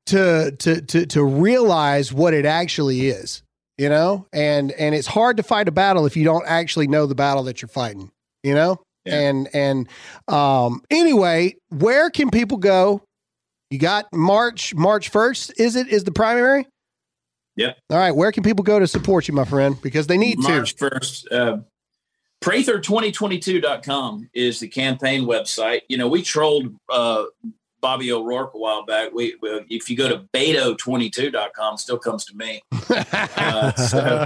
to 0.10 0.52
to 0.58 0.82
to 0.82 1.06
to 1.06 1.24
realize 1.24 2.12
what 2.12 2.34
it 2.34 2.46
actually 2.46 3.08
is 3.08 3.44
you 3.78 3.88
know 3.88 4.26
and 4.34 4.72
and 4.72 4.96
it's 4.96 5.08
hard 5.08 5.38
to 5.38 5.44
fight 5.44 5.68
a 5.68 5.72
battle 5.72 6.06
if 6.06 6.18
you 6.18 6.24
don't 6.24 6.46
actually 6.48 6.88
know 6.88 7.06
the 7.06 7.16
battle 7.16 7.44
that 7.44 7.62
you're 7.62 7.70
fighting 7.70 8.12
you 8.44 8.56
know 8.56 8.82
yeah. 9.06 9.20
and 9.20 9.50
and 9.54 9.88
um 10.28 10.82
anyway 10.90 11.56
where 11.70 12.10
can 12.10 12.32
people 12.32 12.58
go 12.58 13.04
you 13.70 13.80
got 13.80 14.12
march 14.14 14.74
march 14.76 15.12
1st 15.12 15.54
is 15.58 15.76
it 15.76 15.88
is 15.88 16.04
the 16.04 16.12
primary 16.12 16.66
yep 17.56 17.78
all 17.90 17.98
right 17.98 18.16
where 18.16 18.32
can 18.32 18.44
people 18.44 18.64
go 18.64 18.80
to 18.80 18.88
support 18.88 19.28
you 19.28 19.34
my 19.34 19.46
friend 19.46 19.82
because 19.82 20.08
they 20.08 20.18
need 20.18 20.40
march 20.40 20.76
to 20.76 20.86
march 20.86 21.02
1st 21.02 21.32
uh 21.32 21.58
Prather2022.com 22.42 24.30
is 24.34 24.60
the 24.60 24.68
campaign 24.68 25.26
website. 25.26 25.82
You 25.90 25.98
know, 25.98 26.08
we 26.08 26.22
trolled 26.22 26.74
uh, 26.90 27.26
Bobby 27.82 28.12
O'Rourke 28.12 28.54
a 28.54 28.58
while 28.58 28.86
back. 28.86 29.12
We, 29.14 29.36
we 29.42 29.66
if 29.70 29.90
you 29.90 29.98
go 29.98 30.08
to 30.08 30.26
Beto22.com, 30.34 31.78
still 31.78 32.00
comes 32.00 32.26
to 32.26 32.36
me. 32.36 32.62
uh, 32.90 33.74
so, 33.74 34.26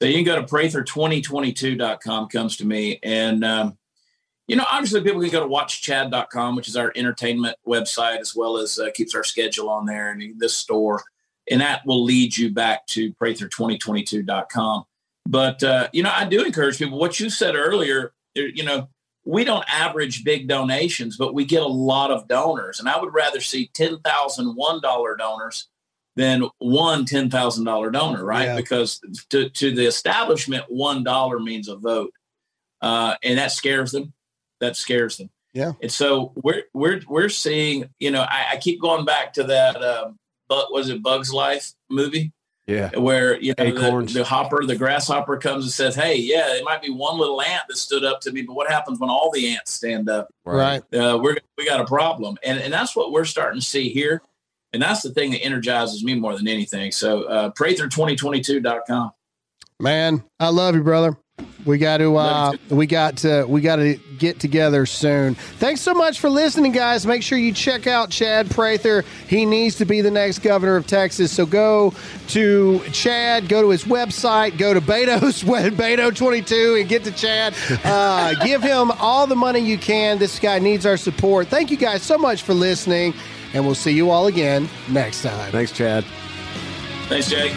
so, 0.00 0.08
you 0.08 0.14
can 0.14 0.24
go 0.24 0.36
to 0.36 0.42
Prather2022.com, 0.42 2.28
comes 2.28 2.56
to 2.56 2.66
me. 2.66 2.98
And, 3.02 3.44
um, 3.44 3.76
you 4.46 4.56
know, 4.56 4.64
obviously 4.70 5.00
people 5.00 5.20
can 5.20 5.30
go 5.30 5.40
to 5.40 5.48
watchchad.com, 5.48 6.56
which 6.56 6.68
is 6.68 6.76
our 6.76 6.92
entertainment 6.96 7.56
website, 7.66 8.18
as 8.18 8.36
well 8.36 8.58
as 8.58 8.78
uh, 8.78 8.90
keeps 8.94 9.14
our 9.14 9.24
schedule 9.24 9.70
on 9.70 9.86
there 9.86 10.10
and 10.10 10.38
this 10.38 10.54
store. 10.54 11.02
And 11.50 11.60
that 11.60 11.84
will 11.86 12.04
lead 12.04 12.36
you 12.36 12.50
back 12.52 12.86
to 12.88 13.12
Prather2022.com. 13.14 14.84
But, 15.26 15.62
uh, 15.62 15.88
you 15.92 16.02
know, 16.02 16.12
I 16.14 16.26
do 16.26 16.44
encourage 16.44 16.78
people, 16.78 16.98
what 16.98 17.18
you 17.18 17.30
said 17.30 17.54
earlier, 17.54 18.12
you 18.34 18.64
know, 18.64 18.88
we 19.24 19.44
don't 19.44 19.64
average 19.68 20.24
big 20.24 20.48
donations, 20.48 21.16
but 21.16 21.32
we 21.32 21.46
get 21.46 21.62
a 21.62 21.66
lot 21.66 22.10
of 22.10 22.28
donors. 22.28 22.80
And 22.80 22.88
I 22.88 23.00
would 23.00 23.14
rather 23.14 23.40
see 23.40 23.70
$10,001 23.74 25.18
donors 25.18 25.68
than 26.16 26.48
one 26.58 27.06
$10,000 27.06 27.92
donor, 27.92 28.24
right? 28.24 28.44
Yeah. 28.44 28.56
Because 28.56 29.00
to, 29.30 29.48
to 29.48 29.74
the 29.74 29.86
establishment, 29.86 30.64
$1 30.70 31.44
means 31.44 31.68
a 31.68 31.76
vote. 31.76 32.12
Uh, 32.82 33.14
and 33.22 33.38
that 33.38 33.52
scares 33.52 33.92
them. 33.92 34.12
That 34.64 34.76
scares 34.76 35.18
them. 35.18 35.28
Yeah. 35.52 35.72
And 35.82 35.92
so 35.92 36.32
we're, 36.34 36.64
we're, 36.72 37.00
we're 37.06 37.28
seeing, 37.28 37.88
you 38.00 38.10
know, 38.10 38.22
I, 38.22 38.46
I 38.52 38.56
keep 38.56 38.80
going 38.80 39.04
back 39.04 39.34
to 39.34 39.44
that, 39.44 39.76
uh, 39.76 40.10
but 40.48 40.72
was 40.72 40.88
it 40.88 41.02
Bugs 41.02 41.32
Life 41.32 41.72
movie? 41.90 42.32
Yeah. 42.66 42.96
Where, 42.96 43.38
you 43.38 43.52
know, 43.58 43.64
the, 43.66 44.12
the, 44.12 44.24
hopper, 44.24 44.64
the 44.64 44.74
grasshopper 44.74 45.36
comes 45.36 45.64
and 45.64 45.72
says, 45.72 45.94
Hey, 45.94 46.16
yeah, 46.16 46.54
it 46.54 46.64
might 46.64 46.80
be 46.80 46.90
one 46.90 47.18
little 47.18 47.42
ant 47.42 47.64
that 47.68 47.76
stood 47.76 48.04
up 48.04 48.22
to 48.22 48.32
me, 48.32 48.40
but 48.40 48.54
what 48.54 48.70
happens 48.70 48.98
when 48.98 49.10
all 49.10 49.30
the 49.30 49.54
ants 49.54 49.70
stand 49.70 50.08
up? 50.08 50.28
Right. 50.46 50.82
Uh, 50.92 51.18
we're, 51.22 51.36
we 51.58 51.66
got 51.66 51.80
a 51.80 51.84
problem. 51.84 52.38
And, 52.42 52.58
and 52.58 52.72
that's 52.72 52.96
what 52.96 53.12
we're 53.12 53.26
starting 53.26 53.60
to 53.60 53.66
see 53.66 53.90
here. 53.90 54.22
And 54.72 54.82
that's 54.82 55.02
the 55.02 55.10
thing 55.10 55.30
that 55.32 55.44
energizes 55.44 56.02
me 56.02 56.14
more 56.14 56.36
than 56.36 56.48
anything. 56.48 56.90
So, 56.90 57.24
uh, 57.24 57.50
Prather2022.com. 57.50 59.12
Man, 59.78 60.24
I 60.40 60.48
love 60.48 60.74
you, 60.74 60.82
brother. 60.82 61.16
We 61.64 61.78
got 61.78 61.98
to 61.98 62.16
uh, 62.16 62.52
we 62.68 62.86
got 62.86 63.16
to 63.18 63.44
we 63.46 63.62
got 63.62 63.76
to 63.76 63.98
get 64.18 64.38
together 64.38 64.84
soon. 64.84 65.34
Thanks 65.34 65.80
so 65.80 65.94
much 65.94 66.20
for 66.20 66.28
listening, 66.28 66.72
guys. 66.72 67.06
Make 67.06 67.22
sure 67.22 67.38
you 67.38 67.52
check 67.52 67.86
out 67.86 68.10
Chad 68.10 68.50
Prather. 68.50 69.02
He 69.28 69.46
needs 69.46 69.76
to 69.76 69.86
be 69.86 70.02
the 70.02 70.10
next 70.10 70.40
governor 70.40 70.76
of 70.76 70.86
Texas. 70.86 71.32
So 71.32 71.46
go 71.46 71.94
to 72.28 72.80
Chad, 72.92 73.48
go 73.48 73.62
to 73.62 73.70
his 73.70 73.84
website, 73.84 74.58
go 74.58 74.74
to 74.74 74.80
Beto's 74.80 75.42
Beto 75.44 76.14
twenty 76.14 76.42
two, 76.42 76.76
and 76.78 76.88
get 76.88 77.02
to 77.04 77.12
Chad. 77.12 77.54
Uh, 77.82 78.34
give 78.44 78.62
him 78.62 78.90
all 78.92 79.26
the 79.26 79.36
money 79.36 79.60
you 79.60 79.78
can. 79.78 80.18
This 80.18 80.38
guy 80.38 80.58
needs 80.58 80.84
our 80.84 80.98
support. 80.98 81.48
Thank 81.48 81.70
you 81.70 81.78
guys 81.78 82.02
so 82.02 82.18
much 82.18 82.42
for 82.42 82.52
listening, 82.52 83.14
and 83.54 83.64
we'll 83.64 83.74
see 83.74 83.92
you 83.92 84.10
all 84.10 84.26
again 84.26 84.68
next 84.90 85.22
time. 85.22 85.50
Thanks, 85.50 85.72
Chad. 85.72 86.04
Thanks, 87.08 87.30
Jake. 87.30 87.54